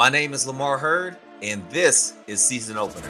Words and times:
My 0.00 0.08
name 0.08 0.32
is 0.32 0.46
Lamar 0.46 0.78
Hurd, 0.78 1.18
and 1.42 1.62
this 1.68 2.14
is 2.26 2.42
Season 2.42 2.78
Opener. 2.78 3.06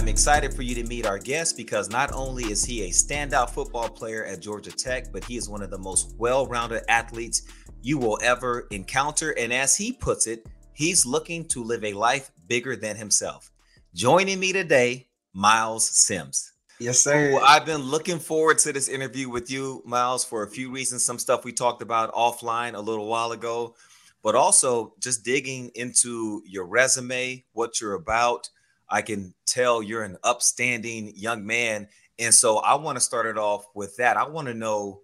I'm 0.00 0.08
excited 0.08 0.54
for 0.54 0.62
you 0.62 0.74
to 0.76 0.84
meet 0.84 1.04
our 1.04 1.18
guest 1.18 1.58
because 1.58 1.90
not 1.90 2.10
only 2.10 2.44
is 2.44 2.64
he 2.64 2.84
a 2.84 2.88
standout 2.88 3.50
football 3.50 3.90
player 3.90 4.24
at 4.24 4.40
Georgia 4.40 4.70
Tech, 4.70 5.12
but 5.12 5.24
he 5.26 5.36
is 5.36 5.50
one 5.50 5.60
of 5.60 5.68
the 5.68 5.76
most 5.76 6.14
well 6.16 6.46
rounded 6.46 6.84
athletes 6.88 7.42
you 7.82 7.98
will 7.98 8.18
ever 8.22 8.66
encounter. 8.70 9.32
And 9.32 9.52
as 9.52 9.76
he 9.76 9.92
puts 9.92 10.26
it, 10.26 10.46
he's 10.72 11.04
looking 11.04 11.46
to 11.48 11.62
live 11.62 11.84
a 11.84 11.92
life 11.92 12.30
bigger 12.48 12.76
than 12.76 12.96
himself. 12.96 13.52
Joining 13.92 14.40
me 14.40 14.54
today, 14.54 15.06
Myles 15.34 15.86
Sims. 15.86 16.50
Yes, 16.80 16.98
sir. 16.98 17.34
Well, 17.34 17.44
I've 17.46 17.66
been 17.66 17.82
looking 17.82 18.18
forward 18.18 18.56
to 18.60 18.72
this 18.72 18.88
interview 18.88 19.28
with 19.28 19.50
you, 19.50 19.82
Myles, 19.84 20.24
for 20.24 20.44
a 20.44 20.48
few 20.48 20.70
reasons. 20.70 21.04
Some 21.04 21.18
stuff 21.18 21.44
we 21.44 21.52
talked 21.52 21.82
about 21.82 22.14
offline 22.14 22.72
a 22.72 22.80
little 22.80 23.06
while 23.06 23.32
ago 23.32 23.74
but 24.24 24.34
also 24.34 24.94
just 24.98 25.22
digging 25.22 25.70
into 25.74 26.42
your 26.46 26.64
resume, 26.64 27.44
what 27.52 27.78
you're 27.78 27.92
about. 27.92 28.48
I 28.88 29.02
can 29.02 29.34
tell 29.46 29.82
you're 29.82 30.02
an 30.02 30.16
upstanding 30.24 31.12
young 31.14 31.46
man. 31.46 31.88
And 32.18 32.34
so 32.34 32.56
I 32.56 32.74
want 32.76 32.96
to 32.96 33.00
start 33.00 33.26
it 33.26 33.36
off 33.36 33.66
with 33.74 33.96
that. 33.98 34.16
I 34.16 34.26
want 34.26 34.48
to 34.48 34.54
know 34.54 35.02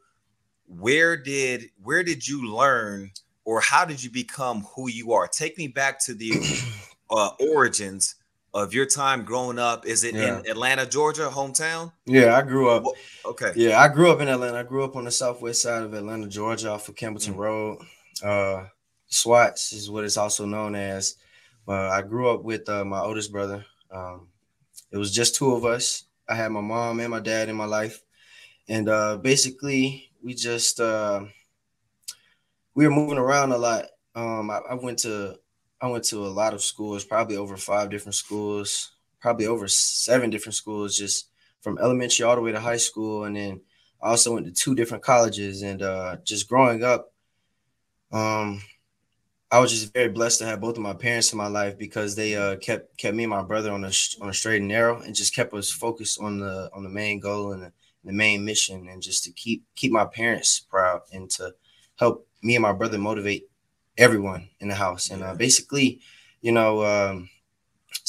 where 0.66 1.16
did 1.16 1.66
where 1.82 2.02
did 2.02 2.26
you 2.26 2.50
learn 2.50 3.10
or 3.44 3.60
how 3.60 3.84
did 3.84 4.02
you 4.02 4.10
become 4.10 4.62
who 4.74 4.88
you 4.88 5.12
are? 5.12 5.28
Take 5.28 5.58
me 5.58 5.68
back 5.68 6.00
to 6.06 6.14
the 6.14 6.32
uh, 7.10 7.30
origins 7.52 8.14
of 8.54 8.72
your 8.72 8.86
time 8.86 9.24
growing 9.24 9.58
up. 9.58 9.84
Is 9.84 10.02
it 10.02 10.14
yeah. 10.14 10.38
in 10.38 10.46
Atlanta, 10.48 10.86
Georgia, 10.86 11.28
hometown? 11.30 11.92
Yeah, 12.06 12.36
I 12.36 12.42
grew 12.42 12.70
up. 12.70 12.84
Okay. 13.26 13.52
Yeah, 13.54 13.80
I 13.80 13.88
grew 13.88 14.10
up 14.10 14.20
in 14.20 14.28
Atlanta. 14.28 14.60
I 14.60 14.62
grew 14.62 14.82
up 14.82 14.96
on 14.96 15.04
the 15.04 15.10
southwest 15.10 15.60
side 15.60 15.82
of 15.82 15.92
Atlanta, 15.92 16.26
Georgia, 16.26 16.70
off 16.70 16.88
of 16.88 16.94
Campbellton 16.94 17.34
mm-hmm. 17.34 17.41
Road. 17.41 17.78
Uh, 18.22 18.64
SWATS 19.11 19.72
is 19.72 19.91
what 19.91 20.05
it's 20.05 20.16
also 20.16 20.47
known 20.47 20.75
as. 20.75 21.16
Uh, 21.69 21.89
I 21.89 22.03
grew 22.03 22.30
up 22.30 22.42
with 22.42 22.69
uh, 22.69 22.84
my 22.84 23.00
oldest 23.00 23.30
brother. 23.30 23.64
Um, 23.91 24.28
it 24.91 24.97
was 24.97 25.12
just 25.12 25.34
two 25.34 25.55
of 25.55 25.64
us. 25.64 26.05
I 26.28 26.34
had 26.34 26.53
my 26.53 26.61
mom 26.61 27.00
and 27.00 27.11
my 27.11 27.20
dad 27.20 27.48
in 27.48 27.56
my 27.56 27.64
life, 27.64 28.03
and 28.69 28.88
uh, 28.88 29.16
basically 29.19 30.11
we 30.22 30.34
just 30.34 30.81
uh, 30.81 31.25
we 32.75 32.86
were 32.86 32.94
moving 32.94 33.19
around 33.19 33.53
a 33.53 33.58
lot. 33.58 33.86
Um, 34.14 34.50
I, 34.50 34.61
I 34.70 34.75
went 34.75 35.00
to 35.00 35.36
I 35.81 35.88
went 35.88 36.05
to 36.05 36.27
a 36.27 36.28
lot 36.28 36.55
of 36.55 36.62
schools, 36.62 37.05
probably 37.05 37.36
over 37.36 37.56
five 37.56 37.91
different 37.91 38.14
schools, 38.14 38.92
probably 39.20 39.47
over 39.47 39.66
seven 39.66 40.31
different 40.31 40.55
schools, 40.55 40.97
just 40.97 41.28
from 41.61 41.78
elementary 41.78 42.25
all 42.25 42.36
the 42.36 42.42
way 42.42 42.53
to 42.53 42.61
high 42.61 42.77
school, 42.77 43.25
and 43.25 43.36
then 43.36 43.61
I 44.03 44.11
also 44.11 44.34
went 44.34 44.47
to 44.47 44.53
two 44.53 44.75
different 44.75 45.03
colleges. 45.03 45.62
And 45.62 45.83
uh, 45.83 46.16
just 46.25 46.48
growing 46.48 46.84
up, 46.84 47.12
um, 48.12 48.62
I 49.52 49.58
was 49.58 49.72
just 49.72 49.92
very 49.92 50.08
blessed 50.08 50.38
to 50.38 50.46
have 50.46 50.60
both 50.60 50.76
of 50.76 50.82
my 50.82 50.92
parents 50.92 51.32
in 51.32 51.38
my 51.38 51.48
life 51.48 51.76
because 51.76 52.14
they 52.14 52.36
uh, 52.36 52.56
kept 52.56 52.96
kept 52.96 53.16
me 53.16 53.24
and 53.24 53.30
my 53.30 53.42
brother 53.42 53.72
on 53.72 53.84
a 53.84 53.90
on 54.20 54.28
a 54.28 54.34
straight 54.34 54.58
and 54.58 54.68
narrow 54.68 55.00
and 55.00 55.14
just 55.14 55.34
kept 55.34 55.52
us 55.54 55.70
focused 55.70 56.20
on 56.20 56.38
the 56.38 56.70
on 56.72 56.84
the 56.84 56.88
main 56.88 57.19
goal 57.19 57.52
and 57.52 57.64
the, 57.64 57.72
the 58.04 58.12
main 58.12 58.44
mission 58.44 58.88
and 58.88 59.02
just 59.02 59.25
to 59.25 59.32
keep 59.32 59.64
keep 59.75 59.91
my 59.91 60.04
parents 60.04 60.60
proud 60.60 61.00
and 61.12 61.28
to 61.30 61.52
help 61.97 62.28
me 62.42 62.54
and 62.54 62.62
my 62.62 62.72
brother 62.72 62.97
motivate 62.97 63.48
everyone 63.98 64.48
in 64.60 64.69
the 64.69 64.75
house. 64.75 65.10
And 65.10 65.22
uh, 65.22 65.34
basically 65.34 66.00
you 66.42 66.52
know 66.52 66.84
um, 66.84 67.28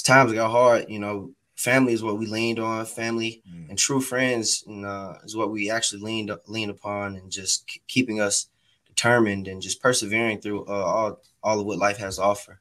times 0.03 0.33
got 0.33 0.51
hard 0.51 0.85
you 0.89 0.99
know 0.99 1.31
family 1.55 1.93
is 1.93 2.03
what 2.03 2.19
we 2.19 2.27
leaned 2.27 2.59
on. 2.59 2.85
Family 2.85 3.41
mm. 3.51 3.67
and 3.67 3.79
true 3.79 3.99
friends 4.01 4.63
and, 4.67 4.85
uh, 4.85 5.15
is 5.23 5.35
what 5.35 5.49
we 5.49 5.71
actually 5.71 6.01
leaned 6.01 6.31
leaned 6.45 6.69
upon 6.69 7.15
and 7.15 7.31
just 7.31 7.79
keeping 7.87 8.21
us 8.21 8.47
determined 8.87 9.47
and 9.47 9.61
just 9.61 9.81
persevering 9.81 10.39
through 10.39 10.65
uh, 10.67 10.71
all 10.71 11.19
all 11.43 11.59
of 11.59 11.65
what 11.65 11.77
life 11.77 11.97
has 11.97 12.17
to 12.17 12.23
offer. 12.23 12.59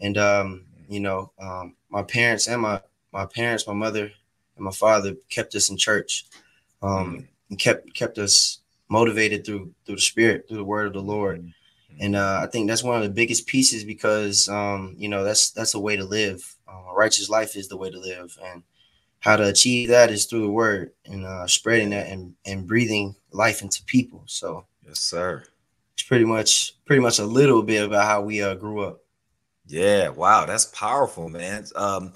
And 0.00 0.18
um, 0.18 0.64
you 0.88 1.00
know, 1.00 1.32
um, 1.38 1.74
my 1.90 2.02
parents 2.02 2.48
and 2.48 2.62
my 2.62 2.80
my 3.12 3.26
parents, 3.26 3.66
my 3.66 3.74
mother 3.74 4.10
and 4.56 4.64
my 4.64 4.70
father 4.70 5.14
kept 5.28 5.54
us 5.54 5.70
in 5.70 5.76
church, 5.76 6.26
um, 6.82 6.90
mm-hmm. 6.90 7.24
and 7.50 7.58
kept 7.58 7.94
kept 7.94 8.18
us 8.18 8.60
motivated 8.88 9.44
through 9.44 9.72
through 9.84 9.96
the 9.96 10.00
Spirit, 10.00 10.46
through 10.48 10.58
the 10.58 10.64
Word 10.64 10.86
of 10.86 10.92
the 10.92 11.00
Lord. 11.00 11.40
Mm-hmm. 11.40 11.50
And 11.98 12.16
uh, 12.16 12.40
I 12.42 12.46
think 12.46 12.68
that's 12.68 12.84
one 12.84 12.96
of 12.96 13.02
the 13.02 13.14
biggest 13.14 13.46
pieces 13.46 13.84
because 13.84 14.48
um, 14.48 14.94
you 14.98 15.08
know 15.08 15.24
that's 15.24 15.50
that's 15.50 15.74
a 15.74 15.80
way 15.80 15.96
to 15.96 16.04
live. 16.04 16.56
Uh, 16.68 16.90
a 16.90 16.94
righteous 16.94 17.30
life 17.30 17.56
is 17.56 17.68
the 17.68 17.76
way 17.76 17.90
to 17.90 17.98
live, 17.98 18.38
and 18.44 18.62
how 19.20 19.36
to 19.36 19.48
achieve 19.48 19.88
that 19.88 20.10
is 20.10 20.26
through 20.26 20.42
the 20.42 20.50
Word 20.50 20.92
and 21.06 21.24
uh, 21.24 21.46
spreading 21.46 21.90
that 21.90 22.08
and 22.08 22.34
and 22.44 22.66
breathing 22.66 23.16
life 23.32 23.62
into 23.62 23.82
people. 23.84 24.22
So 24.26 24.66
yes, 24.86 24.98
sir 24.98 25.44
it's 25.96 26.06
pretty 26.06 26.26
much 26.26 26.74
pretty 26.84 27.00
much 27.00 27.18
a 27.18 27.24
little 27.24 27.62
bit 27.62 27.86
about 27.86 28.04
how 28.04 28.20
we 28.20 28.42
uh, 28.42 28.54
grew 28.54 28.82
up. 28.82 29.00
Yeah, 29.66 30.10
wow, 30.10 30.44
that's 30.44 30.66
powerful, 30.66 31.30
man. 31.30 31.64
Um, 31.74 32.12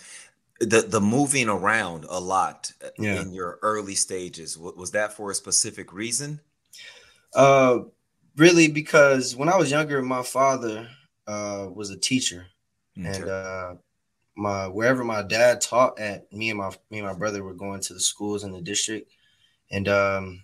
the 0.60 0.82
the 0.82 1.00
moving 1.00 1.48
around 1.48 2.04
a 2.10 2.20
lot 2.20 2.70
uh, 2.84 2.90
yeah. 2.98 3.22
in 3.22 3.32
your 3.32 3.58
early 3.62 3.94
stages 3.94 4.58
was 4.58 4.90
that 4.90 5.14
for 5.14 5.30
a 5.30 5.34
specific 5.34 5.94
reason? 5.94 6.40
Uh, 7.34 7.80
really, 8.36 8.68
because 8.68 9.34
when 9.34 9.48
I 9.48 9.56
was 9.56 9.70
younger, 9.70 10.02
my 10.02 10.22
father 10.22 10.86
uh 11.26 11.68
was 11.72 11.88
a 11.88 11.96
teacher, 11.96 12.46
okay. 12.98 13.08
and 13.08 13.28
uh, 13.30 13.74
my 14.36 14.66
wherever 14.66 15.04
my 15.04 15.22
dad 15.22 15.62
taught 15.62 15.98
at, 15.98 16.30
me 16.34 16.50
and 16.50 16.58
my 16.58 16.70
me 16.90 16.98
and 16.98 17.06
my 17.06 17.14
brother 17.14 17.42
were 17.42 17.54
going 17.54 17.80
to 17.80 17.94
the 17.94 18.00
schools 18.00 18.44
in 18.44 18.52
the 18.52 18.60
district, 18.60 19.10
and 19.70 19.88
um 19.88 20.42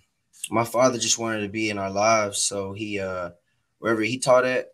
my 0.49 0.63
father 0.63 0.97
just 0.97 1.17
wanted 1.17 1.41
to 1.41 1.49
be 1.49 1.69
in 1.69 1.77
our 1.77 1.91
lives. 1.91 2.41
So 2.41 2.73
he 2.73 2.99
uh 2.99 3.31
wherever 3.79 4.01
he 4.01 4.17
taught 4.17 4.45
at, 4.45 4.67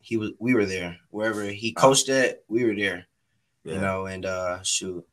he 0.00 0.16
was 0.16 0.32
we 0.38 0.54
were 0.54 0.66
there. 0.66 0.96
Wherever 1.10 1.44
he 1.44 1.72
coached 1.72 2.08
at, 2.08 2.42
we 2.48 2.64
were 2.64 2.74
there. 2.74 3.06
Yeah. 3.64 3.74
You 3.74 3.80
know, 3.80 4.06
and 4.06 4.26
uh 4.26 4.62
shoot, 4.62 5.06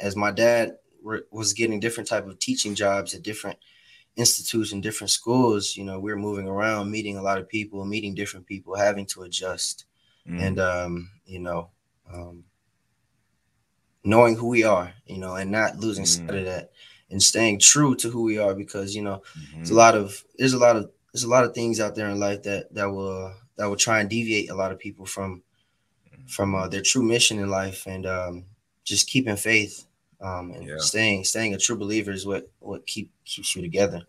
as 0.00 0.16
my 0.16 0.30
dad 0.30 0.76
re- 1.02 1.22
was 1.30 1.52
getting 1.52 1.80
different 1.80 2.08
type 2.08 2.26
of 2.26 2.38
teaching 2.38 2.74
jobs 2.74 3.14
at 3.14 3.22
different 3.22 3.58
institutes 4.16 4.72
and 4.72 4.82
different 4.82 5.10
schools, 5.10 5.76
you 5.76 5.84
know, 5.84 5.98
we 5.98 6.10
were 6.10 6.18
moving 6.18 6.48
around, 6.48 6.90
meeting 6.90 7.16
a 7.16 7.22
lot 7.22 7.38
of 7.38 7.48
people, 7.48 7.84
meeting 7.84 8.14
different 8.14 8.46
people, 8.46 8.76
having 8.76 9.06
to 9.06 9.22
adjust. 9.22 9.86
Mm. 10.28 10.42
And 10.42 10.60
um, 10.60 11.10
you 11.24 11.38
know, 11.38 11.70
um 12.12 12.44
knowing 14.04 14.34
who 14.34 14.48
we 14.48 14.64
are, 14.64 14.92
you 15.06 15.18
know, 15.18 15.36
and 15.36 15.50
not 15.50 15.76
losing 15.76 16.04
mm. 16.04 16.08
sight 16.08 16.34
of 16.34 16.44
that 16.44 16.71
and 17.12 17.22
staying 17.22 17.60
true 17.60 17.94
to 17.94 18.10
who 18.10 18.22
we 18.22 18.38
are 18.38 18.54
because 18.54 18.96
you 18.96 19.02
know 19.02 19.22
mm-hmm. 19.38 19.56
there's 19.56 19.70
a 19.70 19.74
lot 19.74 19.94
of 19.94 20.24
there's 20.38 20.54
a 20.54 20.58
lot 20.58 20.76
of 20.76 20.90
there's 21.12 21.24
a 21.24 21.28
lot 21.28 21.44
of 21.44 21.54
things 21.54 21.78
out 21.78 21.94
there 21.94 22.08
in 22.08 22.18
life 22.18 22.42
that 22.42 22.72
that 22.74 22.86
will 22.86 23.32
that 23.56 23.66
will 23.66 23.76
try 23.76 24.00
and 24.00 24.10
deviate 24.10 24.50
a 24.50 24.54
lot 24.54 24.72
of 24.72 24.78
people 24.78 25.06
from 25.06 25.42
from 26.26 26.54
uh, 26.54 26.66
their 26.68 26.82
true 26.82 27.02
mission 27.02 27.38
in 27.38 27.50
life 27.50 27.86
and 27.86 28.06
um, 28.06 28.44
just 28.84 29.08
keeping 29.08 29.36
faith 29.36 29.86
um, 30.20 30.52
and 30.52 30.66
yeah. 30.66 30.74
staying 30.78 31.24
staying 31.24 31.54
a 31.54 31.58
true 31.58 31.76
believer 31.76 32.10
is 32.10 32.26
what 32.26 32.50
what 32.58 32.86
keep 32.86 33.10
keeps 33.24 33.54
you 33.54 33.62
together. 33.62 34.02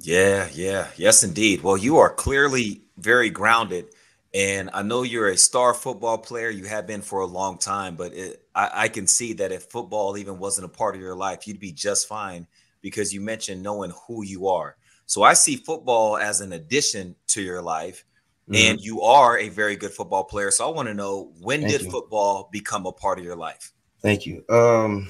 Yeah, 0.00 0.48
yeah, 0.54 0.86
yes, 0.96 1.24
indeed. 1.24 1.62
Well, 1.62 1.76
you 1.76 1.98
are 1.98 2.10
clearly 2.10 2.82
very 2.96 3.30
grounded 3.30 3.86
and 4.34 4.68
I 4.74 4.82
know 4.82 5.02
you're 5.02 5.28
a 5.28 5.36
star 5.36 5.72
football 5.72 6.18
player. 6.18 6.50
You 6.50 6.64
have 6.64 6.86
been 6.86 7.00
for 7.00 7.20
a 7.20 7.26
long 7.26 7.58
time, 7.58 7.96
but 7.96 8.12
it, 8.12 8.42
I, 8.58 8.70
I, 8.84 8.88
can 8.88 9.06
see 9.06 9.34
that 9.34 9.52
if 9.52 9.64
football 9.64 10.18
even 10.18 10.40
wasn't 10.40 10.64
a 10.64 10.68
part 10.68 10.96
of 10.96 11.00
your 11.00 11.14
life, 11.14 11.46
you'd 11.46 11.60
be 11.60 11.70
just 11.70 12.08
fine 12.08 12.44
because 12.80 13.14
you 13.14 13.20
mentioned 13.20 13.62
knowing 13.62 13.92
who 14.06 14.24
you 14.24 14.48
are. 14.48 14.76
So 15.06 15.22
I 15.22 15.34
see 15.34 15.54
football 15.54 16.18
as 16.18 16.40
an 16.40 16.52
addition 16.52 17.14
to 17.28 17.40
your 17.40 17.62
life, 17.62 18.04
mm-hmm. 18.50 18.56
and 18.56 18.80
you 18.80 19.00
are 19.02 19.38
a 19.38 19.48
very 19.48 19.76
good 19.76 19.92
football 19.92 20.24
player. 20.24 20.50
So 20.50 20.68
I 20.68 20.74
want 20.74 20.88
to 20.88 20.94
know 20.94 21.32
when 21.40 21.60
Thank 21.60 21.72
did 21.72 21.82
you. 21.82 21.90
football 21.90 22.48
become 22.50 22.84
a 22.86 22.92
part 22.92 23.20
of 23.20 23.24
your 23.24 23.36
life? 23.36 23.72
Thank 24.02 24.26
you. 24.26 24.44
Um, 24.48 25.08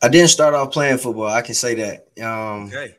I 0.00 0.08
didn't 0.08 0.28
start 0.28 0.54
off 0.54 0.72
playing 0.72 0.98
football. 0.98 1.26
I 1.26 1.42
can 1.42 1.54
say 1.56 1.74
that. 1.74 2.24
Um, 2.24 2.66
okay. 2.66 2.94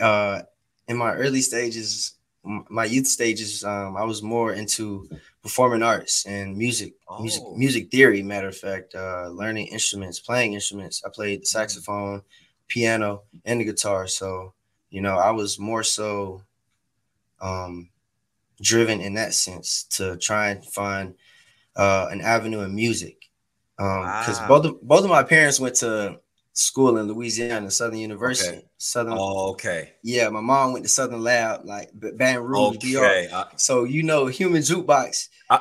Uh, 0.00 0.42
in 0.88 0.96
my 0.96 1.12
early 1.12 1.42
stages, 1.42 2.14
my 2.44 2.84
youth 2.84 3.06
stages, 3.06 3.64
um, 3.64 3.96
I 3.96 4.04
was 4.04 4.22
more 4.22 4.52
into 4.52 5.08
performing 5.42 5.82
arts 5.82 6.26
and 6.26 6.56
music, 6.56 6.94
oh. 7.08 7.20
music, 7.20 7.42
music 7.54 7.90
theory. 7.90 8.22
Matter 8.22 8.48
of 8.48 8.56
fact, 8.56 8.94
uh, 8.94 9.28
learning 9.28 9.66
instruments, 9.68 10.20
playing 10.20 10.54
instruments. 10.54 11.02
I 11.04 11.10
played 11.10 11.40
the 11.40 11.44
mm-hmm. 11.44 11.58
saxophone, 11.58 12.22
piano, 12.68 13.22
and 13.44 13.60
the 13.60 13.64
guitar. 13.64 14.06
So, 14.06 14.54
you 14.90 15.00
know, 15.00 15.16
I 15.16 15.30
was 15.30 15.58
more 15.58 15.82
so 15.82 16.42
um, 17.40 17.90
driven 18.60 19.00
in 19.00 19.14
that 19.14 19.34
sense 19.34 19.84
to 19.84 20.16
try 20.16 20.50
and 20.50 20.64
find 20.64 21.14
uh, 21.76 22.08
an 22.10 22.20
avenue 22.20 22.60
in 22.60 22.74
music. 22.74 23.16
Because 23.76 24.40
um, 24.40 24.42
wow. 24.42 24.48
both 24.48 24.64
of, 24.66 24.82
both 24.82 25.04
of 25.04 25.10
my 25.10 25.22
parents 25.22 25.60
went 25.60 25.76
to 25.76 26.20
school 26.52 26.98
in 26.98 27.06
Louisiana, 27.06 27.70
Southern 27.70 27.98
University. 27.98 28.58
Okay. 28.58 28.66
Southern. 28.82 29.12
Oh, 29.18 29.50
okay. 29.50 29.92
Yeah, 30.02 30.30
my 30.30 30.40
mom 30.40 30.72
went 30.72 30.86
to 30.86 30.88
Southern 30.88 31.22
Lab, 31.22 31.66
like 31.66 31.90
Baton 31.92 32.42
Rouge, 32.42 32.76
okay. 32.96 33.28
BR. 33.30 33.54
So 33.56 33.84
you 33.84 34.02
know, 34.02 34.26
Human 34.26 34.62
Jukebox. 34.62 35.28
I, 35.50 35.60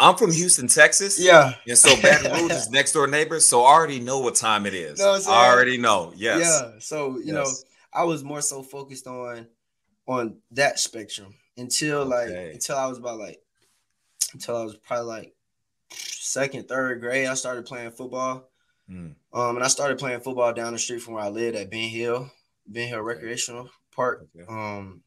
I'm 0.00 0.16
from 0.16 0.32
Houston, 0.32 0.66
Texas. 0.66 1.16
Yeah. 1.16 1.52
And 1.68 1.78
so 1.78 1.94
Baton 2.02 2.32
Rouge 2.32 2.50
is 2.50 2.68
next 2.72 2.90
door 2.90 3.06
neighbor. 3.06 3.38
So 3.38 3.62
I 3.62 3.72
already 3.72 4.00
know 4.00 4.18
what 4.18 4.34
time 4.34 4.66
it 4.66 4.74
is. 4.74 4.98
Know 4.98 5.16
I 5.28 5.48
already 5.48 5.78
know. 5.78 6.12
Yes. 6.16 6.60
Yeah. 6.60 6.72
So, 6.80 7.18
you 7.18 7.26
yes. 7.26 7.34
know, 7.34 7.48
I 7.94 8.02
was 8.02 8.24
more 8.24 8.40
so 8.40 8.64
focused 8.64 9.06
on 9.06 9.46
on 10.08 10.38
that 10.50 10.80
spectrum 10.80 11.34
until 11.56 12.12
okay. 12.12 12.34
like 12.34 12.54
until 12.54 12.76
I 12.76 12.86
was 12.86 12.98
about 12.98 13.20
like 13.20 13.40
until 14.34 14.56
I 14.56 14.64
was 14.64 14.76
probably 14.76 15.06
like 15.06 15.34
second, 15.92 16.66
third 16.66 17.00
grade. 17.00 17.28
I 17.28 17.34
started 17.34 17.64
playing 17.64 17.92
football. 17.92 18.50
Mm. 18.90 19.14
Um, 19.32 19.56
and 19.56 19.64
I 19.64 19.68
started 19.68 19.98
playing 19.98 20.20
football 20.20 20.52
down 20.52 20.72
the 20.72 20.78
street 20.80 21.02
from 21.02 21.14
where 21.14 21.22
I 21.22 21.28
lived 21.28 21.56
at 21.56 21.70
Ben 21.70 21.88
Hill, 21.88 22.30
Ben 22.66 22.88
Hill 22.88 23.00
Recreational 23.00 23.70
Park. 23.94 24.26
Okay. 24.36 24.46
Um, 24.48 25.02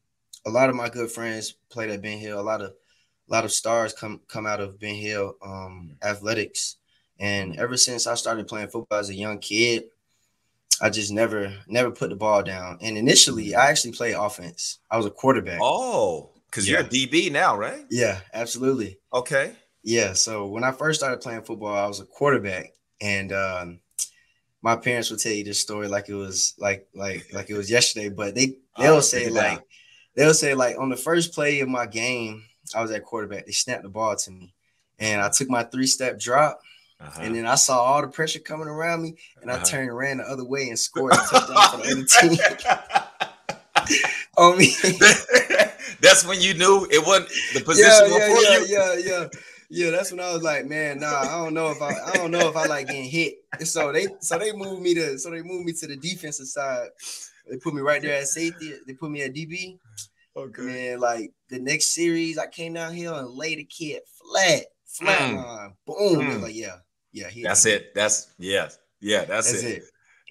a 0.46 0.50
lot 0.50 0.68
of 0.68 0.76
my 0.76 0.88
good 0.88 1.10
friends 1.10 1.54
played 1.70 1.90
at 1.90 2.02
Ben 2.02 2.18
Hill. 2.18 2.40
A 2.40 2.42
lot 2.42 2.62
of 2.62 2.70
a 2.70 3.32
lot 3.32 3.44
of 3.44 3.52
stars 3.52 3.92
come 3.92 4.20
come 4.28 4.46
out 4.46 4.60
of 4.60 4.78
Ben 4.78 4.94
Hill 4.94 5.36
um, 5.42 5.90
mm. 5.92 6.06
athletics. 6.06 6.76
And 7.18 7.56
ever 7.58 7.76
since 7.76 8.06
I 8.06 8.14
started 8.14 8.48
playing 8.48 8.68
football 8.68 8.98
as 8.98 9.10
a 9.10 9.14
young 9.14 9.38
kid, 9.38 9.84
I 10.80 10.88
just 10.90 11.12
never 11.12 11.52
never 11.68 11.90
put 11.90 12.10
the 12.10 12.16
ball 12.16 12.42
down. 12.42 12.78
And 12.80 12.96
initially, 12.96 13.54
I 13.54 13.68
actually 13.68 13.92
played 13.92 14.14
offense. 14.14 14.78
I 14.90 14.96
was 14.96 15.06
a 15.06 15.10
quarterback. 15.10 15.60
Oh, 15.62 16.30
because 16.46 16.68
yeah. 16.68 16.78
you're 16.78 16.86
a 16.86 16.90
DB 16.90 17.30
now, 17.30 17.56
right? 17.56 17.84
Yeah, 17.90 18.20
absolutely. 18.32 18.98
Okay. 19.12 19.52
Yeah. 19.82 20.14
So 20.14 20.46
when 20.46 20.64
I 20.64 20.72
first 20.72 21.00
started 21.00 21.20
playing 21.20 21.42
football, 21.42 21.74
I 21.74 21.86
was 21.86 22.00
a 22.00 22.06
quarterback, 22.06 22.72
and 23.00 23.32
um, 23.32 23.80
my 24.62 24.76
parents 24.76 25.10
would 25.10 25.20
tell 25.20 25.32
you 25.32 25.44
this 25.44 25.60
story 25.60 25.88
like 25.88 26.08
it 26.08 26.14
was 26.14 26.54
like 26.58 26.86
like 26.94 27.26
like 27.32 27.50
it 27.50 27.56
was 27.56 27.70
yesterday. 27.70 28.08
But 28.08 28.34
they 28.34 28.56
they'll 28.78 28.96
oh, 28.96 29.00
say 29.00 29.28
like 29.28 29.62
they'll 30.16 30.34
say 30.34 30.54
like 30.54 30.78
on 30.78 30.88
the 30.88 30.96
first 30.96 31.34
play 31.34 31.60
of 31.60 31.68
my 31.68 31.86
game, 31.86 32.44
I 32.74 32.82
was 32.82 32.90
at 32.90 33.04
quarterback. 33.04 33.46
They 33.46 33.52
snapped 33.52 33.82
the 33.82 33.88
ball 33.88 34.16
to 34.16 34.30
me, 34.30 34.52
and 34.98 35.20
I 35.20 35.28
took 35.28 35.48
my 35.48 35.62
three 35.62 35.86
step 35.86 36.18
drop. 36.18 36.60
Uh-huh. 37.00 37.20
And 37.22 37.34
then 37.34 37.46
I 37.46 37.54
saw 37.54 37.78
all 37.78 38.02
the 38.02 38.08
pressure 38.08 38.40
coming 38.40 38.68
around 38.68 39.02
me, 39.02 39.16
and 39.40 39.50
uh-huh. 39.50 39.60
I 39.62 39.64
turned 39.64 39.88
and 39.88 39.96
ran 39.96 40.18
the 40.18 40.24
other 40.24 40.44
way 40.44 40.68
and 40.68 40.78
scored 40.78 41.14
a 41.14 41.16
touchdown 41.16 41.70
for 41.70 41.76
the 41.78 41.92
other 41.92 42.36
team. 42.36 43.06
on 44.36 44.58
me. 44.58 44.74
That's 46.00 46.24
when 46.26 46.40
you 46.40 46.54
knew 46.54 46.86
it 46.90 47.04
wasn't 47.06 47.28
the 47.54 47.60
position 47.60 48.06
yeah, 48.08 48.16
yeah, 48.16 48.40
yeah, 48.40 48.58
you. 48.58 48.66
Yeah, 48.68 49.20
yeah, 49.20 49.28
yeah. 49.70 49.90
That's 49.90 50.10
when 50.10 50.20
I 50.20 50.32
was 50.32 50.42
like, 50.42 50.66
man, 50.66 51.00
nah, 51.00 51.20
I 51.20 51.42
don't 51.42 51.54
know 51.54 51.70
if 51.70 51.80
I, 51.80 51.94
I 52.06 52.12
don't 52.14 52.30
know 52.30 52.48
if 52.48 52.56
I 52.56 52.66
like 52.66 52.88
getting 52.88 53.04
hit. 53.04 53.34
And 53.58 53.66
so 53.66 53.92
they, 53.92 54.06
so 54.20 54.38
they 54.38 54.52
moved 54.52 54.82
me 54.82 54.94
to, 54.94 55.18
so 55.18 55.30
they 55.30 55.42
moved 55.42 55.64
me 55.64 55.72
to 55.72 55.86
the 55.86 55.96
defensive 55.96 56.46
side. 56.46 56.88
They 57.48 57.56
put 57.56 57.74
me 57.74 57.80
right 57.80 58.02
there 58.02 58.20
at 58.20 58.28
safety. 58.28 58.74
They 58.86 58.92
put 58.92 59.10
me 59.10 59.22
at 59.22 59.34
DB. 59.34 59.78
Okay. 60.36 60.92
And 60.92 61.00
like 61.00 61.32
the 61.48 61.58
next 61.58 61.88
series, 61.88 62.38
I 62.38 62.46
came 62.46 62.74
down 62.74 62.94
here 62.94 63.12
and 63.12 63.28
laid 63.30 63.58
a 63.58 63.64
kid 63.64 64.02
flat, 64.30 64.64
flat 64.86 65.18
mm. 65.18 65.36
line. 65.36 65.74
Boom. 65.86 66.26
Mm. 66.26 66.42
Like, 66.42 66.54
yeah, 66.54 66.76
yeah. 67.12 67.28
That's 67.42 67.66
it. 67.66 67.94
That's 67.94 68.28
yeah, 68.38 68.68
yeah. 69.00 69.24
That's, 69.24 69.50
that's 69.50 69.64
it. 69.64 69.78
it. 69.78 69.82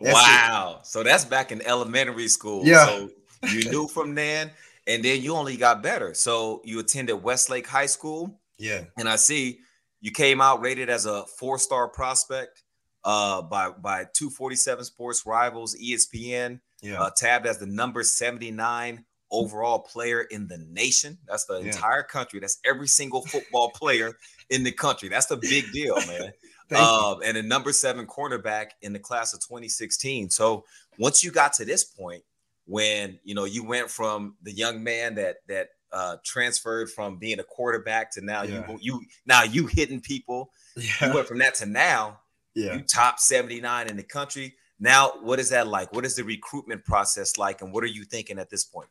That's 0.01 0.13
wow. 0.13 0.77
It. 0.79 0.87
So 0.87 1.03
that's 1.03 1.25
back 1.25 1.51
in 1.51 1.61
elementary 1.63 2.27
school. 2.29 2.65
Yeah. 2.65 2.85
So 2.85 3.09
you 3.51 3.69
knew 3.69 3.87
from 3.87 4.15
then, 4.15 4.51
and 4.87 5.03
then 5.03 5.21
you 5.21 5.35
only 5.35 5.57
got 5.57 5.83
better. 5.83 6.13
So 6.13 6.61
you 6.63 6.79
attended 6.79 7.21
Westlake 7.21 7.67
High 7.67 7.85
School. 7.85 8.38
Yeah. 8.59 8.83
And 8.97 9.09
I 9.09 9.15
see 9.15 9.59
you 10.01 10.11
came 10.11 10.41
out 10.41 10.61
rated 10.61 10.89
as 10.89 11.05
a 11.05 11.25
four-star 11.25 11.87
prospect 11.87 12.63
uh, 13.03 13.41
by 13.41 13.69
by 13.69 14.05
247 14.13 14.85
Sports 14.85 15.25
Rivals, 15.25 15.75
ESPN. 15.75 16.59
Yeah. 16.81 17.01
Uh, 17.01 17.09
tabbed 17.09 17.45
as 17.45 17.57
the 17.57 17.65
number 17.65 18.03
79 18.03 19.03
overall 19.31 19.79
player 19.79 20.21
in 20.21 20.47
the 20.47 20.57
nation. 20.69 21.17
That's 21.27 21.45
the 21.45 21.59
yeah. 21.59 21.67
entire 21.67 22.03
country. 22.03 22.39
That's 22.39 22.59
every 22.65 22.87
single 22.87 23.21
football 23.25 23.69
player 23.75 24.17
in 24.49 24.63
the 24.63 24.71
country. 24.71 25.09
That's 25.09 25.25
the 25.27 25.37
big 25.37 25.71
deal, 25.71 25.95
man. 26.07 26.31
uh, 26.71 27.17
and 27.19 27.37
a 27.37 27.43
number 27.43 27.73
seven 27.73 28.07
cornerback 28.07 28.71
in 28.81 28.93
the 28.93 28.99
class 28.99 29.33
of 29.33 29.41
2016. 29.41 30.29
So 30.29 30.65
once 30.97 31.23
you 31.23 31.31
got 31.31 31.53
to 31.53 31.65
this 31.65 31.83
point, 31.83 32.23
when 32.65 33.19
you 33.23 33.33
know 33.33 33.45
you 33.45 33.63
went 33.63 33.89
from 33.89 34.35
the 34.43 34.51
young 34.51 34.83
man 34.83 35.15
that 35.15 35.37
that 35.47 35.69
uh, 35.91 36.17
transferred 36.23 36.89
from 36.89 37.17
being 37.17 37.39
a 37.39 37.43
quarterback 37.43 38.11
to 38.11 38.21
now 38.21 38.43
yeah. 38.43 38.67
you 38.69 38.79
you 38.81 39.01
now 39.25 39.43
you 39.43 39.67
hitting 39.67 40.01
people. 40.01 40.51
Yeah. 40.75 41.09
You 41.09 41.13
went 41.15 41.27
from 41.27 41.39
that 41.39 41.55
to 41.55 41.65
now. 41.65 42.19
Yeah. 42.55 42.75
You 42.75 42.81
top 42.81 43.19
79 43.19 43.87
in 43.87 43.97
the 43.97 44.03
country. 44.03 44.55
Now, 44.79 45.13
what 45.21 45.39
is 45.39 45.49
that 45.49 45.67
like? 45.67 45.93
What 45.93 46.05
is 46.05 46.15
the 46.15 46.23
recruitment 46.23 46.85
process 46.85 47.37
like, 47.37 47.61
and 47.61 47.73
what 47.73 47.83
are 47.83 47.87
you 47.87 48.05
thinking 48.05 48.39
at 48.39 48.49
this 48.49 48.63
point? 48.63 48.89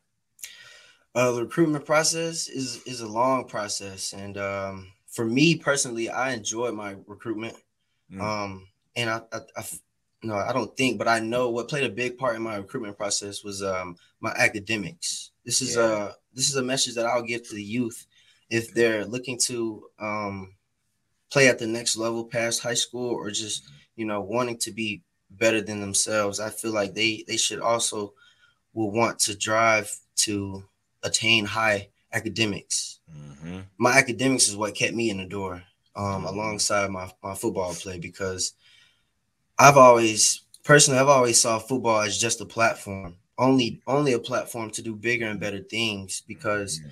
Uh, 1.15 1.31
the 1.31 1.41
recruitment 1.43 1.85
process 1.85 2.47
is 2.47 2.83
is 2.83 3.01
a 3.01 3.07
long 3.07 3.45
process, 3.45 4.13
and 4.13 4.37
um, 4.37 4.91
for 5.07 5.25
me 5.25 5.55
personally, 5.55 6.09
I 6.09 6.31
enjoyed 6.33 6.75
my 6.75 6.95
recruitment. 7.07 7.55
Mm. 8.11 8.21
Um, 8.21 8.67
and 8.95 9.09
I, 9.09 9.21
I, 9.31 9.39
I, 9.57 9.63
no, 10.21 10.35
I 10.35 10.53
don't 10.53 10.75
think, 10.75 10.97
but 10.97 11.07
I 11.07 11.19
know 11.19 11.49
what 11.49 11.69
played 11.69 11.83
a 11.83 11.89
big 11.89 12.17
part 12.17 12.35
in 12.35 12.41
my 12.41 12.57
recruitment 12.57 12.97
process 12.97 13.43
was 13.43 13.63
um 13.63 13.95
my 14.21 14.31
academics. 14.37 15.31
This 15.43 15.61
is 15.61 15.75
yeah. 15.75 16.09
a 16.09 16.11
this 16.33 16.49
is 16.49 16.55
a 16.55 16.63
message 16.63 16.95
that 16.95 17.05
I'll 17.05 17.23
give 17.23 17.47
to 17.47 17.55
the 17.55 17.63
youth 17.63 18.05
if 18.49 18.73
they're 18.73 19.05
looking 19.05 19.37
to 19.45 19.83
um 19.99 20.53
play 21.31 21.47
at 21.47 21.59
the 21.59 21.67
next 21.67 21.97
level 21.97 22.25
past 22.25 22.61
high 22.61 22.73
school 22.73 23.11
or 23.11 23.29
just 23.29 23.69
you 23.95 24.05
know 24.05 24.21
wanting 24.21 24.57
to 24.57 24.71
be 24.71 25.01
better 25.31 25.61
than 25.61 25.79
themselves. 25.79 26.39
I 26.39 26.49
feel 26.49 26.71
like 26.71 26.93
they 26.93 27.23
they 27.27 27.37
should 27.37 27.59
also 27.59 28.13
will 28.73 28.91
want 28.91 29.19
to 29.19 29.37
drive 29.37 29.91
to 30.15 30.63
attain 31.03 31.45
high 31.45 31.89
academics. 32.13 32.99
Mm-hmm. 33.15 33.59
My 33.77 33.97
academics 33.97 34.47
is 34.47 34.57
what 34.57 34.75
kept 34.75 34.93
me 34.93 35.09
in 35.09 35.17
the 35.17 35.25
door, 35.25 35.63
um, 35.95 36.25
alongside 36.25 36.89
my, 36.89 37.11
my 37.23 37.35
football 37.35 37.73
play 37.73 37.99
because 37.99 38.53
I've 39.57 39.77
always 39.77 40.41
personally 40.63 40.99
I've 40.99 41.07
always 41.07 41.39
saw 41.39 41.59
football 41.59 42.01
as 42.01 42.17
just 42.17 42.41
a 42.41 42.45
platform, 42.45 43.17
only 43.39 43.81
only 43.87 44.13
a 44.13 44.19
platform 44.19 44.69
to 44.71 44.83
do 44.83 44.95
bigger 44.95 45.25
and 45.25 45.39
better 45.39 45.59
things 45.59 46.21
because. 46.27 46.79
Mm-hmm. 46.79 46.89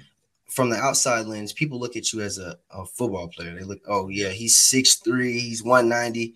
From 0.50 0.70
the 0.70 0.78
outside 0.78 1.26
lens, 1.26 1.52
people 1.52 1.78
look 1.78 1.98
at 1.98 2.14
you 2.14 2.22
as 2.22 2.38
a, 2.38 2.58
a 2.72 2.86
football 2.86 3.28
player. 3.28 3.54
They 3.54 3.66
look, 3.66 3.82
oh 3.86 4.08
yeah, 4.08 4.30
he's 4.30 4.56
six 4.56 4.96
three, 4.96 5.38
he's 5.38 5.62
one 5.62 5.90
ninety, 5.90 6.36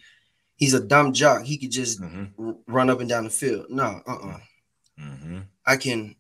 he's 0.57 0.73
a 0.73 0.81
dumb 0.81 1.13
jock. 1.13 1.43
He 1.43 1.57
could 1.57 1.71
just 1.71 2.01
mm-hmm. 2.01 2.25
r- 2.49 2.55
run 2.67 2.89
up 2.89 2.99
and 2.99 3.07
down 3.07 3.23
the 3.23 3.29
field. 3.29 3.67
No, 3.69 4.01
uh, 4.05 4.11
uh-uh. 4.11 4.39
mm-hmm. 4.99 5.39
I 5.65 5.77
can 5.77 6.15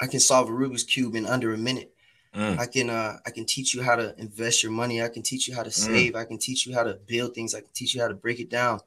I 0.00 0.06
can 0.06 0.20
solve 0.20 0.48
a 0.48 0.52
Rubik's 0.52 0.84
cube 0.84 1.16
in 1.16 1.26
under 1.26 1.52
a 1.52 1.58
minute. 1.58 1.92
Mm. 2.36 2.58
I 2.60 2.66
can 2.66 2.88
uh 2.88 3.16
I 3.26 3.30
can 3.30 3.46
teach 3.46 3.74
you 3.74 3.82
how 3.82 3.96
to 3.96 4.14
invest 4.16 4.62
your 4.62 4.70
money. 4.70 5.02
I 5.02 5.08
can 5.08 5.22
teach 5.22 5.48
you 5.48 5.56
how 5.56 5.64
to 5.64 5.70
mm. 5.70 5.72
save. 5.72 6.12
Mm. 6.12 6.20
I 6.20 6.24
can 6.24 6.38
teach 6.38 6.66
you 6.66 6.74
how 6.74 6.84
to 6.84 6.94
build 6.94 7.34
things. 7.34 7.52
I 7.52 7.60
can 7.60 7.70
teach 7.74 7.96
you 7.96 8.00
how 8.00 8.08
to 8.08 8.14
break 8.14 8.38
it 8.38 8.48
down. 8.48 8.78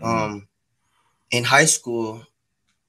Mm. 0.00 0.06
Um 0.06 0.48
in 1.32 1.42
high 1.42 1.64
school, 1.64 2.24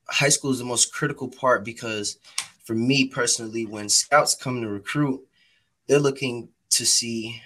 high 0.09 0.29
school 0.29 0.51
is 0.51 0.59
the 0.59 0.65
most 0.65 0.93
critical 0.93 1.27
part 1.27 1.63
because 1.63 2.17
for 2.63 2.74
me 2.74 3.07
personally, 3.07 3.65
when 3.65 3.89
scouts 3.89 4.35
come 4.35 4.62
to 4.62 4.67
recruit, 4.67 5.21
they're 5.88 6.00
looking 6.00 6.50
to 6.71 6.85
see 6.85 7.41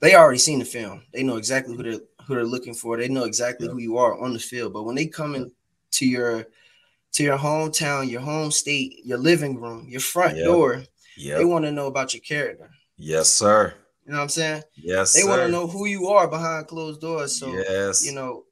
they 0.00 0.14
already 0.14 0.38
seen 0.38 0.58
the 0.58 0.64
film. 0.64 1.02
They 1.12 1.22
know 1.22 1.36
exactly 1.36 1.76
who 1.76 1.82
they're 1.82 2.00
who 2.26 2.34
they're 2.34 2.44
looking 2.44 2.74
for. 2.74 2.96
They 2.96 3.08
know 3.08 3.24
exactly 3.24 3.66
yep. 3.66 3.72
who 3.72 3.80
you 3.80 3.98
are 3.98 4.20
on 4.20 4.32
the 4.32 4.38
field. 4.38 4.72
But 4.72 4.82
when 4.82 4.96
they 4.96 5.06
come 5.06 5.34
into 5.34 6.06
your 6.06 6.46
to 7.12 7.24
your 7.24 7.38
hometown, 7.38 8.10
your 8.10 8.20
home 8.20 8.50
state, 8.50 9.00
your 9.04 9.18
living 9.18 9.58
room, 9.58 9.86
your 9.88 10.00
front 10.00 10.36
yep. 10.36 10.46
door. 10.46 10.82
Yeah. 11.16 11.38
They 11.38 11.46
want 11.46 11.64
to 11.64 11.72
know 11.72 11.86
about 11.86 12.12
your 12.12 12.20
character. 12.20 12.70
Yes, 12.98 13.30
sir. 13.30 13.72
You 14.04 14.12
know 14.12 14.18
what 14.18 14.24
I'm 14.24 14.28
saying? 14.28 14.62
Yes. 14.74 15.14
They 15.14 15.24
want 15.24 15.40
to 15.40 15.48
know 15.48 15.66
who 15.66 15.86
you 15.86 16.08
are 16.08 16.28
behind 16.28 16.68
closed 16.68 17.00
doors. 17.00 17.38
So 17.38 17.52
yes. 17.52 18.04
you 18.04 18.12
know, 18.12 18.44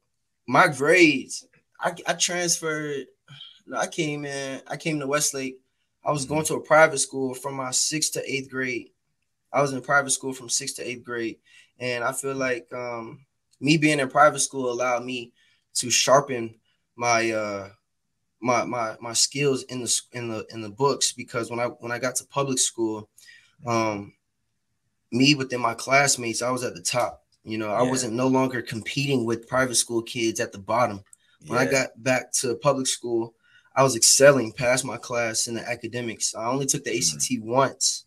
my 0.47 0.67
grades, 0.67 1.45
I, 1.79 1.93
I 2.07 2.13
transferred. 2.13 3.05
I 3.73 3.87
came 3.87 4.25
in, 4.25 4.61
I 4.67 4.77
came 4.77 4.99
to 4.99 5.07
Westlake. 5.07 5.59
I 6.03 6.11
was 6.11 6.25
going 6.25 6.43
mm-hmm. 6.43 6.55
to 6.55 6.59
a 6.59 6.65
private 6.65 6.99
school 6.99 7.33
from 7.33 7.55
my 7.55 7.71
sixth 7.71 8.13
to 8.13 8.31
eighth 8.31 8.49
grade. 8.49 8.89
I 9.51 9.61
was 9.61 9.73
in 9.73 9.81
private 9.81 10.11
school 10.11 10.33
from 10.33 10.49
sixth 10.49 10.75
to 10.75 10.87
eighth 10.87 11.03
grade. 11.03 11.37
And 11.79 12.03
I 12.03 12.11
feel 12.11 12.35
like 12.35 12.71
um, 12.73 13.25
me 13.59 13.77
being 13.77 13.99
in 13.99 14.09
private 14.09 14.39
school 14.39 14.71
allowed 14.71 15.03
me 15.03 15.33
to 15.75 15.89
sharpen 15.89 16.55
my 16.95 17.31
uh 17.31 17.69
my 18.41 18.63
my 18.63 18.95
my 19.01 19.13
skills 19.13 19.63
in 19.63 19.81
the 19.81 20.01
in 20.13 20.29
the 20.29 20.45
in 20.51 20.61
the 20.61 20.69
books 20.69 21.11
because 21.11 21.49
when 21.49 21.59
I 21.59 21.65
when 21.65 21.91
I 21.91 21.99
got 21.99 22.15
to 22.15 22.27
public 22.27 22.59
school, 22.59 23.09
um, 23.65 24.13
me 25.11 25.35
within 25.35 25.59
my 25.59 25.73
classmates, 25.73 26.41
I 26.41 26.51
was 26.51 26.63
at 26.63 26.75
the 26.75 26.81
top. 26.81 27.23
You 27.43 27.57
know, 27.57 27.71
I 27.71 27.83
wasn't 27.83 28.13
no 28.13 28.27
longer 28.27 28.61
competing 28.61 29.25
with 29.25 29.47
private 29.47 29.75
school 29.75 30.01
kids 30.01 30.39
at 30.39 30.51
the 30.51 30.57
bottom. 30.57 31.03
When 31.47 31.59
yeah. 31.59 31.67
I 31.67 31.71
got 31.71 32.03
back 32.03 32.31
to 32.33 32.55
public 32.55 32.87
school, 32.87 33.35
I 33.75 33.83
was 33.83 33.95
excelling 33.95 34.53
past 34.53 34.85
my 34.85 34.97
class 34.97 35.47
in 35.47 35.55
the 35.55 35.69
academics. 35.69 36.33
I 36.33 36.45
only 36.45 36.65
took 36.65 36.83
the 36.83 36.95
ACT 36.95 37.31
mm-hmm. 37.31 37.49
once, 37.49 38.05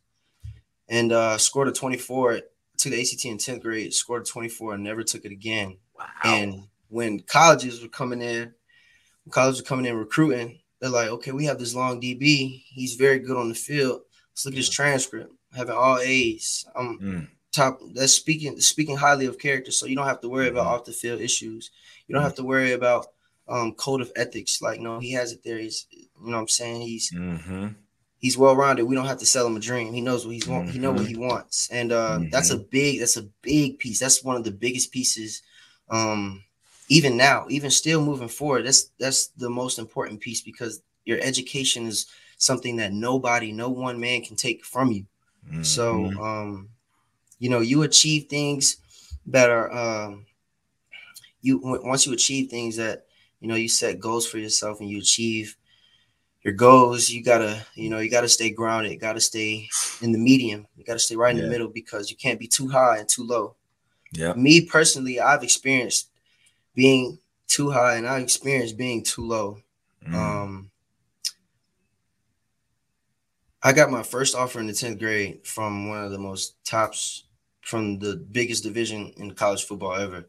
and 0.88 1.12
uh, 1.12 1.36
scored 1.38 1.68
a 1.68 1.72
24. 1.72 2.40
Took 2.78 2.92
the 2.92 3.00
ACT 3.00 3.24
in 3.24 3.38
10th 3.38 3.62
grade, 3.62 3.92
scored 3.92 4.22
a 4.22 4.24
24, 4.24 4.74
and 4.74 4.84
never 4.84 5.02
took 5.02 5.24
it 5.24 5.32
again. 5.32 5.76
Wow. 5.98 6.06
And 6.24 6.62
when 6.88 7.20
colleges 7.20 7.82
were 7.82 7.88
coming 7.88 8.22
in, 8.22 8.54
when 9.24 9.32
colleges 9.32 9.60
were 9.60 9.66
coming 9.66 9.86
in 9.86 9.96
recruiting, 9.96 10.60
they're 10.80 10.90
like, 10.90 11.08
okay, 11.08 11.32
we 11.32 11.44
have 11.46 11.58
this 11.58 11.74
long 11.74 12.00
DB. 12.00 12.62
He's 12.66 12.94
very 12.94 13.18
good 13.18 13.36
on 13.36 13.48
the 13.48 13.54
field. 13.54 14.02
Let's 14.32 14.46
look 14.46 14.54
at 14.54 14.58
his 14.58 14.70
transcript, 14.70 15.32
having 15.54 15.74
all 15.74 15.98
A's. 15.98 16.64
Um, 16.74 16.98
Mm. 17.02 17.28
top 17.50 17.80
that's 17.94 18.12
speaking 18.12 18.60
speaking 18.60 18.96
highly 18.96 19.26
of 19.26 19.38
character. 19.38 19.72
So 19.72 19.86
you 19.86 19.96
don't 19.96 20.06
have 20.06 20.20
to 20.20 20.28
worry 20.28 20.48
about 20.48 20.66
Mhm. 20.66 20.70
off 20.70 20.84
the 20.84 20.92
field 20.92 21.20
issues. 21.20 21.70
You 22.06 22.14
don't 22.14 22.22
have 22.22 22.36
to 22.36 22.44
worry 22.44 22.72
about 22.72 23.08
um 23.48 23.72
code 23.74 24.00
of 24.00 24.12
ethics. 24.16 24.60
Like, 24.62 24.80
no, 24.80 24.98
he 25.00 25.12
has 25.12 25.32
it 25.32 25.42
there. 25.44 25.58
He's 25.58 25.86
you 25.90 26.06
know 26.30 26.36
what 26.36 26.42
I'm 26.42 26.48
saying? 26.48 26.82
He's 26.82 27.12
Mm-hmm. 27.14 27.68
he's 28.18 28.36
well 28.38 28.56
rounded. 28.56 28.84
We 28.86 28.94
don't 28.94 29.06
have 29.06 29.18
to 29.18 29.26
sell 29.26 29.46
him 29.46 29.56
a 29.56 29.60
dream. 29.60 29.92
He 29.92 30.00
knows 30.00 30.26
what 30.26 30.34
he's 30.34 30.46
want. 30.46 30.68
He 30.70 30.78
know 30.78 30.92
what 30.92 31.06
he 31.06 31.16
wants, 31.16 31.68
and 31.70 31.92
uh, 31.92 32.20
that's 32.30 32.50
a 32.50 32.58
big 32.58 33.00
that's 33.00 33.16
a 33.16 33.28
big 33.42 33.78
piece. 33.78 33.98
That's 34.00 34.24
one 34.24 34.36
of 34.36 34.44
the 34.44 34.50
biggest 34.50 34.92
pieces. 34.92 35.42
Um, 35.90 36.44
even 36.88 37.16
now, 37.16 37.46
even 37.50 37.70
still 37.70 38.02
moving 38.02 38.28
forward, 38.28 38.66
that's 38.66 38.90
that's 38.98 39.28
the 39.28 39.50
most 39.50 39.78
important 39.78 40.20
piece 40.20 40.40
because 40.40 40.82
your 41.04 41.18
education 41.20 41.86
is 41.86 42.06
something 42.38 42.76
that 42.76 42.92
nobody, 42.92 43.52
no 43.52 43.68
one 43.68 43.98
man 44.00 44.22
can 44.22 44.36
take 44.36 44.64
from 44.64 44.92
you. 44.92 45.06
So, 45.62 46.10
Mhm. 46.10 46.20
um, 46.20 46.68
you 47.38 47.48
know, 47.50 47.60
you 47.60 47.82
achieve 47.82 48.26
things 48.28 48.76
that 49.26 49.50
are 49.50 49.70
um, 49.72 50.26
you 51.42 51.58
once 51.62 52.06
you 52.06 52.12
achieve 52.12 52.50
things 52.50 52.76
that 52.76 53.06
you 53.40 53.48
know 53.48 53.54
you 53.54 53.68
set 53.68 54.00
goals 54.00 54.26
for 54.26 54.38
yourself 54.38 54.80
and 54.80 54.88
you 54.90 54.98
achieve 54.98 55.56
your 56.42 56.54
goals 56.54 57.10
you 57.10 57.22
gotta 57.22 57.64
you 57.74 57.90
know 57.90 57.98
you 57.98 58.10
gotta 58.10 58.28
stay 58.28 58.50
grounded 58.50 58.92
you 58.92 58.98
gotta 58.98 59.20
stay 59.20 59.68
in 60.02 60.12
the 60.12 60.18
medium 60.18 60.66
you 60.76 60.84
gotta 60.84 60.98
stay 60.98 61.16
right 61.16 61.32
in 61.32 61.38
Yeah. 61.38 61.44
the 61.44 61.50
middle 61.50 61.68
because 61.68 62.10
you 62.10 62.16
can't 62.16 62.38
be 62.40 62.46
too 62.46 62.68
high 62.68 62.98
and 62.98 63.08
too 63.08 63.24
low 63.24 63.54
yeah. 64.12 64.32
me 64.34 64.60
personally 64.64 65.20
i've 65.20 65.42
experienced 65.42 66.10
being 66.74 67.18
too 67.48 67.70
high 67.70 67.96
and 67.96 68.06
i've 68.06 68.22
experienced 68.22 68.76
being 68.76 69.02
too 69.02 69.26
low 69.26 69.58
Mm. 70.06 70.14
um 70.14 70.70
i 73.62 73.72
got 73.72 73.90
my 73.90 74.02
first 74.02 74.34
offer 74.36 74.60
in 74.60 74.66
the 74.66 74.72
10th 74.72 74.98
grade 74.98 75.44
from 75.44 75.88
one 75.88 76.02
of 76.04 76.10
the 76.10 76.18
most 76.18 76.54
tops 76.64 77.24
from 77.60 77.98
the 77.98 78.16
biggest 78.30 78.62
division 78.62 79.12
in 79.16 79.32
college 79.34 79.64
football 79.64 79.94
ever 79.94 80.24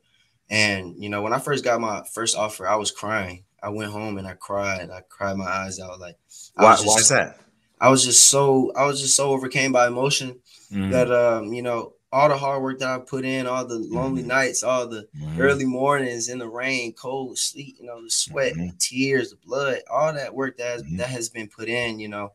and 0.49 0.95
you 1.01 1.09
know 1.09 1.21
when 1.21 1.33
i 1.33 1.39
first 1.39 1.63
got 1.63 1.79
my 1.81 2.03
first 2.11 2.35
offer 2.35 2.67
i 2.67 2.75
was 2.75 2.91
crying 2.91 3.43
i 3.61 3.69
went 3.69 3.91
home 3.91 4.17
and 4.17 4.27
i 4.27 4.33
cried 4.33 4.89
i 4.89 5.01
cried 5.09 5.37
my 5.37 5.45
eyes 5.45 5.79
out 5.79 5.99
like 5.99 6.17
I 6.57 6.63
why, 6.63 6.71
was 6.71 6.79
why 6.81 6.85
just- 6.85 6.99
is 7.01 7.09
that? 7.09 7.39
i 7.79 7.89
was 7.89 8.03
just 8.03 8.27
so 8.29 8.71
i 8.75 8.85
was 8.85 8.99
just 9.01 9.15
so 9.15 9.29
overcame 9.29 9.71
by 9.71 9.87
emotion 9.87 10.39
Mhm. 10.71 10.91
that 10.91 11.11
um 11.11 11.53
you 11.53 11.61
know 11.61 11.93
all 12.11 12.27
the 12.29 12.37
hard 12.37 12.61
work 12.63 12.79
that 12.79 12.89
i 12.89 12.97
put 12.99 13.23
in 13.25 13.45
all 13.47 13.65
the 13.65 13.77
lonely 13.77 14.23
Mhm. 14.23 14.27
nights 14.27 14.63
all 14.63 14.87
the 14.87 15.07
Mhm. 15.15 15.39
early 15.39 15.65
mornings 15.65 16.27
in 16.29 16.39
the 16.39 16.47
rain, 16.49 16.93
cold, 16.93 17.37
sleet, 17.37 17.77
you 17.79 17.85
know, 17.85 18.03
the 18.03 18.09
sweat, 18.09 18.53
the 18.55 18.71
tears, 18.79 19.29
the 19.29 19.35
blood, 19.37 19.79
all 19.91 20.11
that 20.13 20.33
work 20.33 20.57
that 20.57 20.71
has, 20.71 20.83
Mhm. 20.83 20.97
that 20.97 21.09
has 21.09 21.29
been 21.29 21.47
put 21.47 21.69
in, 21.69 21.99
you 21.99 22.07
know. 22.07 22.33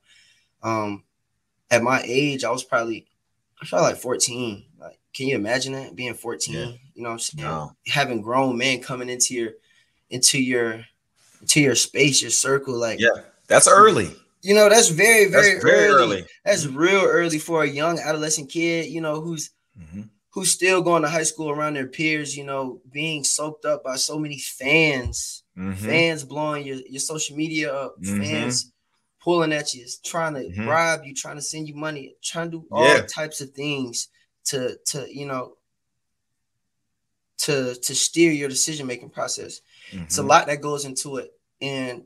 Um, 0.63 1.03
at 1.71 1.83
my 1.83 2.01
age, 2.05 2.45
I 2.45 2.51
was 2.53 2.63
probably, 2.63 3.07
I 3.61 3.67
felt 3.67 3.83
like 3.83 3.97
14. 3.97 4.65
Like, 4.79 4.99
can 5.13 5.27
you 5.27 5.35
imagine 5.35 5.73
that 5.73 5.95
being 5.97 6.15
14? 6.15 6.55
Yeah. 6.55 6.77
You 6.95 7.03
know 7.03 7.11
what 7.11 7.15
I'm 7.15 7.19
saying? 7.21 7.45
No. 7.49 7.73
Having 7.89 8.23
grown 8.23 8.57
men 8.57 8.81
coming 8.81 9.09
into 9.09 9.35
your, 9.35 9.51
into 10.11 10.41
your, 10.41 10.85
into 11.41 11.61
your 11.61 11.75
space, 11.75 12.23
your 12.23 12.31
circle, 12.31 12.75
like, 12.79 13.01
Yeah, 13.01 13.23
that's 13.49 13.69
early. 13.69 14.15
you 14.43 14.55
know, 14.55 14.69
that's 14.69 14.89
very, 14.89 15.27
very, 15.31 15.55
That's 15.55 15.65
very 15.65 15.87
early. 15.89 16.17
early. 16.19 16.27
That's 16.45 16.67
real 16.67 17.03
early 17.03 17.39
for 17.39 17.65
a 17.65 17.69
young 17.69 17.99
adolescent 17.99 18.51
kid, 18.51 18.87
you 18.91 19.01
know, 19.01 19.21
who's 19.21 19.51
Mhm. 19.79 20.09
who's 20.31 20.51
still 20.51 20.83
going 20.83 21.03
to 21.03 21.09
high 21.09 21.23
school 21.23 21.51
around 21.51 21.75
their 21.75 21.87
peers, 21.87 22.37
you 22.37 22.43
know, 22.45 22.81
being 22.93 23.23
soaked 23.25 23.65
up 23.65 23.85
by 23.85 23.95
so 23.97 24.19
many 24.19 24.37
fans, 24.39 25.45
Mhm. 25.57 25.77
fans 25.77 26.25
blowing 26.25 26.67
your, 26.67 26.77
your 26.89 27.01
social 27.01 27.37
media 27.37 27.73
up, 27.73 27.97
Mhm. 28.01 28.19
fans 28.19 28.73
pulling 29.23 29.53
at 29.53 29.73
you, 29.75 29.87
trying 30.05 30.35
to 30.35 30.41
Mhm. 30.41 30.65
bribe 30.67 31.05
you, 31.05 31.15
trying 31.15 31.37
to 31.37 31.43
send 31.43 31.69
you 31.69 31.75
money, 31.77 32.15
trying 32.23 32.51
to 32.51 32.59
do 32.59 32.67
all 32.71 32.85
Yeah. 32.85 33.07
types 33.07 33.41
of 33.41 33.51
things 33.53 34.09
to 34.47 34.77
to 34.87 35.07
you 35.13 35.27
know 35.27 35.57
to 37.39 37.75
to 37.75 37.95
steer 37.95 38.33
your 38.33 38.49
decision 38.49 38.87
making 38.87 39.11
process. 39.11 39.61
It's 39.93 40.19
a 40.19 40.23
Mhm. 40.23 40.29
lot 40.29 40.47
that 40.47 40.61
goes 40.61 40.85
into 40.85 41.17
it, 41.17 41.33
and 41.61 42.05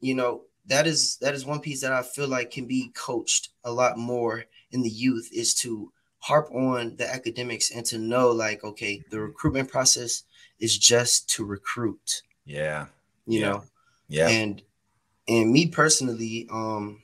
you 0.00 0.14
know 0.14 0.42
that 0.66 0.86
is 0.86 1.16
that 1.18 1.34
is 1.34 1.44
one 1.44 1.60
piece 1.60 1.80
that 1.82 1.92
I 1.92 2.02
feel 2.02 2.28
like 2.28 2.50
can 2.50 2.66
be 2.66 2.90
coached 2.94 3.50
a 3.64 3.72
lot 3.72 3.98
more 3.98 4.44
in 4.70 4.82
the 4.82 4.90
youth 4.90 5.28
is 5.32 5.54
to 5.56 5.92
harp 6.18 6.50
on 6.52 6.96
the 6.96 7.08
academics 7.12 7.70
and 7.72 7.84
to 7.86 7.98
know 7.98 8.30
like 8.30 8.62
okay 8.64 9.02
the 9.10 9.20
recruitment 9.20 9.68
process 9.68 10.22
is 10.60 10.78
just 10.78 11.28
to 11.30 11.44
recruit 11.44 12.22
Yeah. 12.44 12.86
you 13.26 13.40
Yeah. 13.40 13.46
know 13.50 13.64
Yeah. 14.08 14.28
and 14.28 14.62
and 15.26 15.50
me 15.52 15.66
personally 15.66 16.46
um 16.52 17.02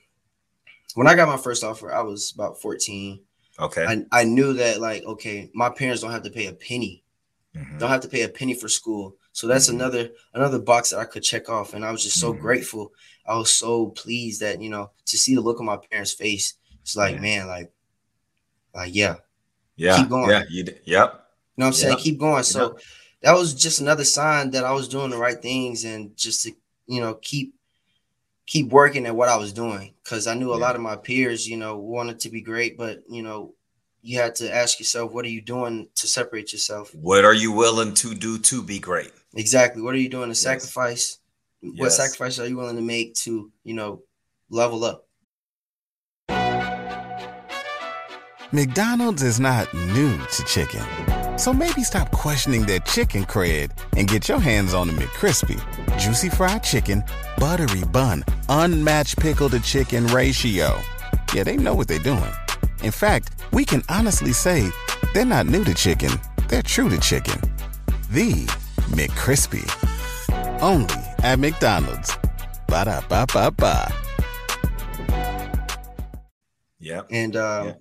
when 0.95 1.07
i 1.07 1.15
got 1.15 1.27
my 1.27 1.35
first 1.37 1.63
offer 1.65 1.93
i 1.93 2.01
was 2.01 2.31
about 2.31 2.61
14 2.61 3.19
okay. 3.59 3.85
I, 3.85 4.21
I 4.21 4.23
knew 4.23 4.53
that 4.53 4.79
like 4.79 5.03
okay 5.03 5.51
my 5.53 5.69
parents 5.69 6.01
don't 6.01 6.11
have 6.11 6.23
to 6.23 6.29
pay 6.31 6.47
a 6.47 6.53
penny 6.53 7.03
Mhm. 7.55 7.79
don't 7.79 7.89
have 7.89 8.01
to 8.01 8.07
pay 8.07 8.21
a 8.21 8.29
penny 8.29 8.53
for 8.53 8.69
school 8.69 9.15
so 9.31 9.47
that's 9.47 9.67
Mhm. 9.69 9.73
another 9.75 10.09
another 10.33 10.59
box 10.59 10.89
that 10.91 10.99
i 10.99 11.05
could 11.05 11.23
check 11.23 11.49
off 11.49 11.73
and 11.73 11.83
i 11.83 11.91
was 11.91 12.03
just 12.03 12.19
so 12.19 12.33
Mhm. 12.33 12.39
grateful 12.41 12.93
i 13.25 13.35
was 13.35 13.51
so 13.51 13.87
pleased 13.87 14.41
that 14.41 14.61
you 14.61 14.69
know 14.69 14.91
to 15.05 15.17
see 15.17 15.33
the 15.35 15.41
look 15.41 15.59
on 15.59 15.65
my 15.65 15.77
parents 15.91 16.11
face 16.13 16.53
it's 16.81 16.95
like 16.95 17.15
Yeah. 17.15 17.21
man 17.21 17.47
like 17.47 17.71
like 18.75 18.93
yeah 18.93 19.15
Yeah. 19.75 19.97
keep 19.97 20.09
going. 20.09 20.29
Yeah. 20.29 20.43
You. 20.49 20.63
d- 20.63 20.71
Yep. 20.83 20.83
You 20.85 21.61
know 21.61 21.65
what 21.65 21.65
I'm 21.67 21.73
saying? 21.73 21.97
Keep 21.99 22.19
going. 22.19 22.43
So 22.43 22.77
that 23.21 23.31
was 23.33 23.53
just 23.53 23.79
another 23.79 24.03
sign 24.05 24.51
that 24.51 24.63
I 24.65 24.73
was 24.73 24.87
doing 24.89 25.09
the 25.09 25.17
right 25.17 25.41
things 25.41 25.85
and 25.85 26.15
just 26.17 26.43
to, 26.43 26.51
you 26.87 26.99
know, 27.01 27.13
keep 27.15 27.55
keep 28.45 28.67
working 28.69 29.05
at 29.05 29.15
what 29.15 29.29
I 29.29 29.37
was 29.37 29.53
doing. 29.53 29.93
Cause 30.03 30.27
I 30.27 30.33
knew 30.33 30.51
a 30.51 30.57
Yeah. 30.57 30.65
lot 30.65 30.75
of 30.75 30.81
my 30.81 30.95
peers, 30.97 31.47
you 31.47 31.55
know, 31.55 31.77
wanted 31.77 32.19
to 32.21 32.29
be 32.29 32.41
great, 32.41 32.77
but 32.77 33.03
you 33.09 33.21
know, 33.23 33.53
you 34.01 34.19
had 34.19 34.35
to 34.35 34.53
ask 34.53 34.79
yourself, 34.79 35.11
what 35.11 35.25
are 35.25 35.29
you 35.29 35.41
doing 35.41 35.89
to 35.95 36.07
separate 36.07 36.53
yourself? 36.53 36.93
What 36.95 37.25
are 37.25 37.33
you 37.33 37.51
willing 37.51 37.93
to 37.95 38.15
do 38.15 38.37
to 38.39 38.63
be 38.63 38.79
great? 38.79 39.11
Exactly. 39.35 39.81
What 39.81 39.93
are 39.93 39.99
you 39.99 40.09
doing 40.09 40.29
to 40.29 40.35
sacrifice? 40.35 41.19
What 41.61 41.75
Yes. 41.75 41.97
sacrifice 41.97 42.39
are 42.39 42.47
you 42.47 42.55
willing 42.57 42.77
to 42.77 42.81
make 42.81 43.15
to, 43.15 43.51
you 43.63 43.73
know, 43.73 44.03
level 44.49 44.83
up? 44.85 45.05
McDonald's 48.51 49.21
is 49.21 49.39
not 49.39 49.71
new 49.73 50.17
to 50.17 50.43
chicken. 50.45 50.81
So 51.37 51.53
maybe 51.53 51.83
stop 51.83 52.11
questioning 52.11 52.65
their 52.65 52.79
chicken 52.79 53.23
cred 53.25 53.71
and 53.95 54.07
get 54.07 54.27
your 54.27 54.39
hands 54.39 54.73
on 54.73 54.87
the 54.87 54.93
McCrispy. 54.93 55.57
Juicy 55.99 56.29
fried 56.29 56.63
chicken, 56.63 57.03
buttery 57.37 57.83
bun, 57.85 58.23
unmatched 58.49 59.17
pickle 59.19 59.49
to 59.49 59.59
chicken 59.59 60.07
ratio. 60.07 60.81
Yeah, 61.33 61.43
they 61.43 61.57
know 61.57 61.75
what 61.75 61.87
they're 61.87 61.99
doing. 61.99 62.33
In 62.81 62.91
fact, 62.91 63.41
we 63.51 63.65
can 63.65 63.83
honestly 63.89 64.33
say 64.33 64.69
they're 65.13 65.25
not 65.25 65.47
new 65.47 65.63
to 65.65 65.73
chicken, 65.73 66.11
they're 66.47 66.61
true 66.61 66.89
to 66.89 66.99
chicken. 66.99 67.39
The 68.11 68.45
McCrispy. 68.91 69.65
Only 70.61 70.95
at 71.23 71.39
McDonald's. 71.39 72.17
Ba 72.67 72.85
da 72.85 73.01
ba 73.07 73.25
ba 73.33 73.51
ba. 73.51 73.93
Yep. 76.79 77.07
And 77.11 77.35
um, 77.35 77.73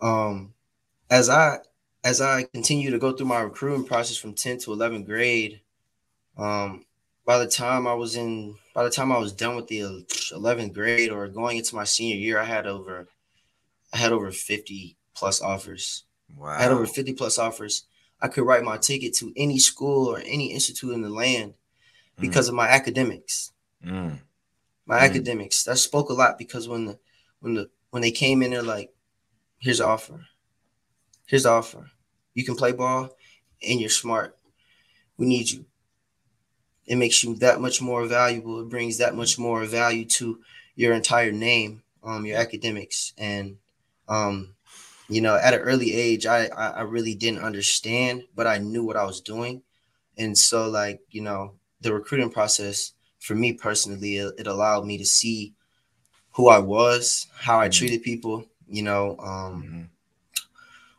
um, 0.00 0.54
as 1.10 1.30
I 1.30 1.58
as 2.04 2.20
I 2.20 2.42
continue 2.42 2.90
to 2.90 2.98
go 2.98 3.12
through 3.12 3.26
my 3.26 3.40
recruiting 3.40 3.86
process 3.86 4.18
from 4.18 4.34
10th 4.34 4.64
to 4.64 4.70
11th 4.72 5.06
grade, 5.06 5.60
um, 6.36 6.84
by 7.24 7.38
the 7.38 7.46
time 7.46 7.86
I 7.86 7.94
was 7.94 8.14
in, 8.14 8.56
by 8.74 8.84
the 8.84 8.90
time 8.90 9.10
I 9.10 9.18
was 9.18 9.32
done 9.32 9.56
with 9.56 9.68
the 9.68 9.80
11th 9.80 10.74
grade 10.74 11.10
or 11.10 11.26
going 11.28 11.56
into 11.56 11.74
my 11.74 11.84
senior 11.84 12.16
year, 12.16 12.38
I 12.38 12.44
had 12.44 12.66
over, 12.66 13.08
I 13.94 13.98
had 13.98 14.12
over 14.12 14.30
50 14.32 14.96
plus 15.14 15.40
offers. 15.40 16.04
Wow. 16.36 16.48
I 16.48 16.62
had 16.62 16.72
over 16.72 16.86
50 16.86 17.12
plus 17.14 17.38
offers. 17.38 17.86
I 18.20 18.26
could 18.28 18.44
write 18.44 18.64
my 18.64 18.76
ticket 18.76 19.14
to 19.16 19.32
any 19.36 19.58
school 19.58 20.08
or 20.08 20.18
any 20.18 20.52
institute 20.52 20.92
in 20.92 21.02
the 21.02 21.08
land 21.10 21.54
because 22.18 22.48
of 22.48 22.54
my 22.54 22.68
academics 22.68 23.52
Mm. 23.84 24.20
my 24.86 24.98
Mm. 24.98 25.02
academics. 25.10 25.62
That 25.64 25.78
spoke 25.78 26.08
a 26.10 26.14
lot 26.14 26.38
because 26.38 26.66
when 26.68 26.86
the 26.86 26.98
when 27.40 27.54
the 27.54 27.70
when 27.90 28.02
they 28.02 28.10
came 28.10 28.42
in, 28.42 28.50
they're 28.50 28.62
like, 28.62 28.92
"Here's 29.58 29.78
the 29.78 29.86
offer. 29.86 30.26
Here's 31.26 31.42
the 31.44 31.50
offer. 31.50 31.90
You 32.34 32.44
can 32.44 32.56
play 32.56 32.72
ball, 32.72 33.14
and 33.62 33.78
you're 33.80 33.90
smart. 33.90 34.38
We 35.18 35.26
need 35.26 35.50
you." 35.50 35.66
It 36.86 36.96
makes 36.96 37.22
you 37.22 37.34
that 37.36 37.60
much 37.60 37.80
more 37.82 38.06
valuable. 38.06 38.60
It 38.60 38.68
brings 38.70 38.98
that 38.98 39.14
much 39.14 39.38
more 39.38 39.64
value 39.66 40.04
to 40.06 40.42
your 40.76 40.92
entire 40.94 41.32
name, 41.32 41.82
um, 42.02 42.24
your 42.26 42.38
academics, 42.38 43.12
and 43.18 43.58
um, 44.08 44.54
you 45.08 45.20
know, 45.20 45.36
at 45.36 45.54
an 45.54 45.60
early 45.60 45.92
age, 45.92 46.26
I, 46.26 46.46
I 46.46 46.68
I 46.68 46.80
really 46.82 47.14
didn't 47.14 47.42
understand, 47.42 48.24
but 48.34 48.46
I 48.46 48.58
knew 48.58 48.84
what 48.84 48.96
I 48.96 49.04
was 49.04 49.20
doing, 49.20 49.62
and 50.16 50.36
so 50.36 50.68
like 50.68 51.00
you 51.10 51.22
know, 51.22 51.54
the 51.80 51.92
recruiting 51.92 52.30
process 52.30 52.92
for 53.20 53.34
me 53.34 53.52
personally, 53.52 54.16
it, 54.18 54.34
it 54.38 54.46
allowed 54.46 54.86
me 54.86 54.98
to 54.98 55.04
see 55.04 55.54
who 56.32 56.48
I 56.48 56.58
was, 56.58 57.26
how 57.34 57.58
I 57.60 57.68
Mhm. 57.68 57.72
treated 57.72 58.02
people, 58.02 58.46
you 58.68 58.82
know, 58.82 59.16
um, 59.18 59.62
mm-hmm. 59.62 59.82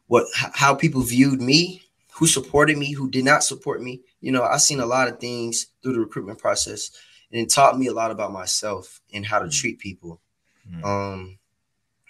what 0.07 0.25
how 0.33 0.73
people 0.73 1.01
viewed 1.01 1.41
me, 1.41 1.83
who 2.13 2.27
supported 2.27 2.77
me, 2.77 2.93
who 2.93 3.09
did 3.09 3.25
not 3.25 3.43
support 3.43 3.81
me. 3.81 4.01
You 4.21 4.31
know, 4.31 4.43
I've 4.43 4.61
seen 4.61 4.79
a 4.79 4.85
lot 4.85 5.07
of 5.07 5.19
things 5.19 5.67
through 5.81 5.93
the 5.93 5.99
recruitment 5.99 6.39
process, 6.39 6.91
and 7.31 7.41
it 7.41 7.49
taught 7.49 7.77
me 7.77 7.87
a 7.87 7.93
lot 7.93 8.11
about 8.11 8.31
myself 8.31 9.01
and 9.13 9.25
how 9.25 9.39
to 9.39 9.45
mm-hmm. 9.45 9.59
treat 9.59 9.79
people. 9.79 10.21
Mm-hmm. 10.69 10.85
Um, 10.85 11.39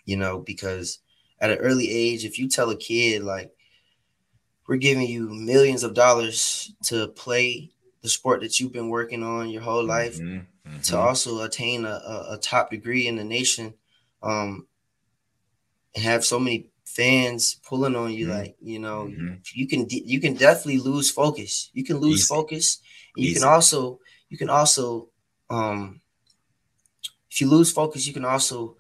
you 0.06 0.18
know, 0.18 0.40
because 0.40 1.00
at 1.40 1.52
an 1.52 1.58
early 1.58 1.90
age, 1.90 2.26
if 2.26 2.40
you 2.40 2.48
tell 2.48 2.70
a 2.70 2.78
kid 2.78 3.24
like 3.24 3.52
we're 4.68 4.78
giving 4.78 5.08
you 5.08 5.30
millions 5.30 5.84
of 5.84 5.94
dollars 5.94 6.74
to 6.84 7.08
play 7.10 7.70
the 8.02 8.10
sport 8.10 8.42
that 8.42 8.60
you've 8.60 8.74
been 8.74 8.90
working 8.90 9.24
on 9.24 9.50
your 9.50 9.62
whole 9.62 9.84
life 9.84 10.20
mm-hmm, 10.20 10.38
mm-hmm. 10.70 10.80
to 10.82 10.98
also 10.98 11.42
attain 11.42 11.86
a, 11.86 11.90
a, 11.90 12.28
a, 12.34 12.38
top 12.38 12.70
degree 12.70 13.08
in 13.08 13.16
the 13.16 13.24
nation 13.24 13.74
um, 14.22 14.68
and 15.96 16.04
have 16.04 16.24
so 16.24 16.40
many 16.40 16.70
fans 16.86 17.56
pulling 17.68 17.96
on 17.96 18.12
you 18.12 18.28
mm-hmm. 18.28 18.38
like 18.38 18.56
you 18.62 18.80
know 18.80 19.06
mm-hmm. 19.06 19.34
you 19.54 19.68
can 19.68 19.88
you 19.90 20.20
can 20.20 20.36
definitely 20.36 20.78
lose 20.80 21.10
focus 21.10 21.72
you 21.74 21.84
can 21.84 21.98
lose 21.98 22.20
Easy. 22.22 22.28
focus 22.28 22.80
you 23.16 23.30
Easy. 23.30 23.40
can 23.40 23.50
also 23.50 24.00
you 24.30 24.38
can 24.38 24.50
also 24.50 25.10
um 25.50 26.00
if 27.30 27.42
you 27.42 27.50
lose 27.50 27.72
focus 27.72 28.06
you 28.06 28.14
can 28.14 28.26
also 28.26 28.78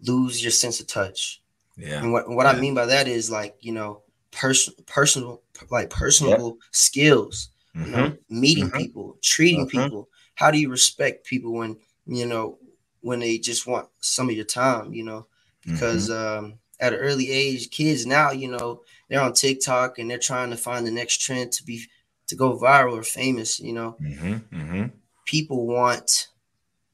lose 0.00 0.42
your 0.42 0.50
sense 0.50 0.80
of 0.80 0.86
touch 0.86 1.40
yeah 1.76 2.02
and 2.02 2.12
what, 2.12 2.28
what 2.28 2.44
yeah. 2.44 2.52
i 2.52 2.60
mean 2.60 2.74
by 2.74 2.86
that 2.86 3.08
is 3.08 3.30
like 3.30 3.56
you 3.60 3.72
know 3.72 4.02
person 4.32 4.74
personal 4.86 5.42
like 5.70 5.90
personable 5.90 6.48
yep. 6.48 6.68
skills 6.70 7.50
mm-hmm. 7.74 7.86
you 7.86 7.96
know 7.96 8.16
meeting 8.28 8.66
mm-hmm. 8.66 8.78
people 8.78 9.16
treating 9.22 9.66
mm-hmm. 9.66 9.84
people 9.84 10.08
how 10.34 10.50
do 10.50 10.58
you 10.58 10.70
respect 10.70 11.26
people 11.26 11.52
when 11.52 11.76
you 12.06 12.26
know 12.26 12.58
when 13.00 13.20
they 13.20 13.38
just 13.38 13.66
want 13.66 13.88
some 14.00 14.28
of 14.28 14.34
your 14.34 14.44
time 14.44 14.92
you 14.92 15.04
know 15.04 15.26
because 15.64 16.10
mm-hmm. 16.10 16.46
um 16.46 16.54
at 16.80 16.92
an 16.92 16.98
early 16.98 17.30
age 17.30 17.70
kids 17.70 18.06
now 18.06 18.30
you 18.30 18.48
know 18.48 18.82
they're 19.08 19.20
on 19.20 19.32
tiktok 19.32 19.98
and 19.98 20.10
they're 20.10 20.18
trying 20.18 20.50
to 20.50 20.56
find 20.56 20.86
the 20.86 20.90
next 20.90 21.20
trend 21.20 21.50
to 21.52 21.64
be 21.64 21.82
to 22.26 22.34
go 22.34 22.58
viral 22.58 22.98
or 22.98 23.02
famous 23.02 23.60
you 23.60 23.72
know 23.72 23.96
mm-hmm. 24.00 24.34
Mm-hmm. 24.54 24.86
people 25.24 25.66
want 25.66 26.28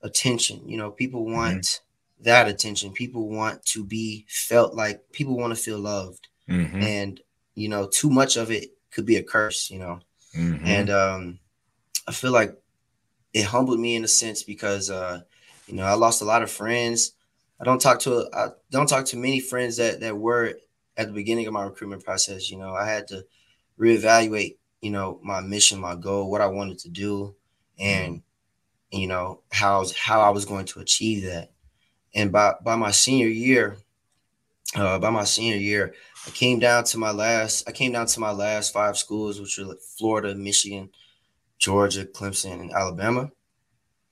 attention 0.02 0.60
you 0.66 0.76
know 0.76 0.90
people 0.90 1.24
want 1.24 1.80
that 2.22 2.48
attention 2.48 2.92
people 2.92 3.28
want 3.28 3.64
to 3.66 3.84
be 3.84 4.24
felt 4.28 4.74
like 4.74 5.00
people 5.12 5.36
want 5.36 5.54
to 5.54 5.60
feel 5.60 5.78
loved 5.78 6.28
and 6.82 7.20
you 7.54 7.68
know, 7.68 7.86
too 7.86 8.10
much 8.10 8.36
of 8.36 8.50
it 8.50 8.70
could 8.90 9.06
be 9.06 9.16
a 9.16 9.22
curse, 9.22 9.70
you 9.70 9.78
know. 9.78 10.00
Mm-hmm. 10.36 10.66
And 10.66 10.90
um, 10.90 11.38
I 12.08 12.12
feel 12.12 12.32
like 12.32 12.56
it 13.34 13.44
humbled 13.44 13.80
me 13.80 13.96
in 13.96 14.04
a 14.04 14.08
sense 14.08 14.42
because 14.42 14.90
uh, 14.90 15.22
you 15.66 15.74
know, 15.74 15.84
I 15.84 15.94
lost 15.94 16.22
a 16.22 16.26
lot 16.26 16.42
of 16.42 16.50
friends. 16.50 17.12
I 17.60 17.64
don't 17.64 17.80
talk 17.80 18.00
to 18.00 18.28
I 18.32 18.48
don't 18.70 18.88
talk 18.88 19.06
to 19.06 19.16
many 19.16 19.40
friends 19.40 19.76
that 19.76 20.00
that 20.00 20.16
were 20.16 20.54
at 20.96 21.06
the 21.06 21.12
beginning 21.12 21.46
of 21.46 21.52
my 21.52 21.64
recruitment 21.64 22.04
process. 22.04 22.50
You 22.50 22.58
know, 22.58 22.74
I 22.74 22.86
had 22.86 23.08
to 23.08 23.24
reevaluate, 23.78 24.56
you 24.80 24.90
know, 24.90 25.20
my 25.22 25.40
mission, 25.40 25.80
my 25.80 25.94
goal, 25.94 26.30
what 26.30 26.40
I 26.40 26.46
wanted 26.46 26.78
to 26.80 26.88
do, 26.88 27.34
and 27.78 28.16
mm-hmm. 28.16 28.98
you 28.98 29.06
know 29.06 29.40
how 29.52 29.84
how 29.96 30.22
I 30.22 30.30
was 30.30 30.44
going 30.44 30.66
to 30.66 30.80
achieve 30.80 31.24
that. 31.24 31.51
And 32.14 32.30
by 32.30 32.54
by 32.62 32.76
my 32.76 32.90
senior 32.90 33.28
year, 33.28 33.76
uh, 34.74 34.98
by 34.98 35.10
my 35.10 35.24
senior 35.24 35.56
year, 35.56 35.94
I 36.26 36.30
came 36.30 36.58
down 36.58 36.84
to 36.84 36.98
my 36.98 37.10
last. 37.10 37.68
I 37.68 37.72
came 37.72 37.92
down 37.92 38.06
to 38.06 38.20
my 38.20 38.30
last 38.30 38.72
five 38.72 38.96
schools, 38.96 39.40
which 39.40 39.58
were 39.58 39.64
like 39.64 39.80
Florida, 39.80 40.34
Michigan, 40.34 40.90
Georgia, 41.58 42.04
Clemson, 42.04 42.60
and 42.60 42.72
Alabama. 42.72 43.30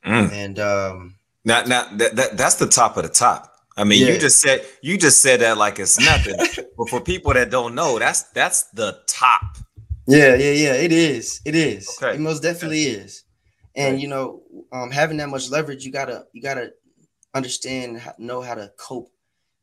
Mm. 0.05 0.33
And 0.33 0.59
um, 0.59 1.15
now, 1.45 1.63
now 1.63 1.89
that, 1.97 2.17
that 2.17 2.37
that's 2.37 2.57
the 2.57 2.67
top 2.67 2.97
of 2.97 3.05
the 3.05 3.09
top. 3.09 3.55
I 3.77 3.85
mean, 3.85 4.07
yeah. 4.07 4.15
you 4.15 4.19
just 4.19 4.41
said 4.41 4.67
you 4.83 4.99
just 4.99 5.23
said 5.23 5.41
that 5.41 5.57
like 5.57 5.79
it's 5.79 5.99
nothing. 5.99 6.37
but 6.77 6.89
for 6.89 7.01
people 7.01 7.33
that 7.33 7.51
don't 7.51 7.75
know, 7.75 7.99
that's 7.99 8.25
that's 8.25 8.65
the 8.71 9.01
top. 9.07 9.57
Yeah, 10.07 10.35
yeah, 10.35 10.53
yeah. 10.53 10.75
It 10.75 10.93
is. 10.93 11.41
It 11.45 11.55
is. 11.55 11.89
Okay. 12.03 12.17
It 12.17 12.21
most 12.21 12.43
definitely 12.43 12.83
okay. 12.83 13.05
is. 13.05 13.25
And 13.77 13.95
okay. 13.95 14.03
you 14.03 14.09
know, 14.09 14.43
um, 14.73 14.91
having 14.91 15.17
that 15.19 15.29
much 15.29 15.51
leverage, 15.51 15.85
you 15.85 15.93
gotta 15.93 16.27
you 16.33 16.43
gotta 16.43 16.73
understand, 17.35 18.03
know 18.19 18.41
how 18.43 18.55
to 18.55 18.73
cope 18.77 19.11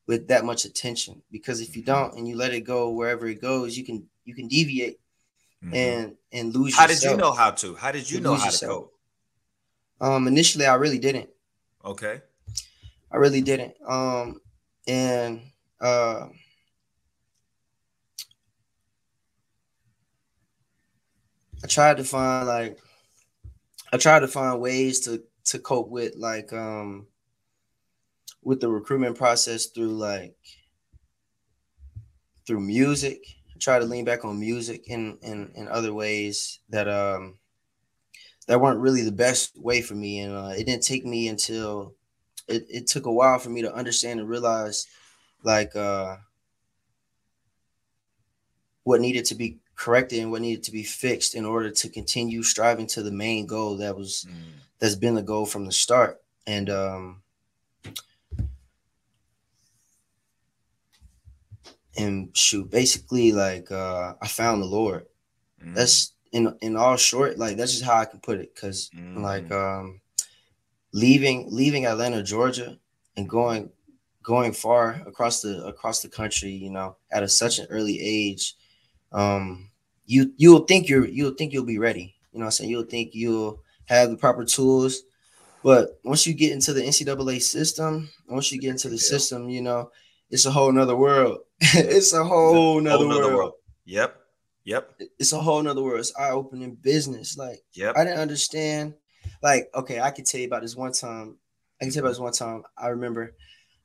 with 0.08 0.30
that 0.30 0.46
much 0.46 0.66
attention 0.66 1.22
because 1.32 1.62
if 1.62 1.76
you 1.76 1.84
mm-hmm. 1.84 1.92
don't 1.92 2.18
and 2.18 2.28
you 2.28 2.36
let 2.36 2.54
it 2.54 2.62
go 2.62 2.90
wherever 2.92 3.28
it 3.28 3.42
goes 3.42 3.78
you 3.78 3.84
can 3.84 4.06
you 4.24 4.34
can 4.34 4.48
deviate 4.48 5.00
mm-hmm. 5.64 5.76
and 5.76 6.16
and 6.32 6.56
lose 6.56 6.72
yourself 6.72 6.80
how 6.80 6.88
yourself. 6.88 7.12
did 7.12 7.12
you 7.12 7.18
know 7.18 7.32
how 7.34 7.52
to 7.52 7.76
how 7.76 7.92
did 7.92 8.10
you, 8.10 8.18
you 8.18 8.24
know 8.24 8.36
how 8.36 8.46
yourself. 8.46 8.62
to 8.62 8.68
cope? 8.68 8.94
um 10.16 10.28
initially 10.28 10.66
i 10.66 10.76
really 10.76 10.98
didn't 10.98 11.30
okay 11.84 12.22
i 13.12 13.18
really 13.18 13.42
didn't 13.42 13.74
um 13.86 14.40
and 14.88 15.42
uh 15.82 16.28
i 21.64 21.68
tried 21.68 21.98
to 21.98 22.04
find 22.04 22.48
like 22.48 22.80
i 23.92 23.98
tried 23.98 24.22
to 24.22 24.28
find 24.28 24.62
ways 24.62 25.02
to 25.02 25.22
to 25.44 25.60
cope 25.60 25.90
with 25.90 26.16
like 26.16 26.54
um 26.54 27.08
with 28.44 28.62
the 28.62 28.70
recruitment 28.70 29.18
process 29.18 29.66
through 29.68 29.98
like 29.98 30.36
through 32.46 32.62
music. 32.62 33.22
I 33.54 33.60
try 33.60 33.80
to 33.80 33.86
lean 33.86 34.06
back 34.06 34.24
on 34.24 34.40
music 34.40 34.88
in 34.88 35.18
in, 35.22 35.52
in 35.56 35.68
other 35.68 35.94
ways 35.94 36.60
that 36.70 36.88
um 36.88 37.36
that 38.48 38.62
weren't 38.62 38.80
really 38.80 39.02
the 39.02 39.12
best 39.12 39.60
way 39.60 39.82
for 39.82 39.94
me. 39.94 40.20
And 40.20 40.34
uh, 40.34 40.54
it 40.58 40.66
didn't 40.66 40.84
take 40.84 41.06
me 41.06 41.28
until 41.28 41.94
it, 42.48 42.66
it 42.70 42.88
took 42.88 43.06
a 43.06 43.12
while 43.12 43.40
for 43.40 43.50
me 43.50 43.62
to 43.62 43.74
understand 43.74 44.20
and 44.20 44.30
realize 44.30 44.88
like 45.44 45.76
uh 45.76 46.18
what 48.84 49.02
needed 49.02 49.26
to 49.26 49.36
be 49.36 49.58
corrected 49.76 50.20
and 50.20 50.32
what 50.32 50.42
needed 50.42 50.64
to 50.64 50.72
be 50.72 50.84
fixed 50.84 51.36
in 51.36 51.46
order 51.46 51.70
to 51.70 51.90
continue 51.90 52.42
striving 52.42 52.88
to 52.88 53.04
the 53.04 53.12
main 53.12 53.46
goal 53.46 53.78
that 53.78 53.96
was 53.96 54.26
mm. 54.30 54.34
that's 54.80 54.96
been 54.96 55.16
the 55.16 55.22
goal 55.22 55.46
from 55.46 55.66
the 55.66 55.72
start. 55.72 56.22
And 56.48 56.70
um 56.70 57.22
and 61.98 62.36
shoot, 62.36 62.70
basically 62.70 63.32
like 63.32 63.72
uh 63.72 64.14
I 64.22 64.28
found 64.28 64.62
the 64.62 64.68
Lord. 64.68 65.06
Mm-hmm. 65.62 65.74
That's 65.74 66.14
in 66.32 66.56
in 66.62 66.76
all 66.76 66.98
short, 66.98 67.38
like 67.38 67.58
that's 67.58 67.72
just 67.72 67.84
how 67.84 67.98
I 67.98 68.06
can 68.06 68.20
put 68.20 68.40
it. 68.40 68.54
because 68.54 68.90
mm-hmm. 68.96 69.24
like 69.24 69.52
um 69.52 70.02
leaving 70.94 71.48
leaving 71.50 71.86
Atlanta, 71.86 72.24
Georgia, 72.24 72.78
and 73.16 73.28
going 73.28 73.70
going 74.24 74.52
far 74.52 75.02
across 75.08 75.42
the 75.42 75.66
across 75.66 76.02
the 76.02 76.10
country, 76.10 76.52
you 76.52 76.70
know, 76.70 76.98
at 77.12 77.24
a, 77.24 77.28
such 77.28 77.60
an 77.60 77.68
early 77.70 78.00
age, 78.02 78.56
um, 79.12 79.70
you 80.06 80.34
you'll 80.38 80.66
think 80.66 80.90
you're 80.90 81.06
you'll 81.06 81.34
think 81.34 81.54
you'll 81.54 81.66
be 81.66 81.80
ready. 81.80 82.16
You 82.34 82.40
know 82.40 82.46
I'm 82.46 82.52
saying? 82.52 82.70
You'll 82.70 82.84
think 82.84 83.16
you'll 83.16 83.62
have 83.86 84.10
the 84.10 84.18
proper 84.18 84.46
tools. 84.46 85.04
But 85.64 86.00
once 86.04 86.28
you 86.28 86.34
get 86.34 86.52
into 86.52 86.72
the 86.74 86.82
NCAA 86.82 87.42
system, 87.42 88.10
once 88.28 88.52
you 88.52 88.60
get 88.60 88.72
into 88.72 88.90
the 88.90 88.98
system, 88.98 89.50
you 89.50 89.62
know, 89.62 89.92
it's 90.30 90.46
a 90.46 90.52
whole 90.52 90.72
nother 90.72 90.96
world. 90.96 91.40
it's 91.60 92.14
a 92.14 92.24
whole 92.24 92.80
nother, 92.82 93.06
whole 93.06 93.08
world. 93.08 93.34
world. 93.34 93.54
Yep. 93.86 94.16
Yep. 94.66 95.00
It's 95.18 95.32
a 95.32 95.40
whole 95.40 95.64
nother 95.64 95.82
world. 95.82 96.00
It's 96.00 96.14
eye 96.20 96.32
opening 96.32 96.76
business. 96.76 97.38
Like, 97.38 97.64
yep. 97.74 97.96
I 97.96 98.04
didn't 98.04 98.20
understand. 98.20 98.96
Like, 99.42 99.70
okay, 99.74 100.00
I 100.00 100.12
could 100.12 100.26
tell 100.26 100.42
you 100.42 100.48
about 100.48 100.62
this 100.62 100.76
one 100.76 100.92
time. 100.92 101.38
I 101.80 101.86
can 101.86 101.94
tell 101.94 102.02
you 102.02 102.06
about 102.06 102.10
this 102.10 102.20
one 102.20 102.34
time. 102.34 102.64
I 102.78 102.88
remember. 102.88 103.34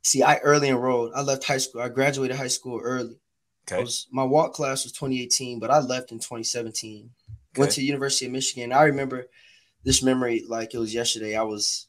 See, 0.03 0.23
I 0.23 0.39
early 0.39 0.69
enrolled. 0.69 1.13
I 1.15 1.23
left 1.23 1.45
high 1.45 1.59
school. 1.59 1.81
I 1.81 1.89
graduated 1.89 2.37
high 2.37 2.49
school 2.49 2.81
early. 2.83 3.21
Okay. 3.71 3.81
Was, 3.81 4.09
my 4.11 4.25
walk 4.25 4.55
class 4.55 4.83
was 4.83 4.93
2018, 4.93 5.61
but 5.61 5.71
I 5.71 5.79
left 5.79 6.11
in 6.11 6.19
2017. 6.19 7.11
Okay. 7.53 7.61
Went 7.61 7.73
to 7.73 7.85
University 7.85 8.27
of 8.27 8.33
Michigan. 8.33 8.73
I 8.73 8.85
remember 8.85 9.27
this 9.85 10.03
memory 10.03 10.45
like 10.49 10.75
it 10.75 10.79
was 10.79 10.93
yesterday. 10.93 11.37
I 11.37 11.43
was 11.43 11.87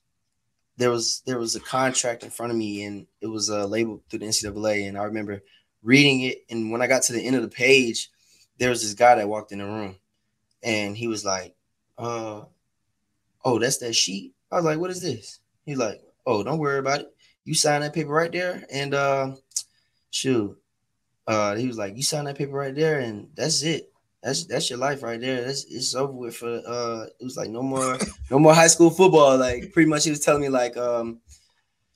there 0.77 0.89
was 0.89 1.21
there 1.25 1.37
was 1.37 1.55
a 1.55 1.59
contract 1.59 2.23
in 2.23 2.29
front 2.29 2.51
of 2.51 2.57
me 2.57 2.83
and 2.83 3.05
it 3.21 3.27
was 3.27 3.49
uh, 3.49 3.65
label 3.65 4.01
through 4.09 4.19
the 4.19 4.25
NCAA 4.25 4.87
and 4.87 4.97
I 4.97 5.03
remember 5.03 5.43
reading 5.83 6.21
it 6.21 6.39
and 6.49 6.71
when 6.71 6.81
I 6.81 6.87
got 6.87 7.03
to 7.03 7.13
the 7.13 7.25
end 7.25 7.35
of 7.35 7.41
the 7.41 7.47
page 7.49 8.09
there 8.59 8.69
was 8.69 8.81
this 8.81 8.93
guy 8.93 9.15
that 9.15 9.29
walked 9.29 9.51
in 9.51 9.59
the 9.59 9.65
room 9.65 9.95
and 10.63 10.95
he 10.97 11.07
was 11.07 11.23
like 11.25 11.55
uh 11.97 12.41
oh 13.45 13.59
that's 13.59 13.77
that 13.77 13.95
sheet? 13.95 14.33
I 14.51 14.55
was 14.55 14.65
like 14.65 14.79
what 14.79 14.89
is 14.89 15.01
this? 15.01 15.39
He's 15.65 15.77
like 15.77 16.01
oh 16.25 16.43
don't 16.43 16.59
worry 16.59 16.79
about 16.79 17.01
it. 17.01 17.15
You 17.45 17.53
sign 17.53 17.81
that 17.81 17.93
paper 17.93 18.11
right 18.11 18.31
there 18.31 18.63
and 18.71 18.93
uh 18.93 19.35
shoot. 20.09 20.57
Uh 21.27 21.55
he 21.55 21.67
was 21.67 21.77
like 21.77 21.95
you 21.95 22.03
sign 22.03 22.25
that 22.25 22.37
paper 22.37 22.53
right 22.53 22.75
there 22.75 22.99
and 22.99 23.29
that's 23.35 23.61
it 23.63 23.92
that's 24.23 24.45
that's 24.45 24.69
your 24.69 24.79
life 24.79 25.03
right 25.03 25.19
there. 25.19 25.43
That's 25.43 25.65
it's 25.65 25.93
over 25.95 26.13
with 26.13 26.37
for 26.37 26.61
uh 26.65 27.05
it 27.19 27.23
was 27.23 27.35
like 27.35 27.49
no 27.49 27.61
more 27.61 27.97
no 28.31 28.39
more 28.39 28.53
high 28.53 28.67
school 28.67 28.89
football. 28.89 29.37
Like 29.37 29.73
pretty 29.73 29.89
much 29.89 30.05
he 30.05 30.11
was 30.11 30.21
telling 30.21 30.41
me 30.41 30.49
like 30.49 30.77
um 30.77 31.19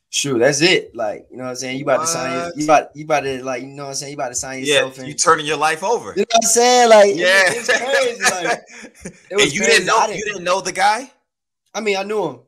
sure 0.09 0.37
that's 0.37 0.61
it. 0.61 0.93
Like, 0.93 1.25
you 1.31 1.37
know 1.37 1.45
what 1.45 1.51
I'm 1.51 1.55
saying? 1.55 1.77
You 1.77 1.83
about 1.83 1.99
what? 1.99 2.05
to 2.07 2.11
sign 2.11 2.51
you 2.57 2.65
about 2.65 2.95
you 2.95 3.05
about 3.05 3.21
to 3.21 3.43
like 3.43 3.61
you 3.61 3.69
know 3.69 3.83
what 3.83 3.89
I'm 3.89 3.95
saying, 3.95 4.11
you 4.11 4.17
about 4.17 4.29
to 4.29 4.35
sign 4.35 4.59
yourself 4.59 4.97
yeah, 4.97 5.05
you 5.05 5.13
turning 5.13 5.45
your 5.45 5.57
life 5.57 5.83
over. 5.83 6.09
You 6.11 6.21
know 6.21 6.25
what 6.29 6.43
I'm 6.43 6.49
saying? 6.49 6.89
Like 6.89 7.15
yeah, 7.15 7.43
it's 7.45 7.67
crazy. 7.67 8.45
Like 8.45 8.59
it 9.31 9.35
was 9.35 9.45
and 9.45 9.53
you 9.53 9.61
crazy. 9.61 9.71
didn't 9.71 9.87
know 9.87 10.07
didn't, 10.07 10.17
you 10.17 10.25
didn't 10.25 10.43
know 10.43 10.59
the 10.59 10.73
guy? 10.73 11.09
I 11.73 11.79
mean 11.79 11.95
I 11.95 12.03
knew 12.03 12.27
him. 12.27 12.39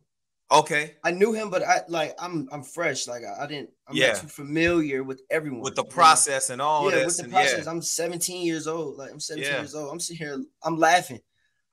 Okay. 0.51 0.95
I 1.03 1.12
knew 1.12 1.31
him, 1.33 1.49
but 1.51 1.62
I 1.63 1.81
like 1.89 2.15
I'm 2.19 2.47
I'm 2.51 2.63
fresh. 2.63 3.07
Like 3.07 3.21
I, 3.23 3.43
I 3.43 3.47
didn't. 3.47 3.69
I'm 3.88 3.95
Yeah. 3.95 4.13
not 4.13 4.21
too 4.21 4.27
familiar 4.27 5.03
with 5.03 5.21
everyone 5.29 5.62
With 5.62 5.75
the 5.75 5.83
you 5.83 5.89
know? 5.89 5.93
process 5.93 6.49
and 6.49 6.62
all 6.62 6.89
yeah, 6.89 6.97
this. 7.03 7.17
with 7.17 7.27
the 7.27 7.31
process. 7.31 7.65
yeah. 7.65 7.71
I'm 7.71 7.81
17 7.81 8.45
years 8.45 8.65
old. 8.67 8.97
Like 8.97 9.12
I'm 9.12 9.19
17 9.19 9.51
Yeah. 9.51 9.59
years 9.59 9.75
old. 9.75 9.91
I'm 9.91 9.99
sitting 9.99 10.25
here. 10.25 10.43
I'm 10.63 10.77
laughing. 10.77 11.19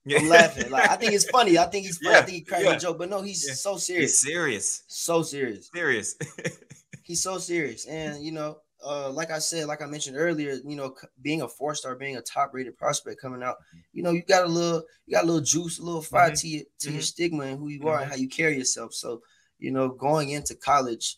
Yeah. 0.04 0.18
I'm 0.18 0.28
laughing. 0.28 0.70
Like 0.70 0.90
I 0.90 0.96
think 0.96 1.14
it's 1.14 1.28
funny. 1.30 1.58
I 1.58 1.64
think 1.66 1.86
he's 1.86 1.98
funny. 2.04 2.16
I 2.16 2.22
think 2.22 2.36
he 2.36 2.44
cracking 2.44 2.66
yeah. 2.66 2.76
a 2.76 2.78
joke, 2.78 2.98
but 2.98 3.08
no, 3.08 3.22
he's 3.22 3.60
so 3.60 3.74
He's 3.74 3.84
serious. 3.86 4.18
serious. 4.18 4.82
So 4.88 5.22
serious. 5.22 5.70
Serious. 5.74 6.16
He's 7.02 7.22
so 7.22 7.38
serious. 7.38 7.86
And 7.86 8.22
you 8.24 8.32
know, 8.32 8.58
uh, 8.84 9.10
like 9.10 9.30
I 9.30 9.38
said, 9.38 9.66
like 9.66 9.82
I 9.82 9.86
mentioned 9.86 10.16
earlier, 10.16 10.52
you 10.64 10.76
know, 10.76 10.96
being 11.20 11.42
a 11.42 11.48
four 11.48 11.74
star, 11.74 11.96
being 11.96 12.16
a 12.16 12.22
top 12.22 12.52
rated 12.54 12.76
prospect 12.76 13.20
coming 13.20 13.42
out, 13.42 13.56
you 13.92 14.02
know, 14.02 14.10
you 14.10 14.22
got 14.22 14.44
a 14.44 14.48
little, 14.48 14.84
you 15.06 15.14
got 15.14 15.24
a 15.24 15.26
little 15.26 15.40
juice, 15.42 15.78
a 15.78 15.82
little 15.82 16.02
fire 16.02 16.30
Mhm. 16.30 16.36
to 16.36 16.48
your 16.48 16.64
to 16.80 16.92
your 16.92 17.00
Mhm. 17.00 17.02
stigma 17.02 17.44
and 17.44 17.58
who 17.58 17.68
you 17.68 17.86
are 17.88 18.00
and 18.00 18.08
Mhm. 18.08 18.10
how 18.10 18.16
you 18.16 18.28
carry 18.28 18.56
yourself. 18.58 18.92
So, 18.94 19.22
you 19.58 19.70
know, 19.70 19.88
going 19.88 20.30
into 20.30 20.54
college, 20.54 21.16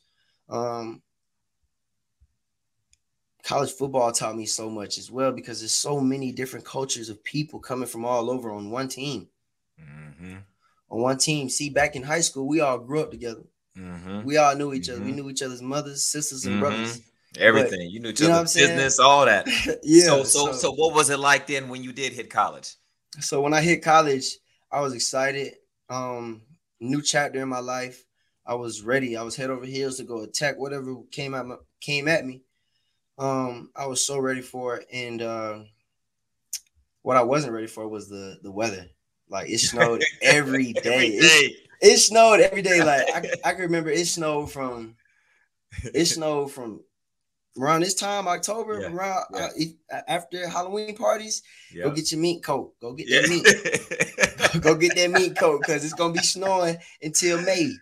um, 0.48 1.02
college 3.42 3.72
football 3.72 4.12
taught 4.12 4.36
me 4.36 4.46
so 4.46 4.70
much 4.70 4.96
as 4.96 5.10
well 5.10 5.32
because 5.32 5.58
there's 5.60 5.74
so 5.74 6.00
many 6.00 6.30
different 6.30 6.64
cultures 6.64 7.08
of 7.08 7.24
people 7.24 7.58
coming 7.58 7.88
from 7.88 8.04
all 8.04 8.30
over 8.30 8.48
on 8.52 8.70
one 8.70 8.86
team. 8.88 9.28
hmm 9.78 10.44
On 10.90 11.00
one 11.02 11.18
team. 11.18 11.48
See, 11.48 11.70
back 11.70 11.96
in 11.96 12.02
high 12.02 12.20
school, 12.20 12.46
we 12.46 12.60
all 12.60 12.78
grew 12.78 13.00
up 13.00 13.10
together. 13.10 13.44
We 14.20 14.36
all 14.38 14.56
knew 14.56 14.74
each 14.74 14.88
other. 14.90 15.02
We 15.02 15.12
knew 15.12 15.30
each 15.30 15.42
other's 15.42 15.62
mothers, 15.62 16.04
sisters, 16.04 16.46
and 16.46 16.58
brothers. 16.58 17.02
Everything. 17.36 17.90
you 17.90 18.00
knew 18.00 18.08
you 18.08 18.26
know 18.26 18.30
what 18.30 18.40
I'm 18.40 18.46
saying? 18.46 18.76
business, 18.76 18.98
all 18.98 19.26
that. 19.26 19.46
yeah. 19.82 20.04
so, 20.04 20.24
so, 20.24 20.52
so, 20.52 20.72
what 20.72 20.94
was 20.94 21.10
it 21.10 21.18
like 21.18 21.46
then 21.46 21.68
when 21.68 21.84
you 21.84 21.92
did 21.92 22.12
hit 22.12 22.30
college? 22.30 22.74
so 23.20 23.40
when 23.40 23.54
I 23.54 23.60
hit 23.60 23.82
college, 23.82 24.38
I 24.70 24.80
was 24.80 24.94
excited. 24.94 25.54
Um, 25.88 26.42
new 26.80 27.02
chapter 27.02 27.40
in 27.40 27.48
my 27.48 27.60
life. 27.60 28.04
I 28.46 28.54
was 28.54 28.82
ready. 28.82 29.16
I 29.16 29.22
was 29.22 29.36
head 29.36 29.50
over 29.50 29.66
heels 29.66 29.98
to 29.98 30.04
go 30.04 30.22
attack 30.22 30.58
whatever 30.58 30.96
came 31.10 31.34
at 31.34 31.46
my, 31.46 31.56
came 31.80 32.08
at 32.08 32.24
me. 32.24 32.42
Um, 33.18 33.70
I 33.76 33.86
was 33.86 34.04
so 34.04 34.18
ready 34.18 34.40
for 34.40 34.76
it, 34.76 34.86
and 34.92 35.20
uh, 35.20 35.58
what 37.02 37.16
I 37.16 37.22
wasn't 37.22 37.52
ready 37.52 37.66
for 37.66 37.88
was 37.88 38.08
the 38.08 38.38
the 38.42 38.50
weather. 38.50 38.86
Like 39.28 39.50
it 39.50 39.58
snowed 39.58 40.02
every 40.22 40.72
day. 40.72 41.16
Every 41.16 41.20
day. 41.20 41.56
It 41.80 41.98
snowed 41.98 42.40
every 42.40 42.62
day. 42.62 42.82
Like 42.82 43.08
I, 43.14 43.50
I 43.50 43.52
can 43.52 43.62
remember 43.62 43.90
it 43.90 44.06
snowed 44.06 44.50
from 44.50 44.96
it 45.94 46.04
snowed 46.06 46.52
from 46.52 46.80
around 47.56 47.80
this 47.82 47.94
time, 47.94 48.26
October, 48.28 48.80
Yeah, 48.80 48.92
around 48.92 49.24
yeah. 49.34 49.66
uh, 49.92 50.00
after 50.08 50.48
Halloween 50.48 50.96
parties. 50.96 51.42
Yeah. 51.72 51.84
Go 51.84 51.90
get 51.92 52.10
your 52.12 52.20
meat 52.20 52.42
coat. 52.42 52.74
Go 52.80 52.92
get 52.94 53.08
that 53.08 53.28
meat. 53.28 54.62
Go 54.62 54.74
get 54.74 54.96
that 54.96 55.10
meat 55.10 55.36
coat 55.36 55.60
because 55.60 55.84
it's 55.84 55.94
gonna 55.94 56.12
be 56.14 56.18
snowing 56.22 56.76
until 57.02 57.40
May. 57.42 57.72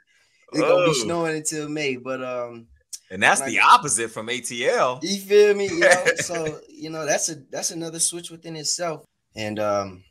It's 0.53 0.61
gonna 0.61 0.75
Oh. 0.75 0.87
be 0.87 0.95
snowing 0.95 1.37
until 1.37 1.69
May. 1.69 1.97
But 1.97 2.23
um, 2.23 2.67
and 3.11 3.23
that's 3.23 3.41
I 3.41 3.51
the 3.51 3.61
opposite 3.61 4.11
from 4.11 4.29
ATL. 4.29 5.01
you 5.03 5.19
feel 5.21 5.55
me? 5.55 5.67
You 5.69 5.81
know, 5.81 6.05
so 6.17 6.61
you 6.69 6.91
know 6.91 7.05
that's 7.07 7.29
a 7.29 7.37
that's 7.51 7.71
another 7.71 7.99
switch 7.99 8.31
within 8.31 8.57
itself. 8.57 9.05
And 9.35 9.59
um, 9.59 10.05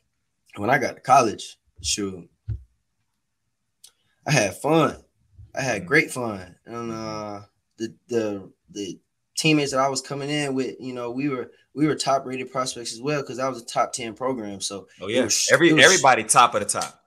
when 0.56 0.70
I 0.70 0.78
got 0.78 0.94
to 0.96 1.00
college, 1.00 1.58
shoot, 1.82 2.28
I 4.26 4.30
had 4.32 4.56
fun. 4.56 4.96
I 5.54 5.62
had 5.62 5.82
Mm. 5.82 5.86
great 5.86 6.10
fun, 6.10 6.56
and 6.66 6.92
uh, 6.92 7.40
the 7.78 7.94
the 8.08 8.52
the 8.70 8.98
teammates 9.36 9.70
that 9.72 9.80
I 9.80 9.88
was 9.88 10.00
coming 10.00 10.30
in 10.30 10.54
with, 10.54 10.76
you 10.80 10.92
know, 10.92 11.10
we 11.10 11.28
were 11.28 11.50
we 11.74 11.86
were 11.86 11.94
top 11.94 12.24
rated 12.24 12.50
prospects 12.50 12.92
as 12.94 13.02
well 13.02 13.20
because 13.20 13.38
I 13.38 13.48
was 13.48 13.60
a 13.60 13.64
top 13.64 13.92
ten 13.92 14.14
program. 14.14 14.60
So 14.60 14.88
Oh 15.00 15.08
yeah, 15.08 15.24
was- 15.24 15.48
every 15.52 15.72
was- 15.72 15.84
everybody 15.84 16.24
top 16.24 16.54
of 16.54 16.60
the 16.60 16.66
top. 16.66 17.02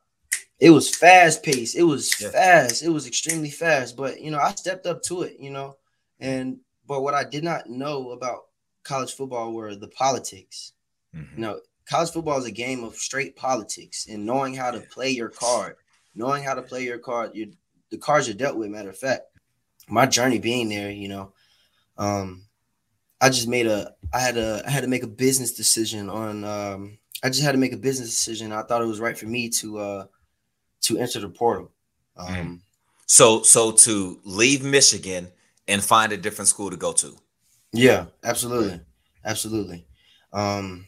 it 0.59 0.69
was 0.69 0.93
fast 0.95 1.41
paced. 1.43 1.75
It 1.75 1.83
was 1.83 2.19
Yeah. 2.21 2.29
fast. 2.29 2.83
It 2.83 2.89
was 2.89 3.07
extremely 3.07 3.49
fast. 3.49 3.95
But 3.97 4.21
you 4.21 4.29
know, 4.31 4.39
I 4.39 4.53
stepped 4.55 4.85
up 4.85 5.01
to 5.03 5.23
it. 5.23 5.37
You 5.39 5.49
know, 5.51 5.77
and 6.19 6.59
but 6.87 7.01
what 7.01 7.13
I 7.13 7.23
did 7.23 7.43
not 7.43 7.69
know 7.69 8.11
about 8.11 8.45
college 8.83 9.13
football 9.13 9.53
were 9.53 9.75
the 9.75 9.87
politics. 9.87 10.73
Mhm. 11.15 11.27
You 11.35 11.41
know, 11.41 11.59
college 11.85 12.11
football 12.11 12.37
is 12.37 12.45
a 12.45 12.51
game 12.51 12.83
of 12.83 12.95
straight 12.95 13.35
politics 13.35 14.05
and 14.07 14.25
knowing 14.25 14.53
how 14.53 14.69
to 14.71 14.79
play 14.81 15.09
your 15.09 15.29
card, 15.29 15.75
knowing 16.15 16.43
how 16.43 16.53
to 16.53 16.61
play 16.61 16.83
your 16.83 16.99
card. 16.99 17.31
You 17.33 17.53
the 17.89 17.97
cards 17.97 18.27
you're 18.27 18.37
dealt 18.37 18.55
with. 18.55 18.69
Matter 18.69 18.89
of 18.89 18.97
fact, 18.99 19.23
my 19.87 20.05
journey 20.05 20.37
being 20.37 20.69
there, 20.69 20.91
you 20.91 21.07
know, 21.07 21.33
um, 21.99 22.45
I 23.21 23.29
just 23.29 23.47
made 23.47 23.67
a. 23.67 23.93
I 24.13 24.19
had 24.19 24.37
a. 24.37 24.63
I 24.65 24.71
had 24.71 24.81
to 24.81 24.89
make 24.89 25.03
a 25.03 25.07
business 25.07 25.53
decision 25.53 26.09
on. 26.09 26.43
Um, 26.43 26.97
I 27.21 27.27
just 27.29 27.43
had 27.43 27.51
to 27.51 27.57
make 27.57 27.73
a 27.73 27.77
business 27.77 28.09
decision. 28.09 28.51
I 28.53 28.63
thought 28.63 28.81
it 28.81 28.87
was 28.87 29.01
right 29.01 29.17
for 29.17 29.25
me 29.27 29.49
to 29.49 29.77
uh 29.77 30.05
to 30.81 30.97
enter 30.97 31.19
the 31.19 31.29
portal. 31.29 31.71
Um, 32.15 32.61
So 33.05 33.43
so 33.43 33.71
to 33.71 34.19
leave 34.23 34.63
Michigan 34.63 35.27
and 35.67 35.83
find 35.83 36.11
a 36.13 36.17
different 36.17 36.47
school 36.47 36.69
to 36.71 36.77
go 36.77 36.93
to. 36.93 37.15
Yeah, 37.73 38.05
absolutely, 38.23 38.79
absolutely. 39.25 39.85
Um, 40.31 40.87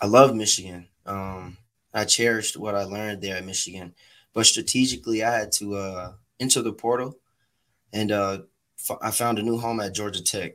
I 0.00 0.06
love 0.06 0.34
Michigan. 0.34 0.88
Um, 1.04 1.58
I 1.92 2.04
cherished 2.04 2.56
what 2.56 2.74
I 2.74 2.84
learned 2.84 3.22
there 3.22 3.36
at 3.36 3.44
Michigan, 3.44 3.94
but 4.32 4.46
strategically, 4.46 5.22
I 5.22 5.32
had 5.38 5.52
to 5.52 5.74
uh, 5.74 6.12
enter 6.38 6.62
the 6.62 6.72
portal, 6.72 7.18
and 7.92 8.10
uh, 8.12 8.38
I 9.02 9.10
found 9.10 9.38
a 9.38 9.42
new 9.42 9.58
home 9.58 9.80
at 9.80 9.94
Georgia 9.94 10.22
Tech. 10.22 10.54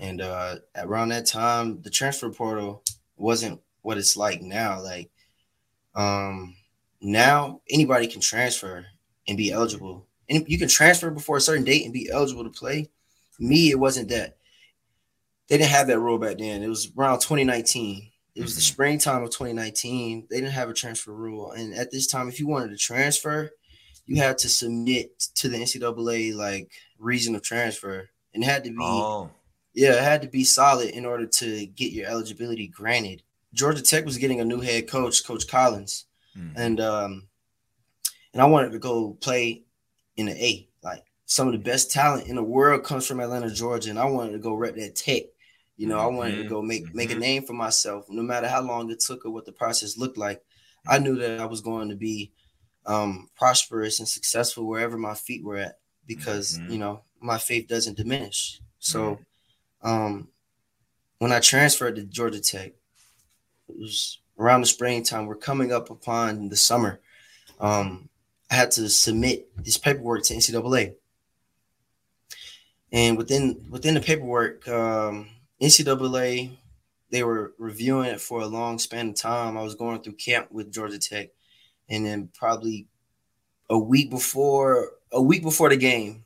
And 0.00 0.20
uh, 0.20 0.56
around 0.76 1.08
that 1.08 1.26
time, 1.26 1.82
the 1.82 1.90
transfer 1.90 2.30
portal 2.30 2.84
wasn't 3.16 3.60
what 3.82 3.98
it's 3.98 4.16
like 4.16 4.42
now. 4.42 4.80
Like, 4.80 5.10
um, 5.94 6.54
now 7.00 7.60
anybody 7.70 8.06
can 8.06 8.20
transfer 8.20 8.86
and 9.26 9.36
be 9.36 9.50
eligible, 9.50 10.06
and 10.28 10.44
you 10.48 10.58
can 10.58 10.68
transfer 10.68 11.10
before 11.10 11.36
a 11.38 11.40
certain 11.40 11.64
date 11.64 11.84
and 11.84 11.92
be 11.92 12.10
eligible 12.10 12.44
to 12.44 12.50
play. 12.50 12.90
Me, 13.38 13.70
it 13.70 13.78
wasn't 13.78 14.08
that. 14.10 14.36
They 15.48 15.58
didn't 15.58 15.70
have 15.70 15.86
that 15.86 16.00
rule 16.00 16.18
back 16.18 16.38
then. 16.38 16.62
It 16.62 16.68
was 16.68 16.92
around 16.96 17.20
2019. 17.20 18.10
It 18.34 18.42
was 18.42 18.54
the 18.54 18.60
Mhm. 18.60 18.72
springtime 18.72 19.22
of 19.24 19.30
2019. 19.30 20.26
They 20.30 20.36
didn't 20.40 20.52
have 20.52 20.68
a 20.68 20.74
transfer 20.74 21.12
rule, 21.12 21.52
and 21.52 21.74
at 21.74 21.90
this 21.90 22.06
time, 22.06 22.28
if 22.28 22.38
you 22.38 22.46
wanted 22.46 22.70
to 22.70 22.76
transfer, 22.76 23.50
you 24.06 24.16
had 24.16 24.38
to 24.38 24.48
submit 24.48 25.18
to 25.36 25.48
the 25.48 25.58
NCAA 25.58 26.32
like 26.32 26.70
reason 26.98 27.34
of 27.34 27.42
transfer, 27.42 28.08
and 28.34 28.42
it 28.42 28.46
had 28.46 28.64
to 28.64 28.70
be 28.70 28.76
Oh, 28.80 29.30
yeah, 29.74 29.92
it 29.92 30.02
had 30.02 30.22
to 30.22 30.28
be 30.28 30.44
solid 30.44 30.90
in 30.90 31.04
order 31.04 31.26
to 31.26 31.66
get 31.66 31.92
your 31.92 32.06
eligibility 32.08 32.66
granted. 32.66 33.22
Georgia 33.54 33.82
Tech 33.82 34.04
was 34.04 34.18
getting 34.18 34.40
a 34.40 34.44
new 34.44 34.60
head 34.60 34.88
coach, 34.88 35.24
Coach 35.24 35.46
Collins, 35.48 36.06
Mhm. 36.36 36.52
and 36.56 36.80
um, 36.80 37.28
and 38.32 38.42
I 38.42 38.46
wanted 38.46 38.72
to 38.72 38.78
go 38.78 39.14
play 39.20 39.64
in 40.16 40.26
the 40.26 40.44
A. 40.44 40.68
Like 40.82 41.04
some 41.26 41.48
of 41.48 41.52
the 41.52 41.58
best 41.58 41.90
talent 41.90 42.26
in 42.26 42.36
the 42.36 42.42
world 42.42 42.84
comes 42.84 43.06
from 43.06 43.20
Atlanta, 43.20 43.50
Georgia, 43.50 43.90
and 43.90 43.98
I 43.98 44.04
wanted 44.06 44.32
to 44.32 44.38
go 44.38 44.54
rep 44.54 44.74
that 44.76 44.96
Tech. 44.96 45.24
You 45.76 45.86
know, 45.86 45.98
I 45.98 46.06
wanted 46.06 46.36
to 46.38 46.44
go 46.48 46.60
make 46.60 46.92
make 46.94 47.10
a 47.10 47.14
mhm. 47.14 47.20
name 47.20 47.42
for 47.44 47.52
myself, 47.52 48.06
no 48.08 48.22
matter 48.22 48.48
how 48.48 48.62
long 48.62 48.90
it 48.90 49.00
took 49.00 49.24
or 49.24 49.30
what 49.30 49.46
the 49.46 49.52
process 49.52 49.96
looked 49.96 50.18
like. 50.18 50.42
I 50.86 50.98
knew 50.98 51.16
that 51.16 51.40
I 51.40 51.44
was 51.44 51.60
going 51.60 51.88
to 51.90 51.96
be 51.96 52.32
um, 52.86 53.28
prosperous 53.36 53.98
and 53.98 54.08
successful 54.08 54.66
wherever 54.66 54.96
my 54.96 55.14
feet 55.14 55.44
were 55.44 55.56
at, 55.58 55.78
because 56.08 56.58
Mhm. 56.58 56.70
you 56.72 56.78
know 56.78 57.04
my 57.20 57.38
faith 57.38 57.68
doesn't 57.68 57.96
diminish. 57.96 58.60
So 58.80 59.20
um, 59.82 60.28
when 61.18 61.30
I 61.32 61.38
transferred 61.40 61.94
to 61.96 62.02
Georgia 62.04 62.40
Tech, 62.40 62.72
it 63.68 63.76
was 63.78 64.18
around 64.38 64.62
the 64.62 64.66
springtime. 64.66 65.26
We're 65.26 65.36
coming 65.36 65.72
up 65.72 65.90
upon 65.90 66.48
the 66.48 66.56
summer. 66.56 67.00
Um, 67.60 68.08
I 68.50 68.54
had 68.54 68.70
to 68.72 68.88
submit 68.88 69.48
this 69.62 69.76
paperwork 69.76 70.24
to 70.24 70.34
NCAA, 70.34 70.94
and 72.90 73.16
within 73.18 73.66
within 73.70 73.94
the 73.94 74.00
paperwork, 74.00 74.66
um, 74.66 75.28
NCAA 75.60 76.56
they 77.10 77.22
were 77.22 77.54
reviewing 77.58 78.04
it 78.10 78.20
for 78.20 78.40
a 78.42 78.46
long 78.46 78.78
span 78.78 79.08
of 79.08 79.14
time. 79.14 79.56
I 79.56 79.62
was 79.62 79.74
going 79.74 80.02
through 80.02 80.14
camp 80.14 80.52
with 80.52 80.72
Georgia 80.72 80.98
Tech, 80.98 81.30
and 81.88 82.04
then 82.04 82.28
probably 82.34 82.86
a 83.70 83.78
week 83.78 84.10
before 84.10 84.92
a 85.12 85.20
week 85.22 85.42
before 85.42 85.68
the 85.68 85.76
game, 85.76 86.24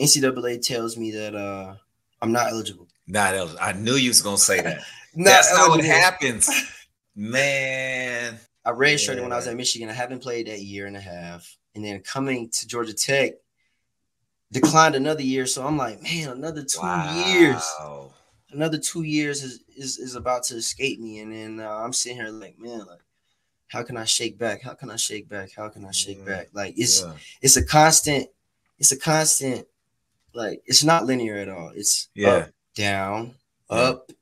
NCAA 0.00 0.60
tells 0.66 0.96
me 0.96 1.10
that 1.12 1.34
uh, 1.34 1.74
I'm 2.22 2.32
not 2.32 2.48
eligible. 2.50 2.88
not 3.06 3.34
eligible. 3.34 3.60
I 3.62 3.72
knew 3.72 3.94
you 3.94 4.10
was 4.10 4.22
gonna 4.22 4.38
say 4.38 4.60
that. 4.60 4.80
Not 5.16 5.26
That's 5.30 5.50
how 5.56 5.66
it 5.66 5.68
eligible. 5.84 5.94
happens, 5.94 6.50
man. 7.14 8.36
I 8.64 8.70
redshirted 8.72 9.22
when 9.22 9.30
I 9.32 9.36
was 9.36 9.46
at 9.46 9.54
Michigan. 9.56 9.88
I 9.88 9.92
haven't 9.92 10.22
played 10.22 10.48
that 10.48 10.60
year 10.60 10.86
and 10.86 10.96
a 10.96 11.00
half, 11.00 11.56
and 11.76 11.84
then 11.84 12.00
coming 12.00 12.48
to 12.50 12.66
Georgia 12.66 12.94
Tech, 12.94 13.34
declined 14.50 14.94
another 14.96 15.22
year. 15.22 15.46
So 15.46 15.64
I'm 15.64 15.76
like, 15.76 16.02
man, 16.02 16.30
another 16.30 16.64
two 16.64 16.80
years, 17.28 17.62
Wow. 17.78 18.12
another 18.50 18.78
two 18.78 19.02
years 19.02 19.42
is, 19.44 19.60
is 19.76 19.98
is 19.98 20.14
about 20.16 20.42
to 20.44 20.56
escape 20.56 20.98
me, 20.98 21.20
and 21.20 21.32
then 21.32 21.60
uh, 21.60 21.70
I'm 21.70 21.92
sitting 21.92 22.18
here 22.18 22.30
like, 22.30 22.58
man, 22.58 22.80
like, 22.80 23.00
how 23.74 23.82
can 23.82 23.96
I 23.96 24.04
shake 24.04 24.38
back? 24.38 24.62
How 24.62 24.74
can 24.74 24.88
I 24.90 24.96
shake 24.96 25.28
back? 25.28 25.50
How 25.56 25.68
can 25.68 25.84
I 25.84 25.90
shake 25.90 26.18
Yeah. 26.18 26.24
back? 26.32 26.46
Like 26.52 26.74
it's 26.76 27.02
Yeah. 27.02 27.16
it's 27.42 27.56
a 27.56 27.64
constant, 27.64 28.28
it's 28.78 28.92
a 28.92 28.98
constant, 28.98 29.66
like 30.32 30.62
it's 30.64 30.84
not 30.84 31.04
linear 31.06 31.36
at 31.36 31.48
all. 31.48 31.70
It's 31.74 32.08
Yeah. 32.14 32.28
up, 32.30 32.50
down, 32.74 33.34
up, 33.68 34.12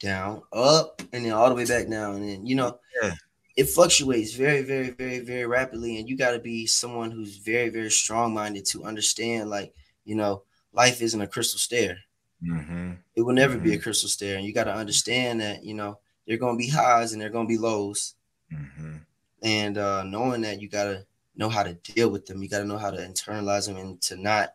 down, 0.00 0.42
up, 0.52 1.02
and 1.12 1.24
then 1.24 1.32
all 1.32 1.48
the 1.50 1.54
way 1.54 1.66
back 1.66 1.88
down. 1.88 2.16
And 2.16 2.28
then 2.28 2.46
you 2.46 2.54
know, 2.56 2.78
Yeah. 3.02 3.14
it 3.56 3.66
fluctuates 3.68 4.32
very, 4.32 4.62
very, 4.62 4.90
very, 4.90 5.20
very 5.20 5.46
rapidly, 5.46 5.98
and 5.98 6.08
you 6.08 6.16
got 6.16 6.30
to 6.32 6.38
be 6.38 6.66
someone 6.66 7.10
who's 7.10 7.36
very, 7.36 7.68
very 7.68 7.90
strong 7.90 8.32
minded 8.34 8.64
to 8.72 8.84
understand, 8.84 9.50
like 9.50 9.74
you 10.04 10.14
know, 10.16 10.42
life 10.72 11.00
isn't 11.02 11.20
a 11.20 11.26
crystal 11.34 11.58
stair. 11.60 11.98
Mm-hmm. 12.42 12.92
It 13.14 13.22
will 13.22 13.34
never 13.34 13.54
Mm-hmm. 13.54 13.64
be 13.64 13.74
a 13.74 13.78
crystal 13.78 14.08
stair, 14.08 14.36
and 14.36 14.44
you 14.46 14.52
got 14.54 14.64
to 14.64 14.74
understand 14.74 15.40
that 15.42 15.64
you 15.64 15.74
know 15.74 15.98
there 16.26 16.34
are 16.34 16.38
going 16.44 16.56
to 16.58 16.64
be 16.66 16.70
highs 16.70 17.12
and 17.12 17.20
there 17.20 17.28
are 17.28 17.36
going 17.36 17.46
to 17.46 17.54
be 17.56 17.58
lows, 17.58 18.14
Mm-hmm. 18.52 18.96
and 19.42 19.78
uh, 19.78 20.02
knowing 20.04 20.42
that 20.42 20.60
you 20.60 20.68
got 20.68 20.84
to 20.84 21.06
know 21.36 21.48
how 21.48 21.62
to 21.62 21.72
deal 21.74 22.10
with 22.10 22.26
them. 22.26 22.42
You 22.42 22.48
got 22.48 22.58
to 22.58 22.64
know 22.66 22.78
how 22.78 22.90
to 22.90 22.98
internalize 22.98 23.66
them 23.66 23.76
and 23.76 24.00
to 24.02 24.16
not 24.16 24.54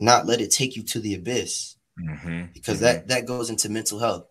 not 0.00 0.26
let 0.26 0.40
it 0.40 0.50
take 0.50 0.76
you 0.76 0.82
to 0.84 1.00
the 1.00 1.14
abyss 1.14 1.76
Mm-hmm. 1.96 2.46
because 2.52 2.80
that 2.80 3.06
that 3.06 3.24
goes 3.24 3.50
into 3.50 3.68
mental 3.68 4.00
health. 4.00 4.26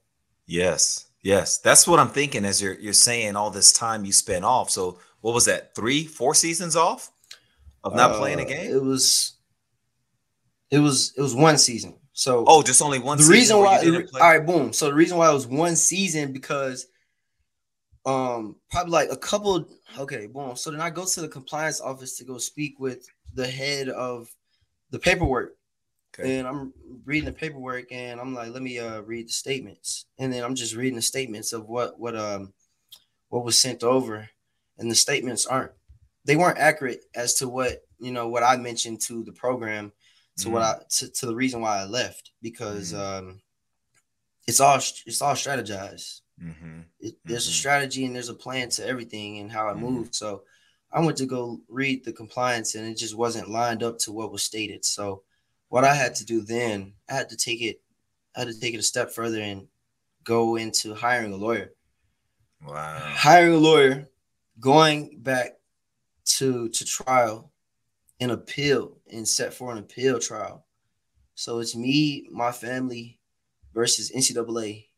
Yes, 0.45 1.05
yes, 1.21 1.59
that's 1.59 1.87
what 1.87 1.97
I'm 1.97 2.09
thinking. 2.09 2.43
As 2.43 2.61
you're 2.61 2.73
you're 2.77 2.91
saying 2.91 3.37
all 3.37 3.51
this 3.51 3.71
time 3.71 4.03
you 4.03 4.11
spent 4.11 4.43
off. 4.43 4.69
So 4.69 4.99
what 5.21 5.33
was 5.33 5.45
that? 5.45 5.73
Three, 5.73 6.03
four 6.03 6.35
seasons 6.35 6.75
off 6.75 7.09
of 7.85 7.95
not 7.95 8.17
playing 8.17 8.39
a 8.39 8.43
Uh, 8.43 8.47
game. 8.47 8.69
It 8.69 8.83
was 8.83 9.37
it 10.71 10.79
was 10.79 11.13
it 11.15 11.21
was 11.21 11.33
one 11.33 11.57
season. 11.57 11.95
So 12.11 12.43
Oh, 12.45 12.61
just 12.63 12.81
only 12.81 12.99
one. 12.99 13.17
the 13.17 13.23
season 13.23 13.33
reason 13.39 13.57
why 13.59 13.81
you 13.81 14.07
all 14.15 14.19
right, 14.19 14.45
boom. 14.45 14.73
So 14.73 14.87
the 14.87 14.93
reason 14.93 15.17
why 15.17 15.29
it 15.29 15.33
was 15.33 15.47
one 15.47 15.77
season 15.77 16.33
because 16.33 16.87
um 18.05 18.57
probably 18.69 18.91
like 18.91 19.11
a 19.11 19.17
couple 19.17 19.65
okay, 19.97 20.27
boom. 20.27 20.55
So 20.55 20.71
then 20.71 20.81
I 20.81 20.89
go 20.89 21.05
to 21.05 21.21
the 21.21 21.27
compliance 21.27 21.79
office 21.79 22.17
to 22.17 22.25
go 22.25 22.37
speak 22.37 22.79
with 22.79 23.07
the 23.33 23.47
head 23.47 23.89
of 23.89 24.27
the 24.89 24.99
paperwork. 24.99 25.55
Okay. 26.13 26.37
And 26.37 26.47
I'm 26.47 26.73
reading 27.05 27.25
the 27.25 27.33
paperwork 27.33 27.91
and 27.91 28.19
I'm 28.19 28.33
like, 28.33 28.51
let 28.51 28.61
me 28.61 28.79
uh 28.79 29.01
read 29.01 29.29
the 29.29 29.33
statements. 29.33 30.05
And 30.19 30.31
then 30.31 30.43
I'm 30.43 30.55
just 30.55 30.75
reading 30.75 30.95
the 30.95 31.01
statements 31.01 31.53
of 31.53 31.67
what 31.67 31.99
what 31.99 32.15
um 32.15 32.53
what 33.29 33.45
was 33.45 33.57
sent 33.57 33.83
over. 33.83 34.29
And 34.77 34.91
the 34.91 34.95
statements 34.95 35.45
aren't 35.45 35.71
they 36.25 36.35
weren't 36.35 36.59
accurate 36.59 37.05
as 37.15 37.35
to 37.35 37.47
what 37.47 37.79
you 37.99 38.11
know 38.11 38.27
what 38.27 38.43
I 38.43 38.57
mentioned 38.57 39.01
to 39.01 39.23
the 39.23 39.33
program 39.33 39.91
to 40.39 40.49
what 40.49 40.61
I 40.61 40.75
to, 40.97 41.11
to 41.11 41.25
the 41.27 41.35
reason 41.35 41.61
why 41.61 41.79
I 41.79 41.85
left 41.85 42.31
because 42.41 42.93
um 42.93 43.41
it's 44.47 44.59
all 44.59 44.77
it's 44.77 45.21
all 45.21 45.35
strategized. 45.35 46.21
Mm-hmm. 46.43 46.81
It, 46.99 47.15
there's 47.25 47.47
a 47.47 47.51
Mhm. 47.51 47.55
strategy 47.55 48.05
and 48.05 48.15
there's 48.15 48.29
a 48.29 48.33
plan 48.33 48.69
to 48.71 48.85
everything 48.85 49.39
and 49.39 49.51
how 49.51 49.69
it 49.69 49.75
Mhm. 49.75 49.81
moves. 49.81 50.17
So 50.17 50.43
I 50.91 50.99
went 50.99 51.17
to 51.17 51.25
go 51.25 51.61
read 51.67 52.03
the 52.03 52.13
compliance 52.13 52.75
and 52.75 52.85
it 52.87 52.97
just 52.97 53.15
wasn't 53.15 53.49
lined 53.49 53.81
up 53.83 53.97
to 53.99 54.11
what 54.11 54.31
was 54.31 54.43
stated. 54.43 54.85
So 54.85 55.23
what 55.69 55.83
I 55.83 55.93
had 55.95 56.15
to 56.15 56.25
do 56.25 56.41
then, 56.41 56.93
I 57.09 57.13
had 57.13 57.29
to 57.29 57.37
take 57.37 57.61
it, 57.61 57.81
I 58.35 58.39
had 58.41 58.49
to 58.49 58.59
take 58.59 58.73
it 58.73 58.79
a 58.79 58.83
step 58.83 59.11
further 59.11 59.41
and 59.41 59.67
go 60.23 60.55
into 60.55 60.93
hiring 60.93 61.33
a 61.33 61.37
lawyer. 61.37 61.73
Wow. 62.61 62.99
Hiring 62.99 63.53
a 63.53 63.57
lawyer, 63.57 64.09
going 64.59 65.19
back 65.19 65.59
to 66.25 66.69
to 66.69 66.85
trial, 66.85 67.51
an 68.19 68.29
appeal, 68.29 68.97
and 69.11 69.27
set 69.27 69.53
for 69.53 69.71
an 69.71 69.77
appeal 69.77 70.19
trial. 70.19 70.65
So 71.35 71.59
it's 71.59 71.75
me, 71.75 72.27
my 72.31 72.51
family, 72.51 73.19
versus 73.73 74.11
NCAA 74.11 74.89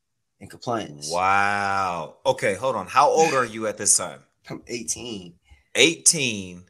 and 0.46 0.52
compliance. 0.52 1.12
Wow. 1.12 2.18
Okay, 2.26 2.54
hold 2.54 2.76
on. 2.76 2.86
How 2.88 3.10
old 3.10 3.34
are 3.34 3.46
you 3.46 3.66
at 3.68 3.78
this 3.78 3.98
time? 3.98 4.20
I'm 4.50 4.62
18. 4.68 5.34
18, 5.76 6.64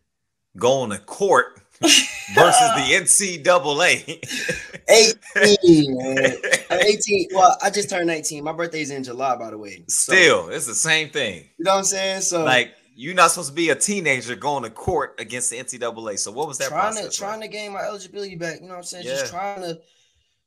going 0.57 0.89
to 0.91 0.97
court 0.99 1.59
versus 1.81 1.99
the 2.33 3.43
NCAA. 3.43 4.23
18, 5.63 5.97
man. 5.97 6.35
I'm 6.71 6.79
18. 6.79 7.27
Well, 7.33 7.57
I 7.61 7.69
just 7.69 7.89
turned 7.89 8.07
19. 8.07 8.43
My 8.43 8.53
birthday's 8.53 8.91
in 8.91 9.03
July, 9.03 9.35
by 9.35 9.51
the 9.51 9.57
way. 9.57 9.83
So, 9.89 10.13
Still, 10.13 10.49
it's 10.49 10.65
the 10.65 10.73
same 10.73 11.09
thing. 11.09 11.43
you 11.57 11.65
know 11.65 11.71
what 11.73 11.79
I'm 11.79 11.83
saying? 11.83 12.21
So 12.21 12.43
Like 12.43 12.73
you're 12.95 13.13
not 13.13 13.31
supposed 13.31 13.49
to 13.49 13.55
be 13.55 13.69
a 13.69 13.75
teenager 13.75 14.35
going 14.35 14.63
to 14.63 14.69
court 14.69 15.15
against 15.19 15.49
the 15.49 15.57
NCAA. 15.57 16.17
So 16.17 16.31
what 16.31 16.47
was 16.47 16.57
that 16.59 16.69
trying 16.69 16.93
process? 16.93 17.13
to 17.13 17.19
trying 17.19 17.41
to 17.41 17.49
gain 17.49 17.73
my 17.73 17.81
eligibility 17.81 18.37
back. 18.37 18.61
You 18.61 18.67
know 18.67 18.75
what 18.75 18.77
I'm 18.77 18.83
saying? 18.83 19.03
Just 19.03 19.31
trying 19.31 19.61
to 19.61 19.79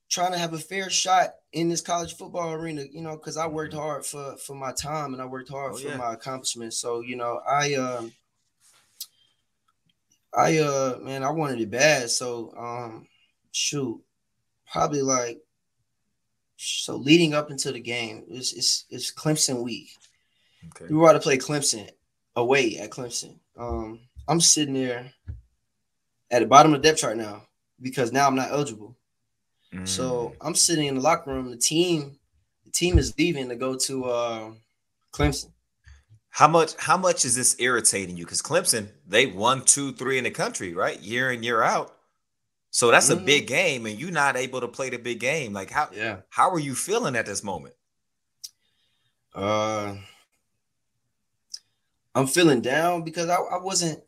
trying 0.08 0.32
to 0.32 0.38
have 0.38 0.54
a 0.54 0.58
fair 0.58 0.88
shot 0.90 1.34
in 1.52 1.68
this 1.68 1.80
college 1.80 2.16
football 2.16 2.52
arena. 2.52 2.84
You 2.90 3.02
know, 3.02 3.16
because 3.16 3.36
I 3.36 3.46
worked 3.46 3.74
Mhm. 3.74 3.78
hard 3.78 4.06
for 4.06 4.36
for 4.38 4.54
my 4.54 4.72
time 4.72 5.12
and 5.12 5.22
I 5.22 5.26
worked 5.26 5.50
hard 5.50 5.74
Oh, 5.74 5.76
for 5.78 5.88
yeah. 5.88 5.96
my 5.96 6.14
accomplishments. 6.14 6.76
So 6.78 7.00
you 7.00 7.16
know, 7.16 7.40
I 7.48 7.74
um. 7.74 8.12
I 10.36 10.58
uh 10.58 10.98
man, 11.00 11.24
I 11.24 11.30
wanted 11.30 11.60
it 11.60 11.70
bad. 11.70 12.10
So 12.10 12.52
um 12.56 13.08
shoot, 13.50 14.00
probably 14.70 15.00
like 15.02 15.40
so 16.56 16.96
leading 16.96 17.34
up 17.34 17.50
into 17.50 17.72
the 17.72 17.80
game, 17.80 18.24
it's 18.28 18.52
it's, 18.52 18.84
it's 18.90 19.10
Clemson 19.12 19.62
week. 19.62 19.88
Okay. 20.66 20.86
we 20.90 20.96
were 20.96 21.04
about 21.04 21.14
to 21.14 21.20
play 21.20 21.38
Clemson 21.38 21.88
away 22.36 22.76
at 22.78 22.90
Clemson. 22.90 23.38
Um, 23.56 24.00
I'm 24.28 24.40
sitting 24.40 24.74
there 24.74 25.12
at 26.30 26.40
the 26.40 26.46
bottom 26.46 26.74
of 26.74 26.82
the 26.82 26.88
depth 26.88 27.00
chart 27.00 27.16
now 27.16 27.44
because 27.80 28.12
now 28.12 28.26
I'm 28.26 28.34
not 28.34 28.50
eligible. 28.50 28.96
So 29.84 30.30
Mm. 30.30 30.46
I'm 30.46 30.54
sitting 30.54 30.86
in 30.86 30.94
the 30.96 31.00
locker 31.00 31.30
room. 31.30 31.50
The 31.50 31.56
team, 31.56 32.18
the 32.64 32.70
team 32.70 32.98
is 32.98 33.16
leaving 33.18 33.48
to 33.50 33.56
go 33.56 33.76
to 33.76 34.04
uh, 34.06 34.52
Clemson. 35.12 35.52
how 36.30 36.48
much 36.48 36.74
how 36.78 36.96
much 36.96 37.24
is 37.24 37.34
this 37.34 37.54
irritating 37.58 38.16
you? 38.16 38.24
Because 38.24 38.42
Clemson, 38.42 38.88
they 39.06 39.26
won 39.26 39.64
two, 39.64 39.92
three 39.92 40.18
in 40.18 40.24
the 40.24 40.30
country, 40.30 40.74
right? 40.74 40.98
Year 41.00 41.32
in, 41.32 41.42
year 41.42 41.62
out. 41.62 41.94
So 42.70 42.90
that's 42.90 43.08
Mhm. 43.08 43.22
a 43.22 43.24
big 43.24 43.46
game, 43.46 43.86
and 43.86 43.98
you're 43.98 44.10
not 44.10 44.36
able 44.36 44.60
to 44.60 44.68
play 44.68 44.90
the 44.90 44.98
big 44.98 45.20
game. 45.20 45.52
Like 45.52 45.70
how 45.70 45.88
Yeah. 45.92 46.20
how 46.30 46.50
are 46.50 46.58
you 46.58 46.74
feeling 46.74 47.16
at 47.16 47.26
this 47.26 47.42
moment? 47.42 47.74
Uh, 49.34 49.96
I'm 52.14 52.26
feeling 52.26 52.60
down 52.62 53.04
because 53.04 53.28
I, 53.28 53.36
I 53.36 53.58
wasn't 53.58 54.02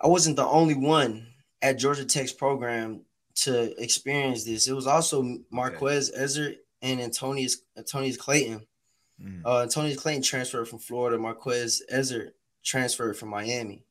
I 0.00 0.06
wasn't 0.06 0.36
the 0.36 0.46
only 0.46 0.74
one 0.74 1.26
at 1.62 1.78
Georgia 1.78 2.04
Tech's 2.04 2.32
program 2.32 3.04
to 3.42 3.80
experience 3.82 4.44
this. 4.44 4.68
It 4.68 4.72
was 4.74 4.86
also 4.86 5.38
Marquez 5.50 6.10
Ezzard 6.10 6.56
and 6.82 7.00
Antonneous 7.00 7.58
Antonneous 7.76 8.16
Clayton. 8.16 8.66
Mm. 9.22 9.42
Uh, 9.44 9.62
Antonneous 9.62 9.98
Clayton 10.00 10.22
transferred 10.22 10.68
from 10.68 10.78
Florida. 10.78 11.18
Marquez 11.18 11.82
Ezzard 11.92 12.30
transferred 12.64 13.16
from 13.16 13.28
Miami. 13.30 13.84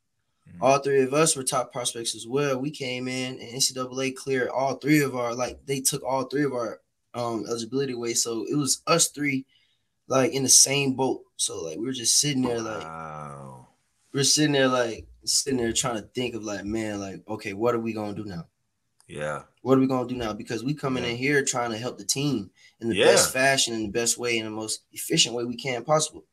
Mhm. 0.49 0.57
All 0.61 0.79
three 0.79 1.01
of 1.01 1.13
us 1.13 1.35
were 1.35 1.43
top 1.43 1.71
prospects 1.73 2.15
as 2.15 2.25
well. 2.27 2.59
We 2.59 2.71
came 2.71 3.07
in 3.07 3.39
and 3.39 3.49
NCAA 3.55 4.11
cleared 4.15 4.49
all 4.49 4.75
three 4.75 5.01
of 5.01 5.15
our 5.15 5.33
like 5.33 5.65
they 5.65 5.81
took 5.81 6.03
all 6.03 6.23
three 6.25 6.43
of 6.43 6.53
our 6.53 6.81
um 7.13 7.45
eligibility 7.47 7.93
away. 7.93 8.13
So 8.13 8.45
it 8.49 8.55
was 8.55 8.81
us 8.87 9.09
three 9.09 9.45
like 10.07 10.31
in 10.31 10.43
the 10.43 10.49
same 10.49 10.93
boat. 10.93 11.23
So 11.35 11.61
like 11.63 11.77
we 11.77 11.85
were 11.85 11.91
just 11.93 12.17
sitting 12.19 12.43
there 12.43 12.61
like 12.61 12.83
Wow. 12.83 13.67
we 14.13 14.21
are 14.21 14.23
sitting 14.23 14.53
there 14.53 14.67
like 14.69 15.05
sitting 15.25 15.57
there 15.59 15.73
trying 15.73 15.95
to 16.01 16.07
think 16.15 16.35
of 16.35 16.43
like 16.43 16.63
man 16.63 16.99
like 17.01 17.21
okay 17.27 17.51
what 17.53 17.75
are 17.75 17.79
we 17.79 17.91
gonna 17.93 18.13
do 18.15 18.23
now? 18.25 18.47
Yeah. 19.07 19.43
What 19.61 19.77
are 19.77 19.81
we 19.81 19.87
gonna 19.87 20.07
do 20.07 20.15
now? 20.15 20.33
Because 20.33 20.63
we 20.63 20.73
coming 20.73 21.03
Yeah. 21.03 21.11
in 21.11 21.17
here 21.17 21.43
trying 21.43 21.71
to 21.71 21.77
help 21.77 21.97
the 21.97 22.05
team 22.05 22.51
in 22.81 22.89
the 22.89 22.95
Yeah. 22.95 23.05
best 23.05 23.31
fashion, 23.31 23.73
in 23.73 23.83
the 23.83 23.89
best 23.89 24.17
way, 24.17 24.37
in 24.37 24.45
the 24.45 24.51
most 24.51 24.81
efficient 24.91 25.33
way 25.35 25.45
we 25.45 25.55
can 25.55 25.83
possible. 25.83 26.25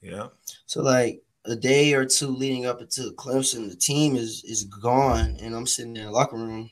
Yeah. 0.00 0.28
So 0.66 0.82
like 0.82 1.22
a 1.44 1.56
day 1.56 1.92
or 1.94 2.04
two 2.04 2.28
leading 2.28 2.66
up 2.66 2.80
until 2.80 3.12
Clemson, 3.12 3.68
the 3.68 3.76
team 3.76 4.14
is 4.16 4.44
is 4.44 4.64
gone, 4.64 5.36
and 5.40 5.54
I'm 5.54 5.66
sitting 5.66 5.96
in 5.96 6.04
the 6.04 6.10
locker 6.10 6.36
room, 6.36 6.70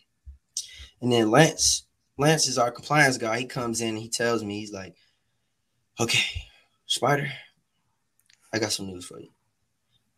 and 1.01 1.13
then 1.13 1.31
Lance, 1.31 1.85
Lance 2.19 2.47
is 2.49 2.59
our 2.59 2.71
compliance 2.71 3.17
guy. 3.19 3.41
He 3.41 3.47
comes 3.47 3.81
in, 3.81 3.91
and 3.91 3.99
he 3.99 4.09
tells 4.09 4.45
me, 4.45 4.61
he's 4.61 4.73
like, 4.73 4.95
"Okay, 5.99 6.43
Spider, 6.87 7.31
I 8.53 8.59
got 8.59 8.73
some 8.73 8.87
news 8.87 9.05
for 9.07 9.19
you." 9.21 9.31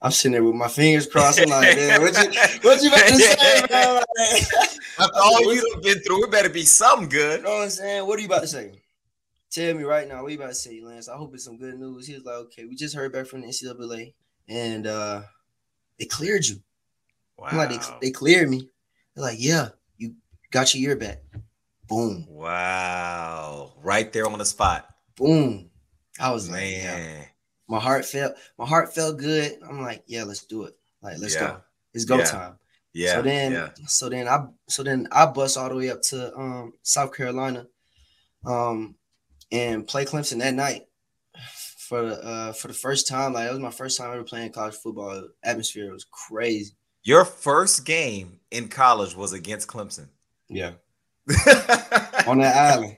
I'm 0.02 0.10
sitting 0.12 0.32
there 0.32 0.42
with 0.44 0.54
my 0.54 0.68
fingers 0.68 1.06
crossed. 1.06 1.40
I'm 1.40 1.50
like, 1.50 1.76
"Man, 1.76 2.00
what 2.00 2.14
you 2.14 2.40
what 2.62 2.82
you 2.82 2.88
about 2.88 3.06
to 3.06 3.16
say, 3.18 3.66
bro?" 3.68 4.00
After 5.00 5.18
all 5.20 5.54
you've 5.54 5.82
been 5.82 6.00
through, 6.00 6.24
it 6.24 6.30
better 6.30 6.48
be 6.48 6.64
something 6.64 7.08
good. 7.08 7.40
You 7.40 7.44
know 7.46 7.54
what 7.54 7.62
I'm 7.64 7.70
saying? 7.70 8.06
What 8.06 8.18
are 8.18 8.22
you 8.22 8.26
about 8.26 8.42
to 8.42 8.46
say? 8.48 8.72
Tell 9.50 9.74
me 9.74 9.82
right 9.82 10.06
now. 10.06 10.22
What 10.22 10.30
you 10.32 10.38
about 10.38 10.48
to 10.48 10.54
say, 10.54 10.80
Lance? 10.80 11.08
I 11.08 11.16
hope 11.16 11.34
it's 11.34 11.44
some 11.44 11.56
good 11.58 11.78
news. 11.78 12.06
He 12.06 12.14
was 12.14 12.24
like, 12.24 12.36
okay, 12.36 12.64
we 12.66 12.76
just 12.76 12.94
heard 12.94 13.12
back 13.12 13.26
from 13.26 13.40
the 13.40 13.48
NCAA 13.48 14.14
and 14.48 14.86
uh 14.86 15.22
they 15.98 16.04
cleared 16.06 16.46
you. 16.46 16.62
Wow. 17.36 17.48
I'm 17.50 17.56
like, 17.58 17.70
they, 17.70 17.78
they 18.00 18.10
cleared 18.10 18.48
me. 18.48 18.68
They're 19.14 19.24
like, 19.24 19.38
yeah, 19.40 19.70
you 19.96 20.14
got 20.50 20.72
your 20.74 20.82
year 20.82 20.96
back. 20.96 21.22
Boom, 21.88 22.26
wow. 22.28 23.72
Right 23.82 24.12
there 24.12 24.26
on 24.26 24.38
the 24.38 24.44
spot. 24.44 24.88
boom. 25.16 25.70
I 26.20 26.30
was 26.32 26.50
like, 26.50 26.70
yeah. 26.70 26.96
Man. 26.96 27.26
My 27.66 27.80
heart 27.80 28.04
felt 28.04 28.34
my 28.58 28.66
heart 28.66 28.94
felt 28.94 29.16
good. 29.18 29.58
I'm 29.68 29.80
like, 29.80 30.04
yeah, 30.06 30.24
let's 30.24 30.44
do 30.44 30.64
it. 30.64 30.76
Like, 31.02 31.18
let's 31.18 31.34
Yeah. 31.34 31.40
go. 31.40 31.60
It's 31.94 32.04
go 32.04 32.18
Yeah. 32.18 32.24
time. 32.24 32.58
Yeah. 32.92 33.14
So 33.14 33.22
then, 33.22 33.52
yeah. 33.52 33.68
so 33.86 34.08
then 34.08 34.28
I, 34.28 34.46
so 34.68 34.82
then 34.82 35.08
I 35.12 35.26
bust 35.26 35.56
all 35.56 35.68
the 35.68 35.76
way 35.76 35.90
up 35.90 36.02
to 36.02 36.36
um 36.36 36.72
South 36.82 37.14
Carolina, 37.14 37.66
um, 38.44 38.96
and 39.52 39.86
play 39.86 40.04
Clemson 40.04 40.38
that 40.38 40.54
night 40.54 40.86
for 41.90 42.02
the 42.02 42.24
uh 42.24 42.52
for 42.52 42.68
the 42.68 42.74
first 42.74 43.06
time. 43.06 43.32
Like 43.32 43.44
that 43.46 43.52
was 43.52 43.60
my 43.60 43.70
first 43.70 43.98
time 43.98 44.12
ever 44.12 44.24
playing 44.24 44.52
college 44.52 44.74
football. 44.74 45.28
Atmosphere 45.42 45.92
was 45.92 46.04
crazy. 46.04 46.72
Your 47.02 47.24
first 47.24 47.84
game 47.84 48.40
in 48.50 48.68
college 48.68 49.14
was 49.14 49.32
against 49.32 49.68
Clemson. 49.68 50.08
Yeah, 50.48 50.72
on 52.26 52.38
that 52.38 52.56
island, 52.56 52.96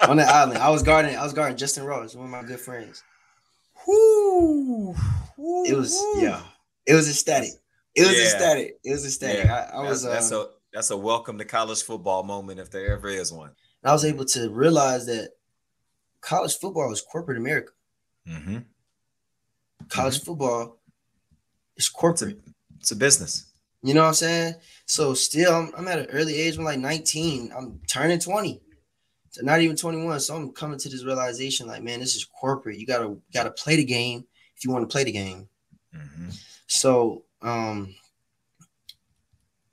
on 0.00 0.16
that 0.16 0.28
island. 0.28 0.58
I 0.58 0.70
was 0.70 0.82
guarding. 0.82 1.14
I 1.14 1.22
was 1.22 1.34
guarding 1.34 1.58
Justyn 1.58 1.86
Ross, 1.86 2.14
one 2.14 2.24
of 2.24 2.30
my 2.30 2.42
good 2.42 2.60
friends. 2.60 3.02
Whoo, 3.86 4.94
it 5.66 5.76
was 5.76 5.94
yeah, 6.16 6.42
it 6.86 6.94
was 6.94 7.08
ecstatic. 7.08 7.50
It 7.96 8.06
was 8.06 8.16
Yeah. 8.16 8.24
ecstatic. 8.24 8.78
It 8.84 8.92
was 8.92 9.06
ecstatic. 9.06 9.44
Yeah, 9.46 9.70
I, 9.72 9.78
I 9.78 9.88
was 9.88 10.02
that's, 10.02 10.30
that's 10.30 10.32
um, 10.32 10.40
a 10.42 10.46
that's 10.72 10.90
a 10.90 10.96
welcome 10.96 11.38
to 11.38 11.44
college 11.44 11.82
football 11.82 12.22
moment 12.22 12.60
if 12.60 12.70
there 12.70 12.92
ever 12.92 13.08
is 13.08 13.32
one. 13.32 13.52
I 13.82 13.92
was 13.92 14.04
able 14.04 14.24
to 14.26 14.50
realize 14.50 15.06
that 15.06 15.30
college 16.20 16.58
football 16.58 16.92
is 16.92 17.00
corporate 17.00 17.38
America. 17.38 17.72
Mm-hmm. 18.28 18.58
College 19.88 20.22
football 20.22 20.78
is 21.76 21.88
corporate. 21.88 22.38
It's 22.80 22.90
a 22.90 22.96
business. 22.96 23.52
You 23.82 23.94
know 23.94 24.02
what 24.02 24.08
I'm 24.08 24.14
saying? 24.14 24.54
So 24.86 25.14
still, 25.14 25.54
I'm, 25.54 25.72
I'm 25.76 25.88
at 25.88 26.00
an 26.00 26.06
early 26.06 26.34
age. 26.34 26.58
I'm 26.58 26.64
like 26.64 26.80
19. 26.80 27.52
I'm 27.56 27.80
turning 27.88 28.18
20. 28.18 28.60
So 29.30 29.42
not 29.42 29.60
even 29.60 29.76
21. 29.76 30.18
So 30.20 30.34
I'm 30.34 30.52
coming 30.52 30.78
to 30.78 30.88
this 30.88 31.04
realization, 31.04 31.66
like, 31.66 31.82
man, 31.82 32.00
this 32.00 32.16
is 32.16 32.24
corporate. 32.24 32.78
You 32.78 32.86
gotta 32.86 33.16
gotta 33.32 33.52
play 33.52 33.76
the 33.76 33.84
game 33.84 34.24
if 34.56 34.64
you 34.64 34.72
want 34.72 34.82
to 34.88 34.92
play 34.92 35.04
the 35.04 35.12
game. 35.12 35.48
Mm-hmm. 35.94 36.30
So 36.66 37.22
um, 37.46 37.94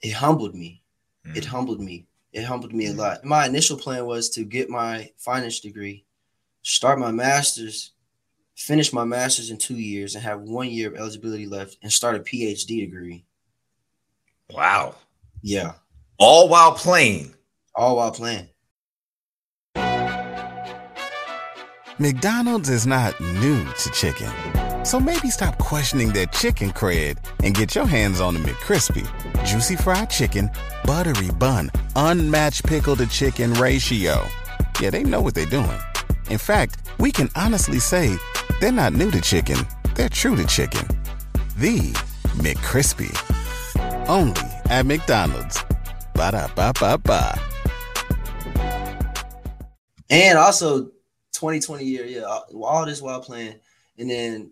it 0.02 0.12
humbled 0.12 0.56
me. 0.56 0.82
Mm-hmm. 1.26 1.38
It 1.38 1.46
humbled 1.46 1.80
me. 1.80 2.06
It 2.32 2.44
humbled 2.44 2.74
me 2.74 2.88
a 2.88 2.94
lot. 2.94 3.24
My 3.24 3.46
initial 3.46 3.78
plan 3.78 4.06
was 4.06 4.30
to 4.32 4.44
get 4.44 4.70
my 4.70 5.10
finance 5.18 5.60
degree, 5.60 6.06
start 6.64 6.98
my 7.00 7.12
master's, 7.12 7.92
finish 8.56 8.92
my 8.92 9.04
master's 9.04 9.50
in 9.52 9.58
two 9.58 9.76
years, 9.76 10.16
and 10.16 10.24
have 10.24 10.42
one 10.42 10.70
year 10.70 10.90
of 10.90 10.96
eligibility 10.96 11.46
left, 11.46 11.78
and 11.84 11.92
start 11.92 12.16
a 12.16 12.20
PhD 12.20 12.80
degree. 12.80 13.26
Wow. 14.52 14.96
Yeah, 15.42 15.74
All 16.18 16.48
while 16.50 16.72
playing. 16.72 17.34
all 17.76 17.98
while 17.98 18.12
playing. 18.12 18.48
McDonald's 22.00 22.70
is 22.70 22.88
not 22.88 23.20
new 23.20 23.64
to 23.66 23.90
chicken. 23.92 24.32
So 24.84 25.00
maybe 25.00 25.30
stop 25.30 25.58
questioning 25.60 26.12
their 26.12 26.26
chicken 26.28 26.72
cred 26.72 27.18
and 27.44 27.56
get 27.56 27.74
your 27.74 27.86
hands 27.86 28.20
on 28.20 28.34
the 28.34 28.40
McCrispy. 28.42 29.08
Juicy 29.46 29.78
fried 29.78 30.10
chicken, 30.10 30.52
buttery 30.84 31.32
bun, 31.32 31.72
unmatched 31.96 32.66
pickle 32.66 32.96
to 32.98 33.08
chicken 33.08 33.54
ratio. 33.54 34.28
Yeah, 34.82 34.90
they 34.90 35.04
know 35.04 35.22
what 35.22 35.36
they're 35.36 35.46
doing. 35.46 35.80
In 36.30 36.38
fact, 36.38 36.78
we 37.00 37.12
can 37.12 37.30
honestly 37.36 37.80
say 37.80 38.18
they're 38.60 38.72
not 38.74 38.94
new 38.94 39.10
to 39.12 39.22
chicken, 39.22 39.58
they're 39.96 40.10
true 40.10 40.36
to 40.36 40.46
chicken. 40.46 40.86
The 41.58 41.80
McCrispy. 42.38 43.12
Only 44.10 44.42
at 44.66 44.86
McDonald's. 44.86 45.64
Ba 46.14 46.32
da 46.32 46.48
ba 46.56 46.74
ba 46.78 46.98
ba. 46.98 47.40
And 50.10 50.38
also 50.38 50.86
2020 51.34 51.86
year, 51.86 52.06
yeah, 52.06 52.24
all- 52.24 52.64
all 52.64 52.86
this 52.86 53.02
while 53.02 53.22
playing. 53.22 53.60
And 53.98 54.10
then 54.10 54.52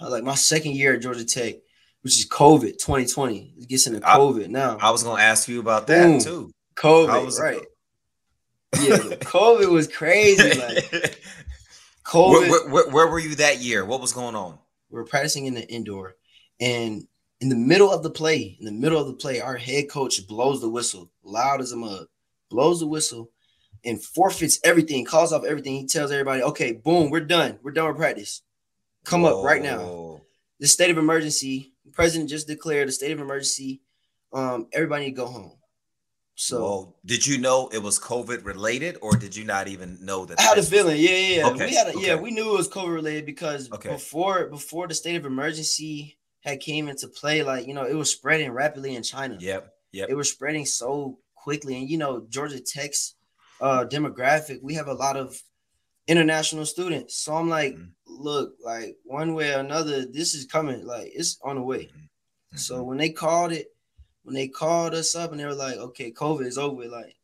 like 0.00 0.24
my 0.24 0.34
second 0.34 0.72
year 0.72 0.94
at 0.94 1.02
Georgia 1.02 1.24
Tech, 1.24 1.56
which 2.02 2.18
is 2.18 2.28
COVID 2.28 2.78
2020. 2.78 3.54
It 3.58 3.68
gets 3.68 3.86
into 3.86 4.00
I- 4.08 4.16
COVID 4.16 4.48
now. 4.48 4.78
I 4.80 4.90
was 4.90 5.02
gonna 5.02 5.22
ask 5.22 5.48
you 5.48 5.60
about 5.60 5.86
that 5.88 6.02
Boom. 6.06 6.20
too. 6.20 6.50
COVID, 6.76 7.38
right. 7.40 7.60
Yeah, 8.80 8.96
COVID 9.20 9.70
was 9.70 9.88
crazy. 9.88 10.42
Like 10.60 11.20
COVID. 12.04 12.48
where- 12.50 12.68
where- 12.68 12.88
where 12.90 13.06
were 13.08 13.18
you 13.18 13.34
that 13.36 13.58
year? 13.58 13.84
What 13.84 14.00
was 14.00 14.12
going 14.12 14.34
on? 14.36 14.58
we 14.90 14.96
were 14.96 15.04
practicing 15.04 15.44
in 15.44 15.52
the 15.54 15.68
indoor, 15.70 16.14
and 16.60 17.06
in 17.42 17.50
the 17.50 17.56
middle 17.56 17.90
of 17.92 18.02
the 18.02 18.08
play, 18.10 18.56
in 18.58 18.64
the 18.64 18.72
middle 18.72 18.98
of 18.98 19.06
the 19.06 19.12
play, 19.12 19.38
our 19.40 19.56
head 19.58 19.90
coach 19.90 20.26
blows 20.26 20.62
the 20.62 20.68
whistle, 20.70 21.10
loud 21.22 21.60
as 21.60 21.72
a 21.72 21.76
mug, 21.76 22.06
blows 22.48 22.80
the 22.80 22.86
whistle, 22.86 23.30
and 23.84 24.02
forfeits 24.02 24.58
everything, 24.64 25.04
calls 25.04 25.30
off 25.32 25.44
everything. 25.44 25.74
He 25.74 25.86
tells 25.86 26.10
everybody, 26.10 26.42
"Okay, 26.42 26.72
boom, 26.72 27.10
we're 27.10 27.20
done. 27.20 27.58
We're 27.62 27.72
done 27.72 27.88
with 27.88 27.98
practice. 27.98 28.40
Come 29.08 29.24
up 29.24 29.42
right 29.42 29.62
now. 29.62 30.20
The 30.60 30.66
state 30.66 30.90
of 30.90 30.98
emergency. 30.98 31.72
The 31.84 31.92
president 31.92 32.28
just 32.28 32.46
declared 32.46 32.88
a 32.88 32.92
state 32.92 33.12
of 33.12 33.20
emergency. 33.20 33.80
Um, 34.32 34.66
everybody 34.72 35.06
need 35.06 35.10
to 35.12 35.16
go 35.16 35.26
home. 35.26 35.52
So 36.34 36.60
Whoa. 36.60 36.94
did 37.04 37.26
you 37.26 37.38
know 37.38 37.68
it 37.72 37.82
was 37.82 37.98
COVID 37.98 38.44
related, 38.44 38.98
or 39.02 39.16
did 39.16 39.34
you 39.34 39.44
not 39.44 39.66
even 39.66 39.98
know 40.04 40.24
that? 40.26 40.38
I 40.38 40.42
had 40.42 40.58
a 40.58 40.62
feeling. 40.62 40.96
Yeah, 41.00 41.10
yeah, 41.10 41.36
yeah. 41.36 41.46
Okay, 41.48 41.66
We 41.66 41.74
had 41.74 41.94
a, 41.96 42.00
yeah, 42.00 42.14
we 42.16 42.30
knew 42.30 42.50
it 42.50 42.56
was 42.58 42.68
COVID 42.68 42.94
related 42.94 43.26
because 43.26 43.70
Okay. 43.72 43.88
before 43.88 44.46
before 44.46 44.86
the 44.86 44.94
state 44.94 45.16
of 45.16 45.24
emergency 45.26 46.16
had 46.40 46.60
came 46.60 46.88
into 46.88 47.08
play, 47.08 47.42
like 47.42 47.66
you 47.66 47.74
know, 47.74 47.84
it 47.84 47.94
was 47.94 48.10
spreading 48.12 48.52
rapidly 48.52 48.94
in 48.94 49.02
China. 49.02 49.36
Yep. 49.40 49.72
Yep. 49.92 50.10
It 50.10 50.14
was 50.14 50.30
spreading 50.30 50.64
so 50.66 51.18
quickly. 51.34 51.76
And 51.76 51.88
you 51.90 51.98
know, 51.98 52.26
Georgia 52.28 52.60
Tech's 52.60 53.14
uh 53.60 53.84
demographic, 53.86 54.62
we 54.62 54.74
have 54.74 54.86
a 54.88 54.94
lot 54.94 55.16
of 55.16 55.42
international 56.06 56.66
students. 56.66 57.16
So 57.16 57.34
I'm 57.34 57.48
like, 57.48 57.74
Mhm. 57.74 57.90
Look, 58.18 58.54
like 58.64 58.96
one 59.04 59.34
way 59.34 59.54
or 59.54 59.60
another, 59.60 60.04
this 60.04 60.34
is 60.34 60.46
coming, 60.46 60.84
like 60.86 61.10
it's 61.14 61.38
on 61.42 61.56
the 61.56 61.62
way. 61.62 61.90
So 62.54 62.82
Mhm. 62.82 62.86
when 62.86 62.98
they 62.98 63.10
called 63.10 63.52
it, 63.52 63.72
when 64.22 64.34
they 64.34 64.48
called 64.48 64.94
us 64.94 65.14
up 65.14 65.30
and 65.30 65.40
they 65.40 65.44
were 65.46 65.54
like, 65.54 65.76
okay, 65.76 66.10
COVID 66.10 66.46
is 66.46 66.58
over, 66.58 66.86
like 66.88 67.16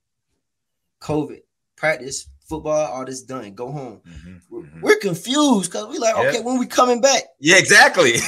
COVID, 1.01 1.43
practice, 1.77 2.27
football, 2.49 2.87
all 2.93 3.05
this 3.05 3.23
done, 3.23 3.55
go 3.55 3.71
home. 3.71 4.01
Mhm, 4.07 4.41
We're, 4.51 4.63
mhm. 4.63 4.83
we're 4.83 4.99
confused 4.99 5.71
because 5.73 5.89
we 5.89 5.99
like, 5.99 6.15
Yeah. 6.17 6.29
okay, 6.29 6.41
when 6.41 6.59
we 6.59 6.67
coming 6.67 7.01
back? 7.01 7.25
Yeah, 7.41 7.57
exactly. 7.57 8.15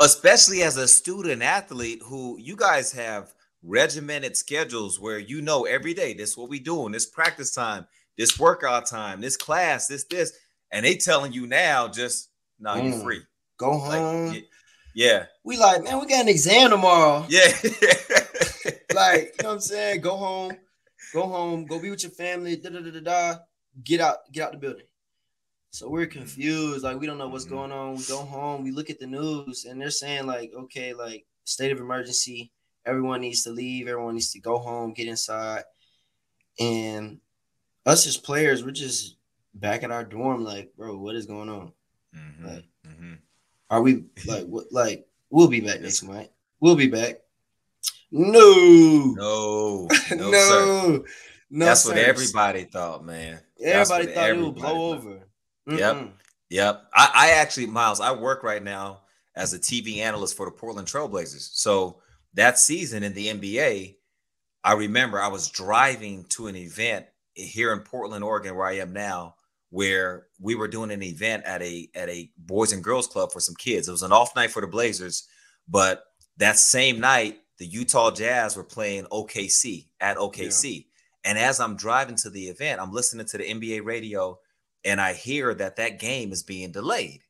Especially 0.00 0.62
as 0.62 0.76
a 0.76 0.86
student 0.86 1.42
athlete 1.42 2.00
who 2.04 2.38
you 2.38 2.56
guys 2.56 2.92
have 2.92 3.34
regimented 3.62 4.36
schedules 4.36 5.00
where 5.00 5.18
you 5.18 5.42
know 5.42 5.64
every 5.64 5.92
day 5.92 6.14
this 6.14 6.30
is 6.30 6.36
what 6.36 6.48
we 6.48 6.60
doing, 6.60 6.92
this 6.92 7.06
practice 7.06 7.52
time, 7.52 7.86
this 8.18 8.38
workout 8.38 8.84
time, 8.86 9.20
this 9.22 9.36
class, 9.38 9.86
this, 9.86 10.04
this, 10.04 10.32
and 10.72 10.84
they 10.84 10.96
telling 10.96 11.32
you 11.32 11.46
now 11.46 11.88
just 11.88 12.28
no, 12.58 12.74
you 12.74 12.92
Mm. 12.92 13.02
free. 13.02 13.20
Go 13.56 13.78
home. 13.78 14.32
y- 14.32 14.44
yeah, 14.94 15.26
We 15.44 15.56
like, 15.56 15.84
man, 15.84 16.00
we 16.00 16.06
got 16.06 16.22
an 16.22 16.28
exam 16.28 16.70
tomorrow. 16.70 17.24
yeah. 17.28 17.46
like, 18.92 19.34
you 19.36 19.42
know 19.42 19.48
what 19.48 19.54
I'm 19.54 19.60
saying? 19.60 20.00
Go 20.00 20.16
home, 20.16 20.56
go 21.12 21.22
home, 21.28 21.66
go 21.66 21.78
be 21.78 21.90
with 21.90 22.02
your 22.02 22.10
family, 22.12 22.56
da 22.56 22.70
da 22.70 22.80
da 22.80 22.90
da 22.90 23.00
da. 23.00 23.38
Get 23.84 24.00
out, 24.00 24.16
get 24.32 24.42
out 24.46 24.52
the 24.52 24.58
building. 24.58 24.86
So 25.70 25.88
we're 25.88 26.06
confused, 26.06 26.82
like 26.82 26.98
we 26.98 27.06
don't 27.06 27.18
know 27.18 27.28
what's 27.28 27.44
Mhm. 27.46 27.50
going 27.50 27.72
on. 27.72 27.94
We 27.96 28.04
go 28.04 28.18
home, 28.24 28.64
we 28.64 28.72
look 28.72 28.90
at 28.90 28.98
the 28.98 29.06
news, 29.06 29.64
and 29.66 29.80
they're 29.80 29.90
saying, 29.90 30.26
like, 30.26 30.50
okay, 30.52 30.92
like 30.94 31.26
state 31.44 31.70
of 31.70 31.78
emergency, 31.78 32.50
everyone 32.84 33.20
needs 33.20 33.42
to 33.44 33.50
leave, 33.50 33.86
everyone 33.86 34.14
needs 34.14 34.32
to 34.32 34.40
go 34.40 34.58
home, 34.58 34.94
get 34.94 35.06
inside. 35.06 35.62
And 36.58 37.20
us 37.88 38.06
as 38.06 38.16
players, 38.16 38.64
we're 38.64 38.70
just 38.70 39.16
back 39.54 39.82
at 39.82 39.90
our 39.90 40.04
dorm, 40.04 40.44
like, 40.44 40.72
bro, 40.76 40.96
what 40.98 41.14
is 41.16 41.26
going 41.26 41.48
on? 41.48 41.72
Mhm, 42.14 42.44
Like, 42.44 42.64
mhm. 42.86 43.18
Are 43.70 43.82
we 43.82 44.04
like 44.26 44.44
what 44.46 44.66
like 44.72 45.06
we'll 45.30 45.48
be 45.48 45.60
back 45.60 45.80
next 45.80 46.02
month? 46.02 46.28
We'll 46.60 46.76
be 46.76 46.86
back. 46.88 47.20
No, 48.10 49.12
No, 49.16 49.88
no, 50.16 50.30
no, 50.30 50.32
sir. 50.32 51.04
no, 51.50 51.66
That's 51.66 51.84
what 51.84 51.98
everybody 51.98 52.64
thought, 52.64 53.04
man. 53.04 53.40
Everybody 53.62 54.12
thought 54.12 54.30
it 54.30 54.38
would 54.38 54.54
blow 54.54 54.62
thought. 54.94 54.96
over. 55.06 55.28
Yep. 55.66 55.96
Mm-mm. 55.96 56.12
Yep. 56.48 56.84
I, 56.94 57.10
I 57.14 57.30
actually, 57.32 57.66
Myles, 57.66 58.00
I 58.00 58.12
work 58.12 58.42
right 58.42 58.62
now 58.62 59.02
as 59.36 59.52
a 59.52 59.58
TV 59.58 59.98
analyst 59.98 60.36
for 60.36 60.46
the 60.46 60.52
Portland 60.52 60.88
Trailblazers. 60.88 61.50
So 61.52 62.00
that 62.34 62.58
season 62.58 63.02
in 63.02 63.12
the 63.12 63.26
NBA, 63.28 63.96
I 64.64 64.72
remember 64.72 65.20
I 65.20 65.28
was 65.28 65.50
driving 65.50 66.24
to 66.30 66.46
an 66.46 66.56
event 66.56 67.04
here 67.38 67.72
in 67.72 67.80
Portland, 67.80 68.24
Oregon, 68.24 68.54
where 68.56 68.66
I 68.66 68.76
am 68.78 68.92
now, 68.92 69.36
where 69.70 70.26
we 70.40 70.54
were 70.54 70.68
doing 70.68 70.90
an 70.90 71.02
event 71.02 71.44
at 71.44 71.62
a 71.62 71.88
at 71.94 72.08
a 72.08 72.30
boys 72.36 72.72
and 72.72 72.82
girls 72.82 73.06
club 73.06 73.32
for 73.32 73.40
some 73.40 73.54
kids. 73.54 73.88
It 73.88 73.92
was 73.92 74.02
an 74.02 74.12
off 74.12 74.34
night 74.34 74.50
for 74.50 74.60
the 74.60 74.66
Blazers, 74.66 75.26
but 75.68 76.04
that 76.36 76.58
same 76.58 77.00
night, 77.00 77.38
the 77.58 77.66
Utah 77.66 78.10
Jazz 78.10 78.56
were 78.56 78.64
playing 78.64 79.06
OKC 79.06 79.88
at 80.00 80.16
OKC. 80.16 80.86
And 81.24 81.36
as 81.36 81.58
I'm 81.60 81.76
driving 81.76 82.14
to 82.16 82.30
the 82.30 82.48
event, 82.48 82.80
I'm 82.80 82.92
listening 82.92 83.26
to 83.26 83.38
the 83.38 83.44
NBA 83.44 83.84
radio 83.84 84.38
and 84.84 85.00
I 85.00 85.12
hear 85.12 85.52
that 85.54 85.76
that 85.76 85.98
game 85.98 86.32
is 86.32 86.44
being 86.44 86.70
delayed. 86.70 87.22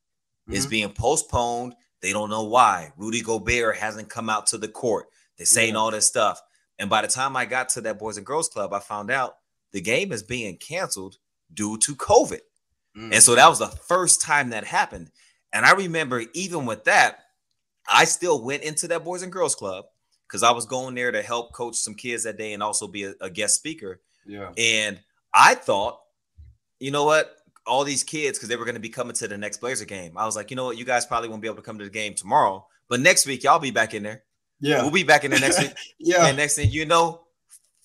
It's 0.49 0.67
Mhm. 0.67 0.71
being 0.71 0.93
postponed. 0.93 1.75
They 2.03 2.13
don't 2.13 2.29
know 2.31 2.45
why. 2.45 2.93
Rudy 2.97 3.23
Gobert 3.23 3.79
hasn't 3.79 4.11
come 4.11 4.29
out 4.29 4.47
to 4.49 4.59
the 4.59 4.69
court. 4.69 5.09
They're 5.39 5.47
saying 5.47 5.73
Yeah. 5.73 5.81
all 5.81 5.91
this 5.91 6.07
stuff. 6.07 6.41
And 6.79 6.91
by 6.91 7.01
the 7.03 7.09
time 7.09 7.35
I 7.37 7.47
got 7.47 7.71
to 7.71 7.81
that 7.81 7.99
Boys 7.99 8.19
and 8.19 8.27
Girls 8.27 8.49
Club, 8.51 8.73
I 8.75 8.81
found 8.81 9.11
out 9.11 9.37
the 9.73 9.81
game 9.81 10.13
is 10.13 10.23
being 10.23 10.57
canceled 10.57 11.19
due 11.53 11.79
to 11.79 11.95
COVID. 11.95 12.41
Mm. 12.97 13.15
And 13.15 13.23
so 13.23 13.35
that 13.35 13.49
was 13.49 13.59
the 13.59 13.69
first 13.69 14.21
time 14.21 14.51
that 14.51 14.65
happened. 14.65 15.11
And 15.53 15.65
I 15.65 15.73
remember 15.73 16.25
even 16.35 16.67
with 16.67 16.85
that, 16.85 17.21
I 17.91 18.05
still 18.05 18.43
went 18.43 18.63
into 18.63 18.89
that 18.89 19.05
Boys 19.05 19.23
and 19.23 19.33
Girls 19.33 19.55
Club 19.55 19.87
because 20.27 20.43
I 20.43 20.51
was 20.51 20.67
going 20.67 20.95
there 20.95 21.11
to 21.11 21.23
help 21.23 21.53
coach 21.53 21.77
some 21.77 21.95
kids 21.95 22.25
that 22.25 22.37
day 22.37 22.53
and 22.53 22.63
also 22.63 22.87
be 22.87 23.05
a, 23.05 23.15
a 23.21 23.31
guest 23.31 23.55
speaker. 23.55 24.01
yeah, 24.27 24.53
And 24.59 25.01
I 25.35 25.55
thought, 25.55 26.01
you 26.79 26.91
know 26.91 27.05
what? 27.05 27.35
All 27.67 27.85
these 27.85 28.05
kids, 28.05 28.39
because 28.39 28.49
they 28.49 28.57
were 28.57 28.65
going 28.65 28.75
to 28.75 28.81
be 28.81 28.89
coming 28.89 29.15
to 29.15 29.29
the 29.29 29.39
next 29.39 29.59
Blazer 29.59 29.85
game. 29.85 30.17
I 30.17 30.27
was 30.27 30.37
like, 30.37 30.51
you 30.51 30.57
know 30.57 30.67
what? 30.67 30.79
You 30.79 30.85
guys 30.85 31.07
probably 31.07 31.29
won't 31.29 31.43
be 31.43 31.49
able 31.49 31.57
to 31.57 31.63
come 31.63 31.79
to 31.79 31.85
the 31.85 31.91
game 31.91 32.15
tomorrow, 32.15 32.67
but 32.89 33.01
next 33.01 33.27
week 33.27 33.43
y'all 33.43 33.59
be 33.59 33.71
back 33.71 33.95
in 33.95 34.03
there. 34.03 34.25
yeah, 34.61 34.83
We'll 34.83 34.91
be 34.91 35.03
back 35.03 35.25
in 35.25 35.31
there 35.31 35.41
next 35.41 35.61
week. 35.61 35.73
yeah. 35.99 36.27
And 36.27 36.37
next 36.37 36.57
thing 36.57 36.71
you 36.71 36.85
know, 36.85 37.23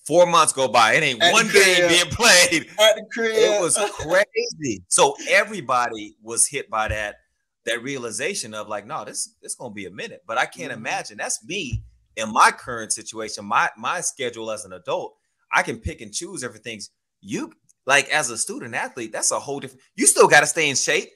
Four 0.06 0.26
months 0.26 0.52
go 0.52 0.68
by. 0.68 0.94
It 0.94 1.02
ain't 1.02 1.22
At 1.22 1.32
one 1.32 1.48
game 1.48 1.88
being 1.88 2.10
played. 2.10 2.66
At 2.78 2.96
the 2.96 3.06
crib. 3.10 3.32
It 3.34 3.60
was 3.60 3.76
crazy. 3.76 4.84
So 4.88 5.16
everybody 5.28 6.14
was 6.22 6.46
hit 6.46 6.68
by 6.70 6.88
that 6.88 7.16
that 7.64 7.82
realization 7.82 8.52
of 8.52 8.68
like, 8.68 8.86
no, 8.86 9.04
this 9.06 9.30
this 9.40 9.54
gonna 9.54 9.72
be 9.72 9.86
a 9.86 9.90
minute. 9.90 10.22
But 10.26 10.36
I 10.36 10.44
can't 10.44 10.70
Mhm. 10.72 10.76
imagine. 10.76 11.16
That's 11.16 11.42
me 11.44 11.82
in 12.16 12.30
my 12.30 12.50
current 12.50 12.92
situation. 12.92 13.46
My 13.46 13.70
my 13.78 14.02
schedule 14.02 14.50
as 14.50 14.66
an 14.66 14.74
adult, 14.74 15.16
I 15.50 15.62
can 15.62 15.78
pick 15.78 16.02
and 16.02 16.12
choose 16.12 16.44
everything. 16.44 16.82
You 17.22 17.52
like 17.86 18.08
as 18.10 18.28
a 18.28 18.36
student 18.36 18.74
athlete, 18.74 19.12
that's 19.12 19.30
a 19.30 19.40
whole 19.40 19.60
different. 19.60 19.82
You 19.96 20.06
still 20.06 20.28
got 20.28 20.40
to 20.40 20.46
stay 20.46 20.68
in 20.68 20.76
shape. 20.76 21.08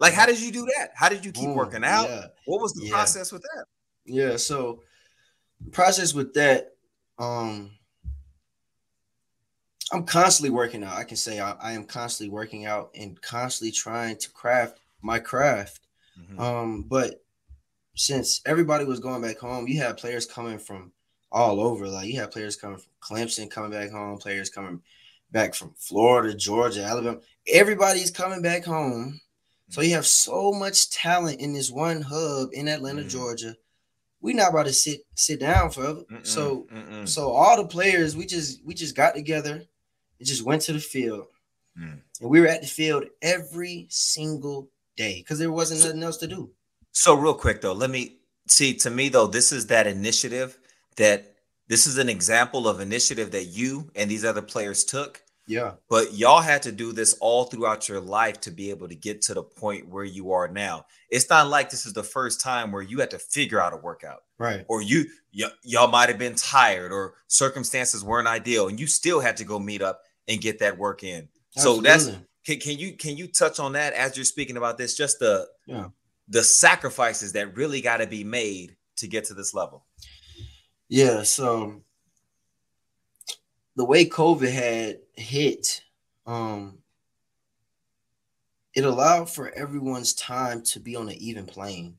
Like, 0.00 0.12
how 0.12 0.26
did 0.26 0.40
you 0.40 0.50
do 0.52 0.66
that? 0.76 0.90
How 0.94 1.08
did 1.08 1.24
you 1.24 1.32
keep 1.32 1.44
Boom. 1.46 1.54
working 1.54 1.84
out? 1.84 2.08
Yeah. 2.08 2.26
What 2.46 2.60
was 2.60 2.72
the 2.74 2.84
Yeah. 2.84 2.92
process 2.92 3.32
with 3.32 3.42
that? 3.42 3.64
Yeah, 4.04 4.36
so 4.36 4.82
process 5.72 6.12
with 6.12 6.34
that, 6.34 6.72
um, 7.18 7.70
I'm 9.94 10.04
constantly 10.04 10.50
working 10.50 10.82
out. 10.82 10.96
I 10.96 11.04
can 11.04 11.16
say 11.16 11.40
I, 11.40 11.52
I 11.52 11.72
am 11.72 11.84
constantly 11.84 12.32
working 12.34 12.66
out 12.66 12.90
and 12.94 13.20
constantly 13.22 13.70
trying 13.70 14.16
to 14.16 14.30
craft 14.30 14.78
my 15.02 15.18
craft. 15.18 15.80
Mhm. 16.18 16.38
Um, 16.40 16.82
but 16.82 17.22
since 17.94 18.40
everybody 18.44 18.84
was 18.84 18.98
going 19.00 19.22
back 19.22 19.38
home, 19.38 19.68
you 19.68 19.80
had 19.80 19.96
players 19.96 20.26
coming 20.26 20.58
from 20.58 20.92
all 21.30 21.60
over. 21.60 21.86
Like 21.88 22.08
you 22.08 22.18
had 22.18 22.32
players 22.32 22.56
coming 22.56 22.78
from 22.78 22.90
Clemson 23.00 23.50
coming 23.50 23.70
back 23.70 23.90
home, 23.90 24.18
players 24.18 24.50
coming 24.50 24.82
back 25.30 25.54
from 25.54 25.74
Florida, 25.76 26.34
Georgia, 26.34 26.82
Alabama. 26.84 27.20
Everybody's 27.46 28.10
coming 28.10 28.42
back 28.42 28.64
home. 28.64 29.20
So 29.68 29.80
you 29.80 29.94
have 29.94 30.06
so 30.06 30.52
much 30.52 30.90
talent 30.90 31.40
in 31.40 31.52
this 31.52 31.70
one 31.70 32.02
hub 32.02 32.50
in 32.52 32.68
Atlanta, 32.68 33.02
Mhm. 33.02 33.08
Georgia. 33.10 33.56
We're 34.20 34.34
not 34.36 34.50
about 34.50 34.66
to 34.66 34.72
sit 34.72 35.04
sit 35.14 35.40
down 35.40 35.70
forever. 35.70 36.02
Mm-mm, 36.10 36.26
So 36.26 36.66
mm-mm. 36.72 37.08
so 37.08 37.30
all 37.30 37.56
the 37.56 37.68
players, 37.68 38.16
we 38.16 38.26
just 38.26 38.64
we 38.64 38.74
just 38.74 38.96
got 38.96 39.14
together 39.14 39.66
and 40.18 40.28
just 40.28 40.44
went 40.44 40.62
to 40.62 40.72
the 40.72 40.80
field. 40.80 41.26
Mm. 41.78 42.00
And 42.20 42.30
we 42.30 42.40
were 42.40 42.46
at 42.46 42.62
the 42.62 42.66
field 42.66 43.04
every 43.22 43.86
single 43.90 44.68
day 44.96 45.20
because 45.20 45.38
there 45.38 45.52
wasn't 45.52 45.84
nothing 45.84 46.02
else 46.02 46.18
to 46.18 46.26
do. 46.26 46.50
So 46.92 47.14
real 47.14 47.34
quick 47.34 47.60
though, 47.60 47.72
let 47.72 47.90
me 47.90 48.18
see. 48.46 48.74
To 48.74 48.90
me 48.90 49.08
though, 49.08 49.26
this 49.26 49.50
is 49.50 49.66
that 49.66 49.86
initiative 49.86 50.58
that 50.96 51.34
this 51.66 51.86
is 51.86 51.98
an 51.98 52.08
example 52.08 52.68
of 52.68 52.80
initiative 52.80 53.32
that 53.32 53.46
you 53.46 53.90
and 53.96 54.10
these 54.10 54.24
other 54.24 54.42
players 54.42 54.84
took. 54.84 55.22
Yeah. 55.46 55.72
But 55.90 56.14
y'all 56.14 56.40
had 56.40 56.62
to 56.62 56.72
do 56.72 56.92
this 56.92 57.14
all 57.20 57.44
throughout 57.44 57.88
your 57.88 58.00
life 58.00 58.40
to 58.42 58.50
be 58.50 58.70
able 58.70 58.88
to 58.88 58.94
get 58.94 59.20
to 59.22 59.34
the 59.34 59.42
point 59.42 59.88
where 59.88 60.04
you 60.04 60.32
are 60.32 60.48
now. 60.48 60.86
It's 61.10 61.28
not 61.28 61.48
like 61.48 61.68
this 61.70 61.84
is 61.84 61.92
the 61.92 62.02
first 62.02 62.40
time 62.40 62.72
where 62.72 62.82
you 62.82 62.98
had 63.00 63.10
to 63.10 63.18
figure 63.18 63.60
out 63.60 63.72
a 63.74 63.76
workout 63.76 64.22
Right. 64.38 64.64
or 64.68 64.80
you 64.82 65.04
y- 65.38 65.50
y'all 65.62 65.88
might 65.88 66.08
have 66.08 66.18
been 66.18 66.34
tired 66.34 66.92
or 66.92 67.14
circumstances 67.28 68.02
weren't 68.02 68.26
ideal 68.28 68.68
and 68.68 68.80
you 68.80 68.86
still 68.86 69.20
had 69.20 69.36
to 69.36 69.44
go 69.44 69.58
meet 69.58 69.82
up 69.82 70.00
and 70.28 70.40
get 70.40 70.60
that 70.60 70.78
work 70.78 71.04
in. 71.04 71.28
So 71.50 71.80
that's 71.80 72.10
can, 72.46 72.58
can 72.58 72.78
you 72.78 72.96
can 72.96 73.16
you 73.16 73.26
touch 73.28 73.60
on 73.60 73.72
that 73.72 73.92
as 73.92 74.16
you're 74.16 74.24
speaking 74.24 74.56
about 74.56 74.78
this 74.78 74.96
just 74.96 75.18
the 75.18 75.46
Yeah. 75.66 75.88
the 76.26 76.42
sacrifices 76.42 77.32
that 77.32 77.54
really 77.56 77.80
got 77.82 77.98
to 77.98 78.06
be 78.06 78.24
made 78.24 78.76
to 78.96 79.06
get 79.06 79.24
to 79.26 79.34
this 79.34 79.52
level 79.54 79.84
Yeah, 80.88 81.22
so 81.22 81.82
the 83.76 83.84
way 83.84 84.06
COVID 84.06 84.50
had 84.50 84.98
hit, 85.14 85.82
um, 86.26 86.78
it 88.74 88.84
allowed 88.84 89.30
for 89.30 89.50
everyone's 89.50 90.14
time 90.14 90.62
to 90.62 90.80
be 90.80 90.96
on 90.96 91.08
an 91.08 91.14
even 91.14 91.46
plane. 91.46 91.96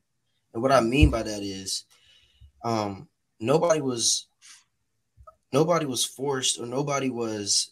And 0.52 0.62
what 0.62 0.72
I 0.72 0.80
mean 0.80 1.10
by 1.10 1.22
that 1.22 1.42
is 1.42 1.84
um 2.64 3.08
nobody 3.38 3.80
was 3.80 4.26
nobody 5.52 5.86
was 5.86 6.04
forced 6.04 6.58
or 6.58 6.66
nobody 6.66 7.10
was 7.10 7.70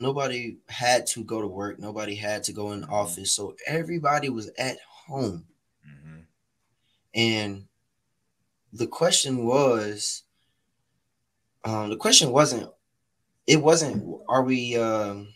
nobody 0.00 0.58
had 0.68 1.06
to 1.06 1.24
go 1.24 1.40
to 1.40 1.46
work, 1.46 1.78
nobody 1.78 2.14
had 2.14 2.42
to 2.44 2.52
go 2.52 2.72
in 2.72 2.82
the 2.82 2.88
office. 2.88 3.32
So 3.32 3.54
everybody 3.66 4.28
was 4.28 4.50
at 4.58 4.78
home. 5.06 5.44
Mm-hmm. 5.86 6.20
And 7.14 7.64
the 8.72 8.86
question 8.86 9.46
was, 9.46 10.24
um, 11.64 11.88
the 11.88 11.96
question 11.96 12.30
wasn't, 12.30 12.70
it 13.46 13.62
wasn't, 13.62 14.04
are 14.28 14.42
we, 14.42 14.76
um, 14.76 15.28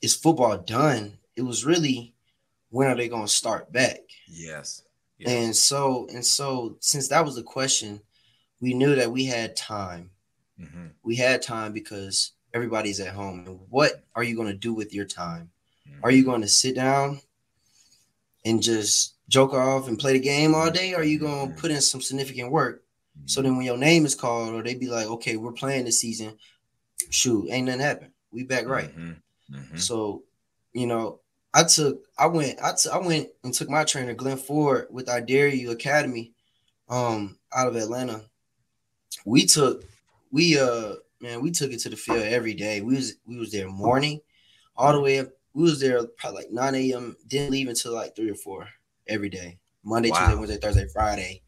is 0.00 0.14
football 0.14 0.58
done? 0.58 1.18
It 1.36 1.42
was 1.42 1.64
really, 1.64 2.14
when 2.70 2.88
are 2.88 2.96
they 2.96 3.08
going 3.08 3.26
to 3.26 3.32
start 3.32 3.72
back? 3.72 4.00
yes, 4.28 4.82
yes. 5.18 5.30
And 5.30 5.54
so, 5.56 6.06
and 6.12 6.24
so, 6.24 6.76
since 6.80 7.08
that 7.08 7.24
was 7.24 7.34
the 7.36 7.42
question, 7.42 8.00
we 8.60 8.74
knew 8.74 8.94
that 8.94 9.10
we 9.10 9.24
had 9.24 9.56
time. 9.56 10.10
Mhm. 10.60 10.92
We 11.02 11.16
had 11.16 11.42
time 11.42 11.72
because 11.72 12.32
everybody's 12.54 13.00
at 13.00 13.14
home. 13.14 13.44
And 13.46 13.60
what 13.70 14.04
are 14.14 14.22
you 14.22 14.36
going 14.36 14.48
to 14.48 14.54
do 14.54 14.72
with 14.72 14.94
your 14.94 15.04
time? 15.04 15.50
Mhm. 15.88 16.00
Are 16.02 16.10
you 16.10 16.24
going 16.24 16.42
to 16.42 16.48
sit 16.48 16.74
down 16.74 17.20
and 18.44 18.62
just 18.62 19.14
joke 19.28 19.52
off 19.54 19.88
and 19.88 19.98
play 19.98 20.12
the 20.14 20.20
game 20.20 20.54
all 20.54 20.70
day? 20.70 20.94
Or 20.94 21.00
are 21.00 21.04
you 21.04 21.18
going 21.18 21.54
to 21.54 21.60
put 21.60 21.70
in 21.70 21.80
some 21.80 22.00
significant 22.00 22.50
work? 22.52 22.84
So 23.26 23.42
then 23.42 23.56
when 23.56 23.66
your 23.66 23.76
name 23.76 24.06
is 24.06 24.14
called, 24.14 24.54
or 24.54 24.62
they 24.62 24.74
be 24.74 24.88
like, 24.88 25.06
okay, 25.06 25.36
we're 25.36 25.52
playing 25.52 25.84
this 25.84 26.00
season, 26.00 26.38
shoot, 27.10 27.48
ain't 27.50 27.66
nothing 27.66 27.80
happened. 27.80 28.12
We 28.30 28.44
back 28.44 28.66
right. 28.66 28.96
Mhm. 28.96 29.16
Mhm. 29.50 29.80
So, 29.80 30.22
you 30.72 30.86
know, 30.86 31.20
I 31.54 31.64
took, 31.64 32.02
I 32.18 32.26
went, 32.26 32.60
I 32.62 32.72
I 32.90 32.98
went 32.98 33.28
and 33.44 33.52
took 33.52 33.68
my 33.68 33.84
trainer, 33.84 34.14
Glenn 34.14 34.38
Ford, 34.38 34.86
with 34.90 35.08
our 35.08 35.20
Dare 35.20 35.48
You 35.48 35.70
Academy, 35.70 36.32
um, 36.88 37.38
out 37.54 37.68
of 37.68 37.76
Atlanta. 37.76 38.24
We 39.26 39.44
took, 39.46 39.84
we 40.30 40.58
uh, 40.58 40.94
man, 41.20 41.42
we 41.42 41.50
took 41.50 41.70
it 41.72 41.80
to 41.80 41.90
the 41.90 41.96
field 41.96 42.22
every 42.24 42.54
day. 42.54 42.80
We 42.80 42.94
was, 42.94 43.14
we 43.26 43.36
was 43.36 43.52
there 43.52 43.68
morning, 43.68 44.20
all 44.76 44.92
the 44.92 45.00
way 45.00 45.18
up. 45.18 45.28
We 45.54 45.64
was 45.64 45.80
there 45.80 46.02
probably 46.16 46.44
like 46.44 46.50
9 46.50 46.74
a.m. 46.74 47.16
Didn't 47.26 47.50
leave 47.50 47.68
until 47.68 47.92
like 47.92 48.16
three 48.16 48.30
or 48.30 48.34
four 48.34 48.66
every 49.06 49.28
day. 49.28 49.58
Monday, 49.84 50.08
Wow. 50.10 50.20
Tuesday, 50.20 50.34
Wednesday, 50.36 50.56
Thursday, 50.58 50.86
Friday, 50.88 51.42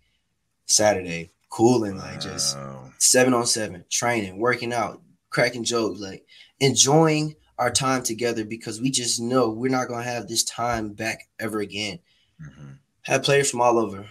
Saturday, 0.66 1.30
cooling 1.48 1.96
like 1.96 2.20
just 2.20 2.56
seven 2.98 3.32
on 3.32 3.46
seven, 3.46 3.84
training, 3.90 4.38
working 4.38 4.72
out, 4.72 5.00
cracking 5.34 5.64
jokes, 5.64 6.00
like 6.00 6.24
enjoying 6.60 7.34
our 7.58 7.70
time 7.70 8.02
together 8.02 8.44
because 8.44 8.80
we 8.80 8.90
just 8.90 9.20
know 9.20 9.50
we're 9.50 9.70
not 9.70 9.88
gonna 9.88 10.02
have 10.02 10.28
this 10.28 10.44
time 10.44 10.92
back 10.92 11.28
ever 11.38 11.60
again. 11.60 11.98
Mhm. 12.40 12.78
Had 13.02 13.24
players 13.24 13.50
from 13.50 13.60
all 13.60 13.78
over. 13.78 14.08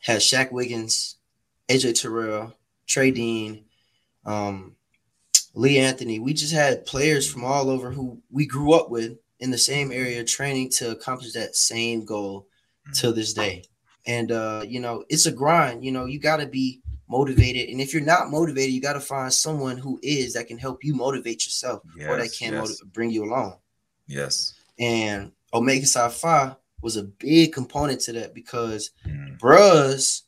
Had 0.00 0.20
Shaq 0.20 0.52
Wiggins, 0.52 1.16
AJ 1.68 1.92
Terrell, 1.92 2.54
Trey 2.86 3.10
Dean, 3.10 3.64
um, 4.26 4.76
Lee 5.54 5.78
Anthony. 5.78 6.18
We 6.18 6.34
just 6.34 6.52
had 6.52 6.84
players 6.84 7.30
from 7.30 7.44
all 7.44 7.70
over 7.70 7.92
who 7.92 8.20
we 8.30 8.44
grew 8.46 8.72
up 8.72 8.90
with 8.90 9.18
in 9.38 9.50
the 9.50 9.58
same 9.58 9.92
area 9.92 10.24
training 10.24 10.70
to 10.70 10.90
accomplish 10.90 11.32
that 11.32 11.56
same 11.56 12.04
goal 12.04 12.48
to 12.94 13.12
this 13.12 13.32
day. 13.32 13.64
And 14.06 14.30
uh, 14.32 14.64
you 14.66 14.80
know, 14.80 15.04
it's 15.08 15.26
a 15.26 15.32
grind. 15.32 15.84
You 15.84 15.92
know, 15.92 16.04
you 16.06 16.18
got 16.18 16.38
to 16.38 16.46
be 16.46 16.82
motivated, 17.08 17.68
and 17.70 17.80
if 17.80 17.92
you're 17.92 18.02
not 18.02 18.30
motivated, 18.30 18.72
you 18.74 18.80
got 18.80 18.94
to 18.94 19.00
find 19.00 19.32
someone 19.32 19.76
who 19.78 19.98
is 20.02 20.32
that 20.34 20.46
can 20.48 20.58
help 20.58 20.82
you 20.84 20.94
motivate 20.94 21.44
yourself, 21.46 21.82
or 22.08 22.16
that 22.16 22.32
can 22.38 22.52
yes. 22.54 22.60
motiv- 22.60 22.92
bring 22.92 23.10
you 23.10 23.24
along. 23.24 23.56
Yes. 24.06 24.54
And 24.78 25.32
Omega 25.52 25.86
Psi 25.86 26.08
Phi 26.08 26.56
was 26.82 26.96
a 26.96 27.04
big 27.04 27.52
component 27.52 28.00
to 28.02 28.12
that 28.14 28.34
because. 28.34 28.90
Bruhs 29.38 30.22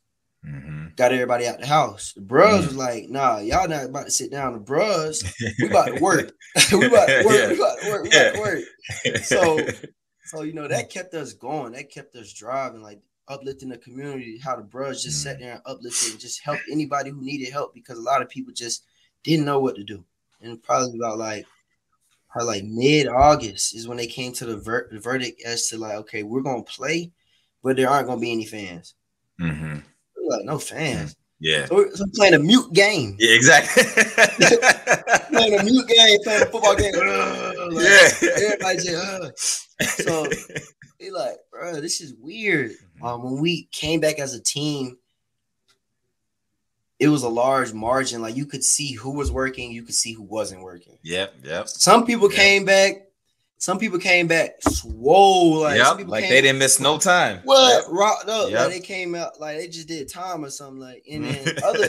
Mhm. 0.47 0.95
got 0.97 1.13
everybody 1.13 1.47
out 1.47 1.59
the 1.59 1.67
house. 1.67 2.13
The 2.13 2.21
Bruhs 2.21 2.61
Mm. 2.61 2.67
was 2.67 2.77
like, 2.77 3.09
"Nah, 3.09 3.39
y'all 3.39 3.67
not 3.69 3.87
about 3.87 4.05
to 4.05 4.11
sit 4.13 4.31
down. 4.31 4.53
The 4.53 4.61
Bruhs, 4.61 5.25
we 5.61 5.69
about 5.69 5.97
to 5.97 6.01
work. 6.01 6.33
we 6.73 6.87
about 6.87 7.07
to 7.07 7.23
work. 7.27 7.49
We 7.51 7.57
about 7.57 7.81
to 7.81 7.91
work. 7.91 8.03
We 8.05 8.09
about 8.11 8.35
to 8.35 8.41
work." 8.41 9.17
So, 9.25 9.59
so 10.27 10.43
you 10.43 10.53
know 10.53 10.69
that 10.69 10.91
kept 10.91 11.15
us 11.15 11.33
going. 11.33 11.73
That 11.73 11.91
kept 11.91 12.15
us 12.15 12.33
driving, 12.33 12.83
like 12.83 13.01
uplifting 13.29 13.69
the 13.69 13.79
community. 13.79 14.39
How 14.43 14.57
the 14.57 14.63
Bruhs 14.63 15.03
just 15.03 15.23
sat 15.23 15.39
there 15.39 15.53
and 15.53 15.63
uplifted 15.67 16.13
and 16.13 16.21
just 16.21 16.43
helped 16.43 16.63
anybody 16.71 17.11
who 17.11 17.23
needed 17.23 17.53
help 17.53 17.75
because 17.75 17.99
a 17.99 18.03
lot 18.03 18.23
of 18.23 18.29
people 18.29 18.53
just 18.53 18.85
didn't 19.25 19.47
know 19.47 19.61
what 19.61 19.77
to 19.77 19.85
do. 19.85 20.05
And 20.41 20.63
probably 20.63 20.99
about 20.99 21.19
like, 21.19 21.47
probably 22.31 22.61
like 22.61 22.65
mid 22.65 23.09
August 23.09 23.75
is 23.75 23.89
when 23.89 23.97
they 23.97 24.07
came 24.07 24.33
to 24.35 24.47
the, 24.47 24.57
ver- 24.57 24.89
the 24.91 25.01
verdict 25.01 25.43
as 25.45 25.69
to 25.69 25.79
like, 25.79 25.97
okay, 25.97 26.23
we're 26.23 26.43
gonna 26.43 26.63
play, 26.63 27.11
but 27.63 27.77
there 27.77 27.89
aren't 27.89 28.09
gonna 28.09 28.21
be 28.21 28.33
any 28.33 28.47
fans. 28.47 28.95
Mm-hmm. 29.41 29.79
Like, 30.29 30.45
no 30.45 30.59
fans. 30.59 31.17
Yeah. 31.39 31.67
So 31.67 31.75
we're, 31.77 31.95
so 31.95 32.05
we're 32.05 32.13
playing 32.15 32.35
a 32.35 32.39
mute 32.39 32.73
game. 32.73 33.17
Yeah, 33.19 33.35
exactly. 33.35 33.83
Playing 35.37 35.61
a 35.61 35.65
mute 35.65 35.87
game, 35.87 36.19
playing 36.25 36.43
a 36.43 36.47
football 36.47 36.75
game. 36.75 36.95
Ugh, 36.97 37.73
like, 37.73 37.85
yeah. 37.85 38.29
Everybody 38.37 38.77
just, 38.79 38.89
"Ugh." 38.95 39.33
So 39.83 40.27
they 41.01 41.11
like, 41.11 41.37
bro, 41.51 41.81
this 41.81 42.01
is 42.01 42.15
weird. 42.19 42.73
Um, 43.03 43.23
when 43.23 43.41
we 43.41 43.69
came 43.73 44.01
back 44.01 44.19
as 44.19 44.35
a 44.35 44.41
team, 44.41 44.97
it 46.99 47.09
was 47.09 47.23
a 47.23 47.29
large 47.29 47.73
margin. 47.73 48.23
Like 48.23 48.37
you 48.37 48.47
could 48.47 48.65
see 48.65 48.93
who 48.93 49.11
was 49.11 49.31
working, 49.31 49.71
you 49.73 49.83
could 49.83 49.95
see 49.95 50.13
who 50.13 50.23
wasn't 50.23 50.63
working. 50.63 50.99
yep, 51.03 51.35
yep. 51.45 51.69
Some 51.69 52.07
people 52.07 52.31
Yeah. 52.31 52.37
came 52.37 52.65
back. 52.65 53.03
Some 53.59 53.79
people 53.79 53.99
came 53.99 54.27
back 54.27 54.57
swole. 54.63 55.61
Like, 55.61 55.81
some 55.81 55.99
yep. 56.01 56.09
Like 56.09 56.29
they 56.29 56.41
didn't 56.43 56.59
miss 56.59 56.79
no 56.81 56.99
time. 56.99 57.41
what 57.45 57.85
Yep. 57.85 57.93
rocked 57.93 58.29
up. 58.29 58.51
Yep. 58.51 58.59
Like 58.61 58.71
they 58.71 58.81
came 58.81 59.15
out 59.15 59.41
like 59.41 59.57
they 59.59 59.69
just 59.69 59.89
did 59.89 60.09
time 60.11 60.45
or 60.45 60.51
something. 60.51 60.81
Like 60.81 61.05
and 61.11 61.25
then 61.25 61.57
other 61.65 61.89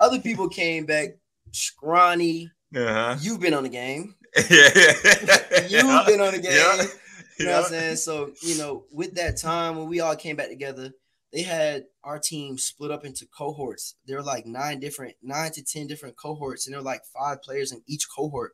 other 0.00 0.20
people 0.20 0.48
came 0.48 0.86
back 0.86 1.10
scrawny. 1.52 2.50
Uh-huh. 2.74 3.16
You've 3.20 3.38
been 3.40 3.54
on 3.54 3.62
the 3.62 3.68
game. 3.68 4.14
yeah. 4.50 4.68
You've 5.68 6.06
been 6.06 6.20
on 6.20 6.32
the 6.32 6.40
game. 6.42 6.88
You 7.38 7.46
know 7.46 7.52
what 7.52 7.64
I'm 7.64 7.70
saying? 7.70 7.96
So, 7.96 8.32
you 8.42 8.56
know, 8.58 8.84
with 8.92 9.14
that 9.16 9.36
time 9.36 9.76
when 9.76 9.88
we 9.88 10.00
all 10.00 10.14
came 10.16 10.36
back 10.36 10.48
together, 10.48 10.92
they 11.32 11.42
had 11.42 11.86
our 12.04 12.18
team 12.20 12.58
split 12.58 12.92
up 12.92 13.04
into 13.04 13.26
cohorts. 13.26 13.96
There 14.06 14.16
were 14.18 14.22
like 14.22 14.46
nine 14.46 14.78
different, 14.78 15.16
nine 15.20 15.50
to 15.52 15.64
10 15.64 15.88
different 15.88 16.16
cohorts, 16.16 16.66
and 16.66 16.72
there 16.74 16.80
were 16.80 16.84
like 16.84 17.02
five 17.12 17.42
players 17.42 17.72
in 17.72 17.82
each 17.88 18.06
cohort. 18.08 18.52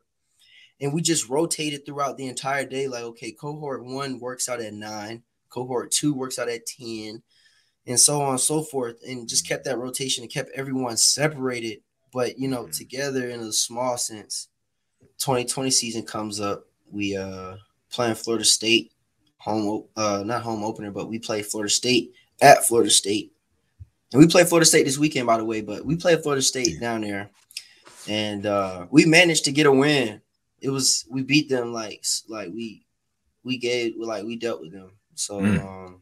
And 0.79 0.93
we 0.93 1.01
just 1.03 1.29
rotated 1.29 1.85
throughout 1.85 2.17
the 2.17 2.27
entire 2.27 2.65
day. 2.65 2.87
Like, 2.87 3.03
okay, 3.03 3.31
cohort 3.33 3.85
one 3.85 4.19
works 4.19 4.49
out 4.49 4.59
at 4.61 4.73
nine, 4.73 5.21
cohort 5.49 5.91
two 5.91 6.13
works 6.15 6.39
out 6.39 6.49
at 6.49 6.65
10, 6.65 7.21
and 7.85 7.99
so 7.99 8.19
on 8.23 8.31
and 8.31 8.39
so 8.39 8.63
forth. 8.63 8.95
And 9.07 9.29
just 9.29 9.47
kept 9.47 9.65
that 9.65 9.77
rotation 9.77 10.23
and 10.23 10.33
kept 10.33 10.49
everyone 10.55 10.97
separated, 10.97 11.81
but 12.11 12.39
you 12.39 12.47
know, 12.47 12.63
Mhm. 12.65 12.75
together 12.75 13.29
in 13.29 13.41
a 13.41 13.51
small 13.51 13.95
sense. 13.99 14.47
2020 15.19 15.69
season 15.69 16.03
comes 16.03 16.39
up. 16.39 16.65
We 16.89 17.15
uh 17.15 17.57
playing 17.91 18.15
Florida 18.15 18.45
State 18.45 18.91
home 19.37 19.85
uh 19.95 20.23
not 20.25 20.43
home 20.43 20.63
opener, 20.63 20.91
but 20.91 21.09
we 21.09 21.19
play 21.19 21.41
Florida 21.41 21.69
State 21.69 22.13
at 22.41 22.65
Florida 22.65 22.89
State. 22.89 23.31
And 24.13 24.19
we 24.19 24.27
play 24.27 24.43
Florida 24.43 24.65
State 24.65 24.83
this 24.85 24.97
weekend, 24.97 25.25
by 25.27 25.37
the 25.37 25.45
way, 25.45 25.61
but 25.61 25.85
we 25.85 25.95
play 25.95 26.15
Florida 26.21 26.41
State 26.41 26.79
down 26.79 27.01
there. 27.01 27.29
And 28.07 28.45
uh 28.45 28.87
we 28.91 29.05
managed 29.05 29.45
to 29.45 29.51
get 29.51 29.65
a 29.65 29.71
win. 29.71 30.21
It 30.59 30.69
was 30.69 31.05
we 31.09 31.23
beat 31.23 31.49
them 31.49 31.73
like 31.73 32.03
like 32.27 32.49
we 32.49 32.85
we 33.43 33.57
gave 33.57 33.95
like 33.97 34.23
we 34.25 34.35
dealt 34.35 34.61
with 34.61 34.71
them. 34.73 34.91
So 35.15 35.41
Mm. 35.41 35.59
um 35.65 36.01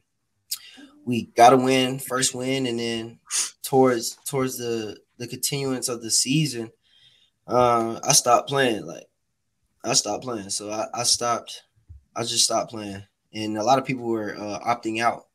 we 1.05 1.23
got 1.35 1.53
a 1.53 1.57
win, 1.57 1.97
first 1.97 2.35
win, 2.35 2.67
and 2.67 2.79
then 2.79 3.19
towards 3.63 4.15
towards 4.27 4.57
the 4.57 4.97
the 5.17 5.27
continuance 5.27 5.89
of 5.89 6.01
the 6.01 6.11
season, 6.11 6.71
uh, 7.47 7.99
I 8.03 8.13
stopped 8.13 8.47
playing. 8.49 8.85
Like 8.85 9.05
I 9.83 9.93
stopped 9.93 10.23
playing, 10.23 10.49
so 10.49 10.69
I, 10.71 10.87
I 10.93 11.03
stopped. 11.03 11.63
I 12.19 12.23
just 12.23 12.43
stopped 12.45 12.71
playing, 12.71 13.03
and 13.33 13.57
a 13.57 13.63
lot 13.63 13.79
of 13.79 13.85
people 13.85 14.05
were 14.05 14.35
uh, 14.37 14.59
opting 14.59 15.01
out, 15.01 15.27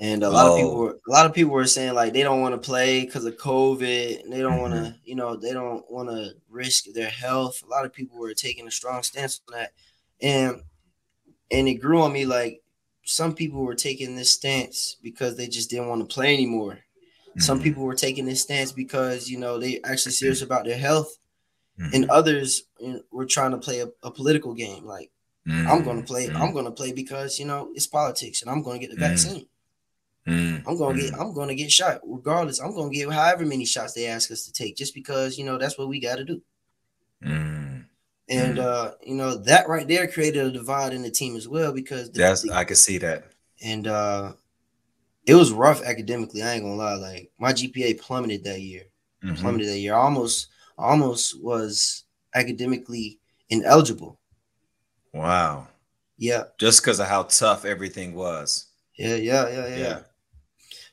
and 0.00 0.24
a 0.24 0.30
lot 0.30 0.46
of 0.48 0.56
people 0.56 0.72
Oh. 0.72 0.78
were 0.80 0.98
a 1.08 1.10
lot 1.10 1.26
of 1.26 1.32
people 1.32 1.52
were 1.52 1.66
saying 1.66 1.94
like 1.94 2.12
they 2.12 2.22
don't 2.22 2.40
want 2.40 2.54
to 2.54 2.66
play 2.66 3.04
because 3.04 3.24
of 3.24 3.36
COVID. 3.36 4.24
And 4.24 4.32
they 4.32 4.40
don't 4.40 4.60
want 4.60 4.74
to, 4.74 4.96
you 5.04 5.14
know, 5.14 5.36
they 5.36 5.52
don't 5.52 5.88
want 5.90 6.08
to 6.08 6.32
risk 6.50 6.86
their 6.94 7.10
health. 7.10 7.62
A 7.64 7.68
lot 7.68 7.84
of 7.84 7.92
people 7.92 8.18
were 8.18 8.34
taking 8.34 8.66
a 8.66 8.70
strong 8.70 9.02
stance 9.02 9.40
on 9.48 9.58
that, 9.58 9.72
and 10.20 10.62
and 11.50 11.68
it 11.68 11.74
grew 11.76 12.02
on 12.02 12.12
me 12.12 12.26
like 12.26 12.62
some 13.04 13.34
people 13.34 13.62
were 13.62 13.74
taking 13.76 14.16
this 14.16 14.30
stance 14.32 14.96
because 15.02 15.36
they 15.36 15.48
just 15.48 15.70
didn't 15.70 15.88
want 15.88 16.00
to 16.08 16.14
play 16.14 16.34
anymore. 16.34 16.80
Some 17.38 17.60
Mhm. 17.60 17.64
people 17.64 17.84
were 17.84 17.94
taking 17.96 18.26
this 18.26 18.42
stance 18.42 18.72
because 18.72 19.28
you 19.30 19.38
know 19.38 19.58
they 19.58 19.80
actually 19.84 20.12
serious 20.12 20.42
about 20.42 20.64
their 20.66 20.78
health, 20.78 21.18
Mhm. 21.80 21.94
and 21.94 22.10
others 22.10 22.64
you 22.80 22.94
know, 22.94 23.02
were 23.12 23.26
trying 23.26 23.52
to 23.52 23.58
play 23.58 23.80
a, 23.80 23.88
a 24.02 24.10
political 24.10 24.54
game. 24.54 24.84
Like 24.86 25.10
I'm 25.46 25.84
going 25.84 26.00
to 26.00 26.06
play, 26.06 26.26
Mhm. 26.28 26.40
I'm 26.40 26.52
going 26.52 26.64
to 26.64 26.70
play 26.70 26.92
because 26.92 27.38
you 27.38 27.44
know 27.44 27.70
it's 27.74 27.86
politics, 27.86 28.40
and 28.42 28.50
I'm 28.50 28.62
going 28.62 28.80
to 28.80 28.86
get 28.86 28.94
the 28.96 29.02
Mhm. 29.02 29.08
vaccine. 29.08 29.46
Mhm. 30.26 30.62
I'm 30.66 30.78
going 30.78 30.96
to 30.96 31.02
get, 31.02 31.14
I'm 31.20 31.34
going 31.34 31.48
to 31.48 31.54
get 31.54 31.70
shot 31.70 32.00
regardless. 32.02 32.58
I'm 32.60 32.74
going 32.74 32.90
to 32.90 32.96
get 32.96 33.10
however 33.12 33.44
many 33.44 33.66
shots 33.66 33.92
they 33.92 34.06
ask 34.06 34.30
us 34.30 34.44
to 34.46 34.52
take, 34.52 34.74
just 34.76 34.94
because 34.94 35.36
you 35.36 35.44
know 35.44 35.58
that's 35.58 35.76
what 35.76 35.88
we 35.88 36.00
got 36.00 36.16
to 36.16 36.24
do. 36.24 36.40
And 38.26 38.58
uh, 38.58 38.92
you 39.04 39.14
know 39.14 39.36
that 39.36 39.68
right 39.68 39.86
there 39.86 40.08
created 40.08 40.46
a 40.46 40.50
divide 40.50 40.94
in 40.94 41.02
the 41.02 41.10
team 41.10 41.36
as 41.36 41.46
well 41.46 41.72
because 41.72 42.10
the- 42.10 42.18
That's 42.20 42.42
the- 42.42 42.52
I 42.54 42.64
could 42.64 42.78
see 42.78 42.98
that. 42.98 43.24
and 43.62 43.86
uh 43.86 44.32
it 45.26 45.34
was 45.34 45.52
rough 45.52 45.82
academically. 45.82 46.42
I 46.42 46.54
ain't 46.54 46.62
gonna 46.64 46.74
lie. 46.76 46.94
Like 46.94 47.30
my 47.38 47.52
GPA 47.52 47.94
plummeted 48.00 48.44
that 48.44 48.60
year. 48.60 48.84
Mhm. 49.22 49.38
Plummeted 49.40 49.68
that 49.68 49.78
year. 49.78 49.94
I 49.94 49.98
almost 49.98 50.48
almost 50.78 51.40
was 51.42 52.04
academically 52.34 53.18
ineligible. 53.50 54.18
Wow. 55.14 55.68
Yeah, 56.18 56.44
Just 56.58 56.82
because 56.82 57.00
of 57.00 57.06
how 57.08 57.24
tough 57.24 57.64
everything 57.64 58.14
was. 58.14 58.66
yeah, 58.96 59.14
yeah, 59.16 59.48
yeah, 59.48 59.66
yeah. 59.68 59.76
Yeah. 59.76 60.00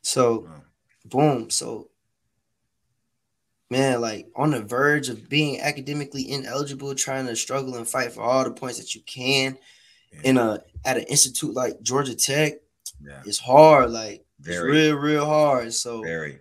So 0.02 0.42
Wow. 0.42 0.62
boom. 1.06 1.50
So 1.50 1.90
man, 3.70 4.02
like 4.02 4.28
on 4.36 4.52
the 4.52 4.62
verge 4.62 5.10
of 5.10 5.30
being 5.30 5.62
academically 5.62 6.30
ineligible, 6.32 6.94
trying 6.96 7.26
to 7.28 7.36
struggle 7.36 7.76
and 7.76 7.88
fight 7.88 8.12
for 8.14 8.22
all 8.22 8.44
the 8.44 8.52
points 8.52 8.80
that 8.80 8.96
you 8.96 9.02
can 9.02 9.58
in 10.24 10.38
a 10.38 10.62
at 10.86 10.98
an 10.98 11.04
institute 11.04 11.54
like 11.54 11.82
Georgia 11.82 12.16
Tech, 12.16 12.54
Yeah. 13.04 13.22
it's 13.26 13.40
hard. 13.40 13.92
Like 13.92 14.26
Very. 14.40 14.56
it's 14.56 14.92
real, 14.92 14.96
real 14.98 15.26
hard. 15.26 15.74
So 15.74 16.04
Very. 16.04 16.40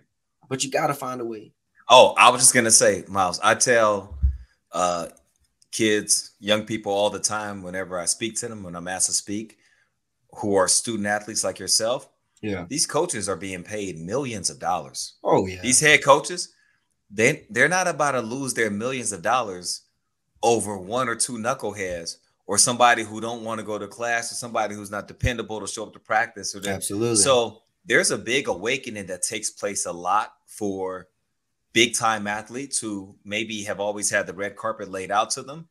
but 0.49 0.63
you 0.63 0.71
gotta 0.71 0.93
find 0.93 1.21
a 1.21 1.25
way. 1.25 1.53
Oh, 1.87 2.13
I 2.17 2.29
was 2.29 2.41
just 2.41 2.53
gonna 2.53 2.71
say, 2.71 3.03
Myles. 3.07 3.39
I 3.43 3.55
tell 3.55 4.17
uh, 4.71 5.07
kids, 5.71 6.31
young 6.39 6.65
people 6.65 6.91
all 6.91 7.09
the 7.09 7.19
time 7.19 7.63
whenever 7.63 7.99
I 7.99 8.05
speak 8.05 8.35
to 8.39 8.47
them, 8.47 8.63
when 8.63 8.75
I'm 8.75 8.87
asked 8.87 9.07
to 9.07 9.13
speak, 9.13 9.57
who 10.39 10.55
are 10.55 10.67
student 10.67 11.07
athletes 11.07 11.43
like 11.43 11.59
yourself. 11.59 12.09
Yeah. 12.41 12.65
These 12.67 12.87
coaches 12.87 13.29
are 13.29 13.35
being 13.35 13.63
paid 13.63 13.99
millions 13.99 14.49
of 14.49 14.59
dollars. 14.59 15.15
Oh 15.23 15.45
yeah. 15.45 15.61
These 15.61 15.79
head 15.79 16.03
coaches, 16.03 16.53
they 17.09 17.45
they're 17.49 17.69
not 17.69 17.87
about 17.87 18.13
to 18.13 18.21
lose 18.21 18.53
their 18.53 18.71
millions 18.71 19.11
of 19.11 19.21
dollars 19.21 19.83
over 20.41 20.77
one 20.77 21.07
or 21.07 21.15
two 21.15 21.33
knuckleheads 21.33 22.17
or 22.47 22.57
somebody 22.57 23.03
who 23.03 23.21
don't 23.21 23.43
want 23.43 23.59
to 23.59 23.65
go 23.65 23.77
to 23.77 23.87
class 23.87 24.31
or 24.31 24.35
somebody 24.35 24.73
who's 24.73 24.89
not 24.89 25.07
dependable 25.07 25.59
to 25.59 25.67
show 25.67 25.83
up 25.83 25.93
to 25.93 25.99
practice 25.99 26.55
or 26.55 26.67
Absolutely. 26.67 27.17
so 27.17 27.61
there's 27.85 28.11
a 28.11 28.17
big 28.17 28.47
awakening 28.47 29.05
that 29.05 29.21
takes 29.21 29.51
place 29.51 29.85
a 29.85 29.91
lot 29.91 30.33
for 30.47 31.07
big 31.73 31.95
time 31.95 32.27
athletes 32.27 32.79
who 32.79 33.15
maybe 33.23 33.63
have 33.63 33.79
always 33.79 34.09
had 34.09 34.27
the 34.27 34.33
red 34.33 34.55
carpet 34.55 34.89
laid 34.91 35.11
out 35.11 35.29
to 35.31 35.43
them. 35.43 35.67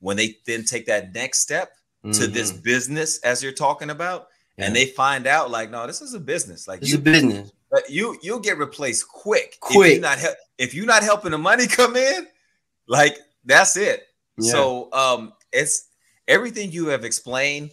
When 0.00 0.16
they 0.16 0.36
then 0.46 0.64
take 0.64 0.86
that 0.86 1.12
next 1.14 1.40
step 1.40 1.72
to 2.12 2.26
this 2.28 2.52
Mhm. 2.52 2.62
business, 2.62 3.18
as 3.20 3.42
you're 3.42 3.52
talking 3.52 3.90
about, 3.90 4.28
and 4.56 4.74
they 4.74 4.86
find 4.86 5.26
out 5.26 5.50
like, 5.50 5.70
no, 5.70 5.86
this 5.86 6.00
is 6.00 6.14
a 6.14 6.20
business. 6.20 6.66
Like 6.68 6.80
it's 6.82 6.90
you, 6.92 6.98
a 6.98 7.00
business. 7.00 7.52
but 7.70 7.88
you, 7.90 8.16
you'll 8.22 8.38
get 8.40 8.58
replaced 8.58 9.08
quick. 9.08 9.56
Quick. 9.60 9.86
If 9.86 9.92
you're 9.94 10.00
not, 10.02 10.18
hel- 10.18 10.34
if 10.58 10.74
you're 10.74 10.86
not 10.86 11.02
helping 11.02 11.30
the 11.32 11.38
money 11.38 11.66
come 11.80 11.96
in, 11.96 12.26
like 12.86 13.18
that's 13.44 13.76
it. 13.76 14.06
Yeah. 14.36 14.52
So 14.52 14.92
um, 14.92 15.32
it's 15.52 15.88
everything 16.28 16.70
you 16.72 16.86
have 16.88 17.04
explained 17.04 17.70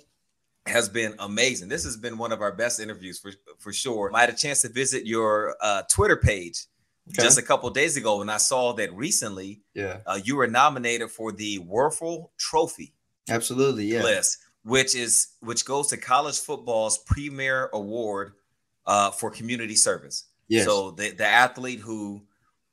has 0.66 0.90
been 0.90 1.14
amazing. 1.20 1.70
This 1.70 1.84
has 1.84 1.96
been 1.98 2.18
one 2.18 2.32
of 2.32 2.42
our 2.42 2.52
best 2.52 2.80
interviews 2.80 3.20
for 3.20 3.32
for 3.60 3.72
sure. 3.72 4.12
I 4.14 4.22
had 4.22 4.30
a 4.30 4.34
chance 4.34 4.62
to 4.64 4.70
visit 4.70 5.06
your 5.06 5.56
uh, 5.62 5.84
Twitter 5.92 6.18
page 6.18 6.66
Okay. 7.10 7.22
just 7.22 7.38
a 7.38 7.44
couple 7.44 7.70
days 7.70 7.98
ago, 7.98 8.22
and 8.22 8.32
I 8.32 8.38
saw 8.38 8.74
that 8.74 8.92
recently 8.94 9.62
yeah. 9.76 10.00
uh, 10.08 10.20
you 10.24 10.36
were 10.36 10.48
nominated 10.48 11.12
for 11.12 11.32
the 11.32 11.60
Wuerffel 11.60 12.30
Trophy 12.38 12.94
Absolutely. 13.30 13.86
Yeah. 13.86 14.02
list, 14.04 14.40
which 14.64 14.96
is 14.96 15.28
which 15.42 15.66
goes 15.66 15.88
to 15.90 15.98
college 15.98 16.40
football's 16.40 16.98
premier 16.98 17.70
award 17.74 18.34
uh, 18.88 19.12
for 19.12 19.30
community 19.30 19.76
service. 19.76 20.26
Yes. 20.48 20.66
So 20.66 20.92
the, 20.92 21.12
the 21.12 21.28
athlete 21.28 21.80
who 21.80 22.24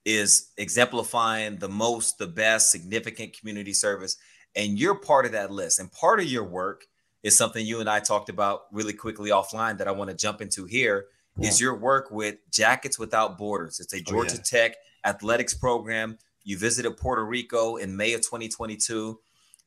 is 0.05 0.51
exemplifying 0.57 1.59
the 1.59 1.69
most, 1.69 2.19
the 2.19 2.27
best, 2.27 2.71
significant 2.71 3.39
community 3.39 3.73
service, 3.73 4.17
and 4.55 4.79
you're 4.79 4.95
part 4.95 5.27
of 5.27 5.33
that 5.33 5.51
list. 5.51 5.79
And 5.79 5.91
part 5.93 6.21
of 6.21 6.27
your 6.27 6.45
work 6.45 6.87
is 7.23 7.37
something 7.37 7.65
you 7.65 7.81
and 7.81 7.89
I 7.89 8.01
talked 8.01 8.29
about 8.29 8.63
really 8.73 8.93
quickly 8.93 9.31
offline 9.31 9.79
that 9.79 9.89
I 9.89 9.93
want 9.93 10.11
to 10.11 10.17
jump 10.17 10.41
into 10.41 10.65
here. 10.65 11.07
Is 11.41 11.61
your 11.61 11.75
work 11.77 12.11
with 12.11 12.37
Jackets 12.51 12.99
Without 12.99 13.39
Borders. 13.39 13.81
It's 13.81 13.95
a 13.95 13.99
Oh, 13.99 14.01
Georgia 14.01 14.37
yeah. 14.37 14.43
Tech 14.45 14.77
athletics 15.05 15.55
program. 15.55 16.19
You 16.45 16.59
visited 16.59 16.97
Puerto 16.97 17.25
Rico 17.25 17.77
in 17.77 17.97
May 17.97 18.13
of 18.13 18.21
2022 18.21 19.19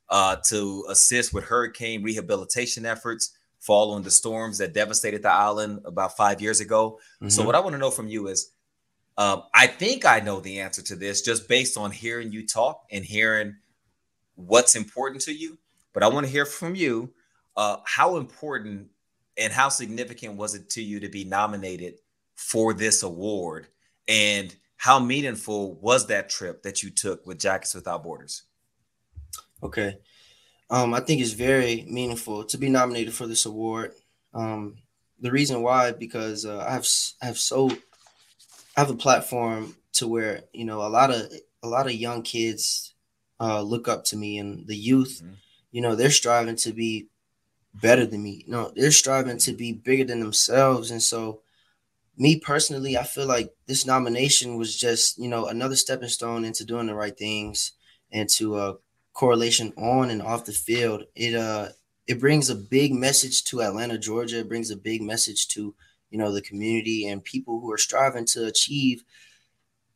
uh, 0.09 0.35
to 0.47 0.85
assist 0.89 1.33
with 1.33 1.45
hurricane 1.45 2.03
rehabilitation 2.03 2.85
efforts 2.85 3.31
following 3.59 4.03
the 4.03 4.11
storms 4.11 4.59
that 4.59 4.73
devastated 4.73 5.23
the 5.23 5.31
island 5.31 5.79
about 5.85 6.15
five 6.15 6.39
years 6.41 6.59
ago. 6.59 6.99
So, 7.27 7.41
Mhm. 7.41 7.45
what 7.47 7.55
I 7.55 7.59
want 7.59 7.73
to 7.73 7.79
know 7.79 7.91
from 7.91 8.07
you 8.07 8.27
is 8.27 8.51
um, 9.17 9.43
I 9.53 9.67
think 9.67 10.05
I 10.05 10.19
know 10.19 10.41
the 10.41 10.59
answer 10.59 10.81
to 10.81 10.95
this 10.97 11.21
just 11.21 11.47
based 11.47 11.77
on 11.77 11.89
hearing 11.89 12.33
you 12.33 12.45
talk 12.45 12.83
and 12.91 13.03
hearing 13.05 13.55
what's 14.35 14.75
important 14.75 15.21
to 15.23 15.33
you. 15.33 15.57
But 15.93 16.03
I 16.03 16.07
want 16.09 16.25
to 16.25 16.31
hear 16.31 16.45
from 16.45 16.75
you 16.75 17.13
uh, 17.55 17.77
how 17.85 18.17
important 18.17 18.89
and 19.37 19.51
how 19.51 19.69
significant 19.69 20.35
was 20.35 20.55
it 20.55 20.69
to 20.71 20.81
you 20.81 20.99
to 21.01 21.09
be 21.09 21.23
nominated 21.25 21.95
for 22.35 22.73
this 22.73 23.03
award? 23.03 23.67
And 24.07 24.55
how 24.77 24.99
meaningful 24.99 25.75
was 25.75 26.07
that 26.07 26.29
trip 26.29 26.63
that 26.63 26.83
you 26.83 26.89
took 26.89 27.25
with 27.25 27.39
Jackets 27.39 27.73
Without 27.73 28.03
Borders? 28.03 28.43
Okay. 29.63 29.97
Um, 30.69 30.93
I 30.93 30.99
think 30.99 31.21
it's 31.21 31.31
very 31.31 31.85
meaningful 31.87 32.43
to 32.45 32.57
be 32.57 32.69
nominated 32.69 33.13
for 33.13 33.27
this 33.27 33.45
award. 33.45 33.93
Um, 34.33 34.75
the 35.19 35.31
reason 35.31 35.61
why 35.61 35.91
because 35.91 36.45
uh, 36.45 36.59
I 36.67 36.73
have 36.73 36.87
I 37.21 37.25
have 37.25 37.37
so 37.37 37.69
I 38.75 38.81
have 38.81 38.89
a 38.89 38.95
platform 38.95 39.75
to 39.93 40.07
where 40.07 40.43
you 40.53 40.65
know 40.65 40.81
a 40.81 40.89
lot 40.89 41.11
of 41.11 41.31
a 41.63 41.67
lot 41.67 41.85
of 41.85 41.93
young 41.93 42.21
kids 42.21 42.93
uh, 43.39 43.61
look 43.61 43.87
up 43.87 44.03
to 44.05 44.17
me 44.17 44.37
and 44.37 44.67
the 44.67 44.75
youth. 44.75 45.21
Mhm. 45.23 45.35
You 45.71 45.81
know 45.81 45.95
they're 45.95 46.11
striving 46.11 46.55
to 46.57 46.73
be 46.73 47.07
better 47.81 48.05
than 48.05 48.23
me. 48.23 48.45
No, 48.47 48.71
they're 48.75 48.91
striving 48.91 49.37
to 49.39 49.53
be 49.53 49.73
bigger 49.73 50.03
than 50.03 50.19
themselves, 50.19 50.91
and 50.91 51.01
so 51.01 51.41
me 52.17 52.39
personally, 52.39 52.97
I 52.97 53.03
feel 53.03 53.25
like 53.25 53.53
this 53.67 53.85
nomination 53.85 54.57
was 54.57 54.77
just, 54.77 55.17
you 55.17 55.27
know, 55.27 55.47
another 55.47 55.75
stepping 55.75 56.09
stone 56.09 56.45
into 56.45 56.65
doing 56.65 56.87
the 56.87 56.95
right 56.95 57.17
things 57.17 57.73
and 58.11 58.29
to 58.29 58.55
uh 58.55 58.73
correlation 59.13 59.73
on 59.77 60.09
and 60.09 60.21
off 60.21 60.45
the 60.45 60.51
field. 60.51 61.03
It 61.15 61.35
uh 61.35 61.69
it 62.07 62.19
brings 62.19 62.49
a 62.49 62.55
big 62.55 62.93
message 62.93 63.43
to 63.45 63.61
Atlanta, 63.61 63.97
Georgia. 63.97 64.39
It 64.39 64.47
brings 64.47 64.71
a 64.71 64.77
big 64.77 65.01
message 65.01 65.47
to, 65.49 65.73
you 66.11 66.17
know, 66.17 66.31
the 66.31 66.41
community 66.41 67.07
and 67.07 67.23
people 67.23 67.59
who 67.59 67.71
are 67.71 67.77
striving 67.77 68.25
to 68.27 68.45
achieve 68.45 69.03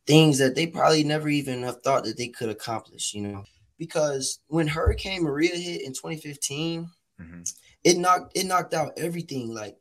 things 0.07 0.39
that 0.39 0.55
they 0.55 0.65
probably 0.65 1.03
never 1.03 1.29
even 1.29 1.61
have 1.63 1.81
thought 1.83 2.03
that 2.03 2.17
they 2.17 2.27
could 2.27 2.49
accomplish, 2.49 3.13
you 3.13 3.21
know. 3.21 3.43
Because 3.77 4.39
when 4.47 4.67
Hurricane 4.67 5.23
Maria 5.23 5.55
hit 5.55 5.83
in 5.83 5.93
2015, 5.93 6.89
mm-hmm. 7.21 7.41
It 7.83 7.97
knocked 7.97 8.37
it 8.37 8.45
knocked 8.45 8.73
out 8.73 8.93
everything. 8.97 9.53
Like 9.53 9.77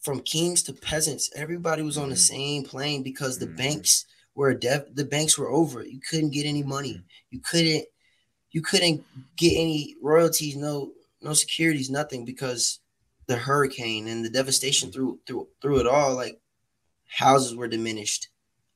from 0.00 0.20
kings 0.20 0.62
to 0.64 0.72
peasants, 0.72 1.30
everybody 1.34 1.82
was 1.82 1.98
on 1.98 2.08
the 2.08 2.14
mm-hmm. 2.14 2.34
same 2.34 2.64
plane 2.64 3.02
because 3.02 3.38
the 3.38 3.46
mm-hmm. 3.46 3.56
banks 3.56 4.06
were 4.34 4.54
dev- 4.54 4.94
the 4.94 5.04
banks 5.04 5.38
were 5.38 5.50
over. 5.50 5.84
You 5.84 6.00
couldn't 6.08 6.32
get 6.32 6.46
any 6.46 6.62
money. 6.62 6.94
Mm-hmm. 6.94 7.06
You 7.30 7.40
couldn't 7.40 7.84
you 8.50 8.62
couldn't 8.62 9.04
get 9.36 9.52
any 9.52 9.96
royalties, 10.02 10.56
no 10.56 10.92
no 11.20 11.32
securities, 11.32 11.90
nothing 11.90 12.24
because 12.24 12.80
the 13.26 13.36
hurricane 13.36 14.06
and 14.06 14.24
the 14.24 14.30
devastation 14.30 14.92
through 14.92 15.18
through 15.26 15.48
through 15.60 15.80
it 15.80 15.86
all. 15.86 16.14
Like 16.14 16.40
houses 17.08 17.54
were 17.54 17.68
diminished, 17.68 18.28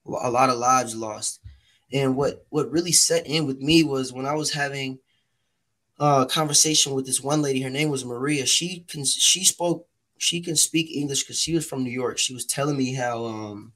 a 0.06 0.30
lot 0.30 0.50
of 0.50 0.58
lives 0.58 0.94
lost. 0.96 1.40
And 1.92 2.16
what 2.16 2.46
what 2.50 2.70
really 2.70 2.92
set 2.92 3.26
in 3.26 3.46
with 3.46 3.58
me 3.58 3.84
was 3.84 4.12
when 4.12 4.26
I 4.26 4.34
was 4.34 4.52
having 4.52 4.98
a 6.00 6.26
conversation 6.26 6.94
with 6.94 7.06
this 7.06 7.20
one 7.20 7.42
lady. 7.42 7.60
Her 7.60 7.70
name 7.70 7.90
was 7.90 8.04
Maria. 8.04 8.46
She 8.46 8.84
can 8.88 9.04
she 9.04 9.44
spoke 9.44 9.86
she 10.18 10.40
can 10.40 10.56
speak 10.56 10.90
English 10.90 11.22
because 11.22 11.40
she 11.40 11.54
was 11.54 11.66
from 11.66 11.84
New 11.84 11.90
York. 11.90 12.18
She 12.18 12.34
was 12.34 12.46
telling 12.46 12.76
me 12.76 12.94
how 12.94 13.24
um 13.26 13.72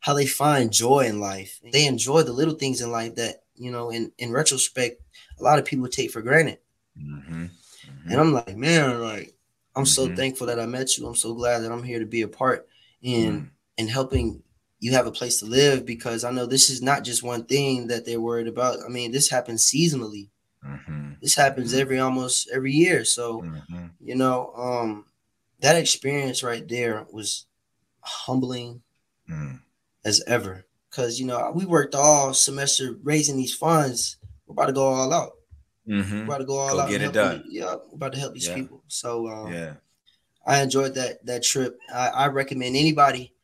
how 0.00 0.14
they 0.14 0.26
find 0.26 0.72
joy 0.72 1.00
in 1.00 1.20
life. 1.20 1.60
They 1.72 1.86
enjoy 1.86 2.22
the 2.22 2.32
little 2.32 2.54
things 2.54 2.80
in 2.80 2.90
life 2.90 3.16
that 3.16 3.44
you 3.54 3.70
know. 3.70 3.90
In 3.90 4.10
in 4.18 4.32
retrospect, 4.32 5.02
a 5.38 5.42
lot 5.42 5.58
of 5.58 5.66
people 5.66 5.86
take 5.88 6.10
for 6.10 6.22
granted. 6.22 6.58
Mm-hmm. 6.98 7.44
Mm-hmm. 7.44 8.10
And 8.10 8.20
I'm 8.20 8.32
like, 8.32 8.56
man, 8.56 9.00
like 9.00 9.36
I'm 9.74 9.84
mm-hmm. 9.84 10.10
so 10.10 10.14
thankful 10.16 10.46
that 10.46 10.60
I 10.60 10.66
met 10.66 10.96
you. 10.96 11.06
I'm 11.06 11.14
so 11.14 11.34
glad 11.34 11.60
that 11.60 11.72
I'm 11.72 11.82
here 11.82 11.98
to 11.98 12.06
be 12.06 12.22
a 12.22 12.28
part 12.28 12.68
in 13.02 13.50
in 13.76 13.88
helping 13.88 14.42
you 14.78 14.92
have 14.92 15.06
a 15.06 15.12
place 15.12 15.40
to 15.40 15.46
live 15.46 15.84
because 15.84 16.24
I 16.24 16.30
know 16.30 16.46
this 16.46 16.70
is 16.70 16.80
not 16.80 17.04
just 17.04 17.22
one 17.22 17.44
thing 17.44 17.88
that 17.88 18.04
they're 18.04 18.20
worried 18.20 18.48
about. 18.48 18.78
I 18.84 18.88
mean, 18.88 19.12
this 19.12 19.28
happens 19.28 19.64
seasonally. 19.64 20.28
Mm-hmm. 20.64 21.12
This 21.20 21.34
happens 21.34 21.72
mm-hmm. 21.72 21.80
every 21.80 21.98
almost 21.98 22.48
every 22.52 22.72
year. 22.72 23.04
So, 23.04 23.42
mm-hmm. 23.42 23.86
you 24.00 24.14
know, 24.14 24.52
um, 24.56 25.04
that 25.60 25.76
experience 25.76 26.42
right 26.42 26.66
there 26.68 27.06
was 27.12 27.46
humbling 28.00 28.82
mm. 29.30 29.60
as 30.04 30.22
ever. 30.26 30.64
Cause 30.90 31.18
you 31.18 31.26
know, 31.26 31.52
we 31.54 31.66
worked 31.66 31.94
all 31.94 32.32
semester 32.32 32.96
raising 33.02 33.36
these 33.36 33.54
funds. 33.54 34.16
We're 34.46 34.52
about 34.52 34.66
to 34.66 34.72
go 34.72 34.86
all 34.86 35.12
out. 35.12 35.32
Mm-hmm. 35.86 36.18
We're 36.18 36.24
about 36.24 36.38
to 36.38 36.44
go 36.44 36.58
all 36.58 36.74
go 36.74 36.80
out. 36.80 36.88
Get 36.90 37.02
it 37.02 37.12
done. 37.12 37.44
yeah, 37.48 37.74
we're 37.74 37.96
about 37.96 38.12
to 38.14 38.18
help 38.18 38.34
these 38.34 38.48
yeah. 38.48 38.54
people. 38.54 38.82
So 38.88 39.28
um, 39.28 39.52
yeah, 39.52 39.74
I 40.46 40.62
enjoyed 40.62 40.94
that 40.94 41.24
that 41.26 41.42
trip. 41.42 41.78
I, 41.92 42.08
I 42.08 42.26
recommend 42.28 42.76
anybody 42.76 43.34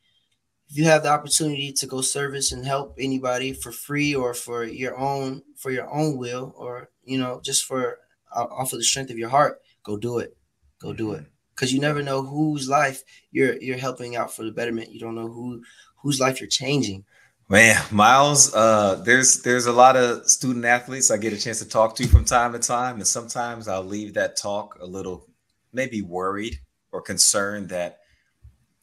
if 0.73 0.77
you 0.79 0.85
have 0.85 1.03
the 1.03 1.09
opportunity 1.09 1.71
to 1.71 1.85
go 1.85 2.01
service 2.01 2.51
and 2.51 2.65
help 2.65 2.95
anybody 2.97 3.53
for 3.53 3.71
free 3.71 4.15
or 4.15 4.33
for 4.33 4.63
your 4.63 4.97
own 4.97 5.43
for 5.55 5.69
your 5.69 5.87
own 5.93 6.17
will 6.17 6.51
or 6.57 6.89
you 7.03 7.19
know 7.19 7.39
just 7.43 7.63
for 7.65 7.99
uh, 8.35 8.45
off 8.45 8.73
of 8.73 8.79
the 8.79 8.83
strength 8.83 9.11
of 9.11 9.17
your 9.19 9.29
heart 9.29 9.59
go 9.83 9.97
do 9.97 10.17
it. 10.17 10.35
Go 10.79 10.93
do 10.93 11.13
it. 11.13 11.25
Because 11.53 11.69
mm-hmm. 11.69 11.75
you 11.75 11.81
never 11.81 12.01
know 12.01 12.23
whose 12.23 12.67
life 12.67 13.03
you're 13.31 13.55
you're 13.61 13.77
helping 13.77 14.15
out 14.15 14.33
for 14.33 14.43
the 14.43 14.51
betterment. 14.51 14.91
You 14.91 14.99
don't 14.99 15.15
know 15.15 15.27
who 15.27 15.61
whose 15.97 16.19
life 16.19 16.41
you're 16.41 16.49
changing. 16.49 17.05
Man 17.49 17.79
Myles 17.91 18.53
uh 18.55 18.95
there's 19.05 19.43
there's 19.43 19.67
a 19.67 19.71
lot 19.71 19.95
of 19.95 20.27
student 20.27 20.63
athletes 20.65 21.11
i 21.11 21.17
get 21.17 21.33
a 21.33 21.37
chance 21.37 21.59
to 21.59 21.67
talk 21.67 21.93
to 21.97 22.07
from 22.07 22.23
time 22.23 22.53
to 22.53 22.57
time 22.57 22.95
and 22.95 23.05
sometimes 23.05 23.67
i'll 23.67 23.83
leave 23.83 24.13
that 24.13 24.37
talk 24.37 24.77
a 24.79 24.85
little 24.85 25.27
maybe 25.73 26.01
worried 26.01 26.57
or 26.93 27.01
concerned 27.01 27.67
that 27.69 27.99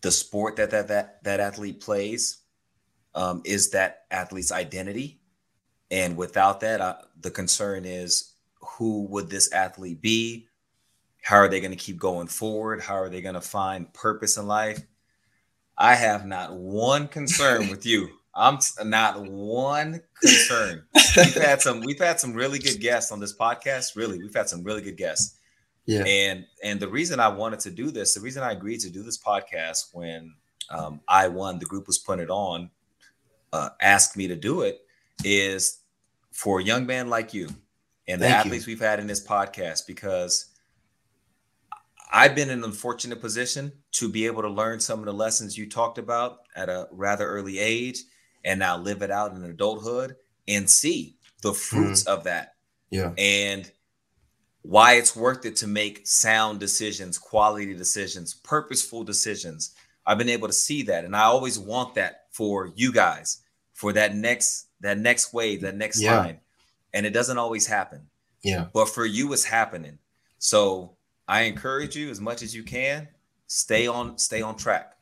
the 0.03 0.11
sport 0.11 0.57
that 0.57 0.71
that 0.71 0.89
that, 0.89 1.23
that 1.25 1.41
athlete 1.41 1.81
plays 1.81 2.39
um, 3.15 3.43
is 3.45 3.71
that 3.71 4.05
athlete's 4.11 4.53
identity. 4.53 5.21
And 5.91 6.17
without 6.17 6.61
that 6.61 6.81
uh, 6.81 6.97
the 7.21 7.31
concern 7.31 7.85
is 7.85 8.33
who 8.61 9.05
would 9.07 9.29
this 9.29 9.53
athlete 9.53 10.01
be? 10.01 10.47
How 11.23 11.37
are 11.37 11.49
they 11.49 11.61
going 11.61 11.73
to 11.73 11.77
keep 11.77 11.99
going 11.99 12.29
forward? 12.29 12.81
How 12.81 12.95
are 12.95 13.09
they 13.09 13.21
going 13.21 13.35
to 13.35 13.41
find 13.41 13.93
purpose 13.93 14.37
in 14.37 14.47
life? 14.47 14.81
I 15.77 15.95
have 15.95 16.27
not 16.27 16.55
one 16.55 17.09
concern 17.09 17.69
with 17.69 17.85
you. 17.85 18.09
I'm 18.35 18.59
not 18.85 19.21
one 19.21 20.01
concern. 20.23 20.85
We've 20.95 21.35
had 21.35 21.61
some 21.61 21.81
we've 21.81 21.99
had 21.99 22.21
some 22.21 22.33
really 22.33 22.61
good 22.61 22.81
guests 22.81 23.11
on 23.11 23.19
this 23.19 23.37
podcast. 23.37 23.97
Really 23.97 24.19
we've 24.19 24.35
had 24.35 24.49
some 24.49 24.63
really 24.63 24.83
good 24.83 24.97
guests 24.97 25.40
yeah. 25.87 26.05
And 26.05 26.47
and 26.63 26.81
the 26.81 26.89
reason 26.89 27.21
I 27.21 27.29
wanted 27.29 27.61
to 27.61 27.71
do 27.71 27.91
this, 27.91 28.15
the 28.15 28.21
reason 28.21 28.43
I 28.43 28.53
agreed 28.53 28.81
to 28.81 28.91
do 28.91 29.03
this 29.03 29.19
podcast 29.19 29.89
when 29.93 30.35
um, 30.71 31.01
I 31.09 31.29
won, 31.29 31.59
the 31.59 31.67
group 31.67 31.87
was 31.87 31.99
putting 31.99 32.25
it 32.25 32.31
on, 32.31 32.71
uh, 33.53 33.71
asked 33.81 34.17
me 34.17 34.29
to 34.29 34.37
do 34.37 34.63
it, 34.63 34.81
is 35.25 35.81
for 36.33 36.61
a 36.61 36.65
young 36.65 36.87
man 36.87 37.09
like 37.09 37.35
you 37.35 37.49
and 38.07 38.21
the 38.21 38.27
Thank 38.27 38.47
athletes 38.47 38.67
you. 38.67 38.73
we've 38.73 38.81
had 38.81 39.01
in 39.01 39.07
this 39.07 39.25
podcast 39.25 39.87
because 39.87 40.47
I've 42.13 42.35
been 42.35 42.51
in 42.51 42.59
an 42.59 42.65
unfortunate 42.65 43.21
position 43.21 43.73
to 43.93 44.09
be 44.09 44.27
able 44.27 44.43
to 44.43 44.49
learn 44.49 44.81
some 44.81 44.99
of 44.99 45.05
the 45.05 45.13
lessons 45.13 45.57
you 45.57 45.69
talked 45.69 45.99
about 45.99 46.39
at 46.57 46.69
a 46.69 46.89
rather 46.91 47.27
early 47.27 47.59
age 47.59 48.03
and 48.45 48.59
now 48.59 48.77
live 48.77 49.03
it 49.03 49.11
out 49.11 49.33
in 49.33 49.45
adulthood 49.45 50.17
and 50.49 50.69
see 50.69 51.17
the 51.43 51.53
fruits 51.53 52.05
mm. 52.05 52.09
of 52.09 52.25
that. 52.25 52.55
Yeah. 52.91 53.13
And 53.17 53.71
why 54.63 54.95
it's 54.95 55.17
worth 55.17 55.45
it 55.47 55.57
to 55.57 55.67
make 55.67 56.07
sound 56.07 56.61
decisions, 56.61 57.19
quality 57.19 57.75
decisions, 57.75 58.35
purposeful 58.35 59.05
decisions. 59.05 59.75
I've 60.07 60.19
been 60.19 60.29
able 60.29 60.49
to 60.49 60.55
see 60.55 60.83
that 60.85 61.05
and 61.05 61.17
I 61.17 61.23
always 61.23 61.59
want 61.59 61.95
that 61.95 62.27
for 62.31 62.73
you 62.75 62.93
guys 62.93 63.43
for 63.73 63.93
that 63.95 64.15
next 64.15 64.67
that 64.81 64.99
next 64.99 65.33
wave, 65.33 65.63
that 65.63 65.77
next 65.77 66.01
yeah. 66.01 66.19
line. 66.19 66.41
And 66.93 67.07
it 67.07 67.11
doesn't 67.11 67.39
always 67.39 67.67
happen. 67.67 68.09
Yeah. 68.43 68.67
But 68.73 68.89
for 68.89 69.05
you 69.05 69.33
it's 69.33 69.45
happening. 69.45 69.99
So 70.39 70.97
I 71.29 71.43
encourage 71.43 71.97
you 71.97 72.11
as 72.11 72.21
much 72.21 72.43
as 72.43 72.55
you 72.55 72.63
can, 72.63 73.09
stay 73.47 73.87
on 73.87 74.19
stay 74.19 74.43
on 74.43 74.57
track. 74.57 74.97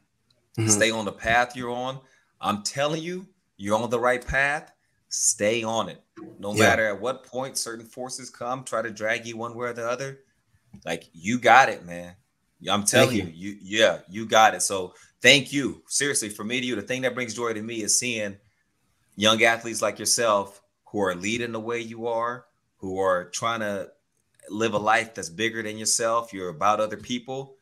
Mm-hmm. 0.58 0.68
Stay 0.68 0.90
on 0.90 1.04
the 1.04 1.12
path 1.12 1.56
you're 1.56 1.70
on. 1.70 2.00
I'm 2.40 2.62
telling 2.62 3.02
you, 3.02 3.26
you're 3.56 3.76
on 3.78 3.90
the 3.90 4.00
right 4.00 4.24
path 4.24 4.72
stay 5.08 5.62
on 5.62 5.88
it. 5.88 6.02
No 6.38 6.54
yeah. 6.54 6.64
matter 6.64 6.86
at 6.86 7.00
what 7.00 7.24
point 7.24 7.56
certain 7.56 7.86
forces 7.86 8.30
come, 8.30 8.64
try 8.64 8.82
to 8.82 8.90
drag 8.90 9.26
you 9.26 9.36
one 9.36 9.54
way 9.54 9.68
or 9.68 9.72
the 9.72 9.88
other. 9.88 10.20
Like 10.84 11.08
you 11.12 11.38
got 11.38 11.68
it, 11.68 11.84
man. 11.84 12.14
I'm 12.68 12.84
telling 12.84 13.16
you. 13.16 13.24
you, 13.24 13.52
you, 13.52 13.58
yeah, 13.62 13.98
you 14.08 14.26
got 14.26 14.54
it. 14.54 14.62
So 14.62 14.94
thank 15.22 15.52
you. 15.52 15.82
Seriously, 15.86 16.28
for 16.28 16.44
me 16.44 16.60
to 16.60 16.66
you, 16.66 16.74
the 16.74 16.82
thing 16.82 17.02
that 17.02 17.14
brings 17.14 17.34
joy 17.34 17.52
to 17.52 17.62
me 17.62 17.82
is 17.82 17.98
seeing 17.98 18.36
young 19.16 19.42
athletes 19.42 19.80
like 19.80 19.98
yourself 19.98 20.60
who 20.86 21.00
are 21.00 21.14
leading 21.14 21.52
the 21.52 21.60
way 21.60 21.80
you 21.80 22.08
are, 22.08 22.46
who 22.78 22.98
are 22.98 23.26
trying 23.30 23.60
to 23.60 23.90
live 24.50 24.74
a 24.74 24.78
life 24.78 25.14
that's 25.14 25.28
bigger 25.28 25.62
than 25.62 25.78
yourself. 25.78 26.32
You're 26.32 26.48
about 26.48 26.80
other 26.80 26.96
people. 26.96 27.54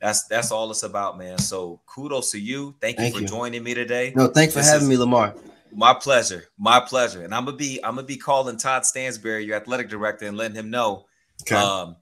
That's 0.00 0.24
that's 0.24 0.50
all 0.50 0.70
it's 0.70 0.82
about, 0.82 1.16
man. 1.16 1.38
So 1.38 1.80
kudos 1.86 2.30
to 2.32 2.38
you. 2.38 2.74
Thank, 2.80 2.98
thank 2.98 3.14
you 3.14 3.20
for 3.20 3.22
you. 3.22 3.28
joining 3.28 3.62
me 3.62 3.72
today. 3.72 4.12
No, 4.14 4.26
thanks 4.26 4.52
for 4.52 4.60
having 4.60 4.82
is, 4.82 4.88
me, 4.88 4.96
Lamar. 4.96 5.34
My 5.74 5.94
pleasure. 5.94 6.44
My 6.58 6.80
pleasure. 6.80 7.22
And 7.22 7.34
I'm 7.34 7.44
gonna 7.44 7.56
be 7.56 7.82
I'm 7.84 7.96
gonna 7.96 8.06
be 8.06 8.16
calling 8.16 8.56
Todd 8.56 8.86
Stansbury, 8.86 9.44
your 9.44 9.56
athletic 9.56 9.88
director, 9.88 10.26
and 10.26 10.36
letting 10.36 10.56
him 10.56 10.70
know. 10.70 11.06
Okay. 11.42 11.56
Um, 11.56 11.96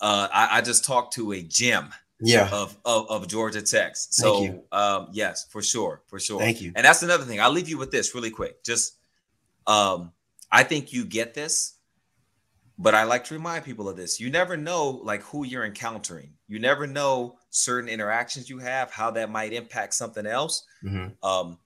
uh, 0.00 0.28
I, 0.32 0.58
I 0.58 0.60
just 0.60 0.84
talked 0.84 1.14
to 1.14 1.32
a 1.32 1.42
gym 1.42 1.88
yeah 2.20 2.48
of, 2.52 2.76
of, 2.84 3.10
of 3.10 3.28
Georgia 3.28 3.62
Tech. 3.62 3.96
So 3.96 4.64
um, 4.72 5.08
yes, 5.12 5.46
for 5.50 5.62
sure, 5.62 6.02
for 6.06 6.18
sure. 6.18 6.40
Thank 6.40 6.60
you. 6.60 6.72
And 6.74 6.84
that's 6.84 7.02
another 7.02 7.24
thing. 7.24 7.40
I'll 7.40 7.50
leave 7.50 7.68
you 7.68 7.78
with 7.78 7.90
this 7.90 8.14
really 8.14 8.30
quick. 8.30 8.62
Just 8.64 8.96
um, 9.66 10.12
I 10.50 10.62
think 10.62 10.92
you 10.92 11.04
get 11.04 11.34
this, 11.34 11.74
but 12.78 12.94
I 12.94 13.04
like 13.04 13.24
to 13.24 13.34
remind 13.34 13.64
people 13.64 13.88
of 13.88 13.96
this. 13.96 14.20
You 14.20 14.30
never 14.30 14.56
know 14.56 15.00
like 15.02 15.22
who 15.22 15.44
you're 15.44 15.64
encountering. 15.64 16.34
You 16.46 16.58
never 16.58 16.86
know 16.86 17.38
certain 17.50 17.88
interactions 17.88 18.50
you 18.50 18.58
have, 18.58 18.90
how 18.90 19.10
that 19.12 19.30
might 19.30 19.52
impact 19.52 19.94
something 19.94 20.26
else. 20.26 20.66
Mm-hmm. 20.84 21.26
Um, 21.26 21.58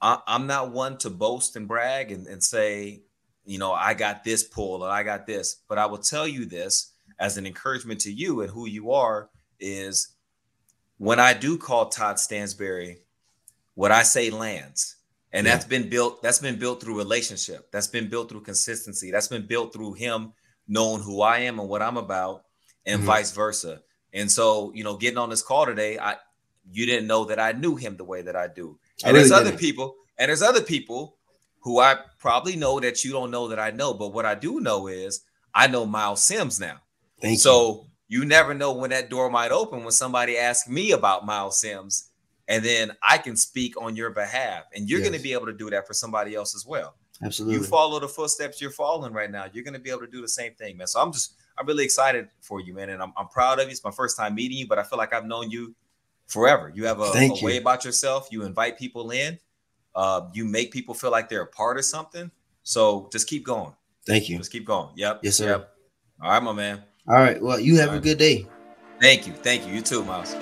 I, 0.00 0.18
am 0.26 0.46
not 0.46 0.72
one 0.72 0.98
to 0.98 1.10
boast 1.10 1.56
and 1.56 1.68
brag 1.68 2.10
and, 2.12 2.26
and 2.26 2.42
say, 2.42 3.02
you 3.44 3.58
know, 3.58 3.72
I 3.72 3.94
got 3.94 4.24
this 4.24 4.42
pull 4.42 4.82
or 4.82 4.88
I 4.88 5.02
got 5.02 5.26
this. 5.26 5.62
But 5.68 5.78
I 5.78 5.86
will 5.86 5.98
tell 5.98 6.26
you 6.26 6.46
this 6.46 6.92
as 7.18 7.36
an 7.36 7.46
encouragement 7.46 8.00
to 8.02 8.12
you 8.12 8.40
and 8.40 8.50
who 8.50 8.66
you 8.66 8.92
are 8.92 9.28
is 9.58 10.14
when 10.98 11.20
I 11.20 11.34
do 11.34 11.58
call 11.58 11.88
Todd 11.88 12.18
Stansbury, 12.18 12.98
what 13.74 13.92
I 13.92 14.02
say 14.02 14.30
lands. 14.30 14.96
And 15.32 15.46
yeah. 15.46 15.54
that's 15.54 15.66
been 15.66 15.88
built, 15.88 16.22
that's 16.22 16.40
been 16.40 16.58
built 16.58 16.80
through 16.80 16.98
relationship. 16.98 17.70
That's 17.70 17.86
been 17.86 18.08
built 18.08 18.28
through 18.28 18.42
consistency. 18.42 19.10
That's 19.10 19.28
been 19.28 19.46
built 19.46 19.72
through 19.72 19.94
him 19.94 20.32
knowing 20.70 21.02
who 21.02 21.20
I 21.20 21.40
am 21.40 21.58
and 21.58 21.68
what 21.68 21.82
I'm 21.82 21.96
about, 21.96 22.44
and 22.86 22.98
mm-hmm. 22.98 23.06
vice 23.06 23.32
versa. 23.32 23.82
And 24.14 24.30
so, 24.30 24.72
you 24.74 24.84
know, 24.84 24.96
getting 24.96 25.18
on 25.18 25.28
this 25.28 25.42
call 25.42 25.66
today, 25.66 25.98
I 25.98 26.16
you 26.72 26.86
didn't 26.86 27.08
know 27.08 27.24
that 27.24 27.40
I 27.40 27.52
knew 27.52 27.76
him 27.76 27.96
the 27.96 28.04
way 28.04 28.22
that 28.22 28.36
I 28.36 28.46
do. 28.46 28.78
And 29.04 29.14
really 29.14 29.28
there's 29.28 29.32
other 29.32 29.50
didn't. 29.50 29.60
people, 29.60 29.96
and 30.18 30.28
there's 30.28 30.42
other 30.42 30.60
people 30.60 31.16
who 31.60 31.80
I 31.80 31.96
probably 32.18 32.56
know 32.56 32.80
that 32.80 33.04
you 33.04 33.12
don't 33.12 33.30
know 33.30 33.48
that 33.48 33.58
I 33.58 33.70
know. 33.70 33.94
But 33.94 34.12
what 34.12 34.26
I 34.26 34.34
do 34.34 34.60
know 34.60 34.88
is 34.88 35.22
I 35.54 35.66
know 35.66 35.86
Myles 35.86 36.22
Sims 36.22 36.58
now. 36.58 36.78
Thank 37.20 37.38
so 37.38 37.86
you. 38.08 38.20
you 38.20 38.24
never 38.26 38.54
know 38.54 38.72
when 38.72 38.90
that 38.90 39.10
door 39.10 39.30
might 39.30 39.52
open 39.52 39.80
when 39.80 39.92
somebody 39.92 40.38
asks 40.38 40.68
me 40.68 40.92
about 40.92 41.26
Myles 41.26 41.58
Sims, 41.58 42.10
and 42.48 42.64
then 42.64 42.92
I 43.06 43.18
can 43.18 43.36
speak 43.36 43.80
on 43.80 43.96
your 43.96 44.10
behalf, 44.10 44.64
and 44.74 44.88
you're 44.88 45.00
yes. 45.00 45.08
going 45.08 45.18
to 45.18 45.22
be 45.22 45.32
able 45.32 45.46
to 45.46 45.52
do 45.52 45.70
that 45.70 45.86
for 45.86 45.94
somebody 45.94 46.34
else 46.34 46.54
as 46.54 46.66
well. 46.66 46.94
Absolutely. 47.22 47.58
You 47.58 47.64
follow 47.64 48.00
the 48.00 48.08
footsteps 48.08 48.60
you're 48.60 48.70
following 48.70 49.12
right 49.12 49.30
now. 49.30 49.44
You're 49.52 49.64
going 49.64 49.74
to 49.74 49.80
be 49.80 49.90
able 49.90 50.00
to 50.00 50.06
do 50.06 50.22
the 50.22 50.28
same 50.28 50.54
thing, 50.54 50.76
man. 50.76 50.86
So 50.86 51.00
I'm 51.00 51.12
just, 51.12 51.34
I'm 51.58 51.66
really 51.66 51.84
excited 51.84 52.28
for 52.40 52.60
you, 52.60 52.72
man. 52.72 52.90
And 52.90 53.02
I'm, 53.02 53.12
I'm 53.16 53.28
proud 53.28 53.58
of 53.58 53.66
you. 53.66 53.72
It's 53.72 53.84
my 53.84 53.90
first 53.90 54.16
time 54.16 54.34
meeting 54.34 54.56
you, 54.56 54.66
but 54.66 54.78
I 54.78 54.82
feel 54.82 54.96
like 54.96 55.12
I've 55.12 55.26
known 55.26 55.50
you 55.50 55.74
forever. 56.30 56.72
You 56.74 56.86
have 56.86 57.00
a, 57.00 57.04
a 57.04 57.24
you. 57.26 57.34
way 57.42 57.58
about 57.58 57.84
yourself. 57.84 58.28
You 58.30 58.44
invite 58.44 58.78
people 58.78 59.10
in. 59.10 59.38
Uh, 59.94 60.22
you 60.32 60.44
make 60.44 60.72
people 60.72 60.94
feel 60.94 61.10
like 61.10 61.28
they're 61.28 61.42
a 61.42 61.46
part 61.46 61.76
of 61.76 61.84
something. 61.84 62.30
So 62.62 63.08
just 63.12 63.28
keep 63.28 63.44
going. 63.44 63.74
Thank 64.06 64.28
you. 64.28 64.38
Just 64.38 64.52
keep 64.52 64.64
going. 64.64 64.90
Yep. 64.96 65.20
Yes, 65.22 65.36
sir. 65.36 65.48
Yep. 65.48 65.74
All 66.22 66.30
right, 66.30 66.42
my 66.42 66.52
man. 66.52 66.82
All 67.08 67.16
right. 67.16 67.42
Well, 67.42 67.58
you 67.58 67.76
have 67.78 67.88
All 67.88 67.94
a 67.94 67.98
right. 67.98 68.04
good 68.04 68.18
day. 68.18 68.46
Thank 69.00 69.26
you. 69.26 69.32
Thank 69.32 69.66
you. 69.66 69.74
You 69.74 69.82
too, 69.82 70.04
Myles. 70.04 70.34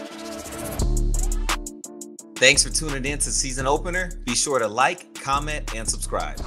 Thanks 2.36 2.62
for 2.62 2.70
tuning 2.70 3.04
in 3.04 3.18
to 3.18 3.30
season 3.30 3.66
opener. 3.66 4.12
Be 4.24 4.34
sure 4.34 4.58
to 4.58 4.68
like, 4.68 5.14
comment, 5.14 5.74
and 5.74 5.88
subscribe. 5.88 6.38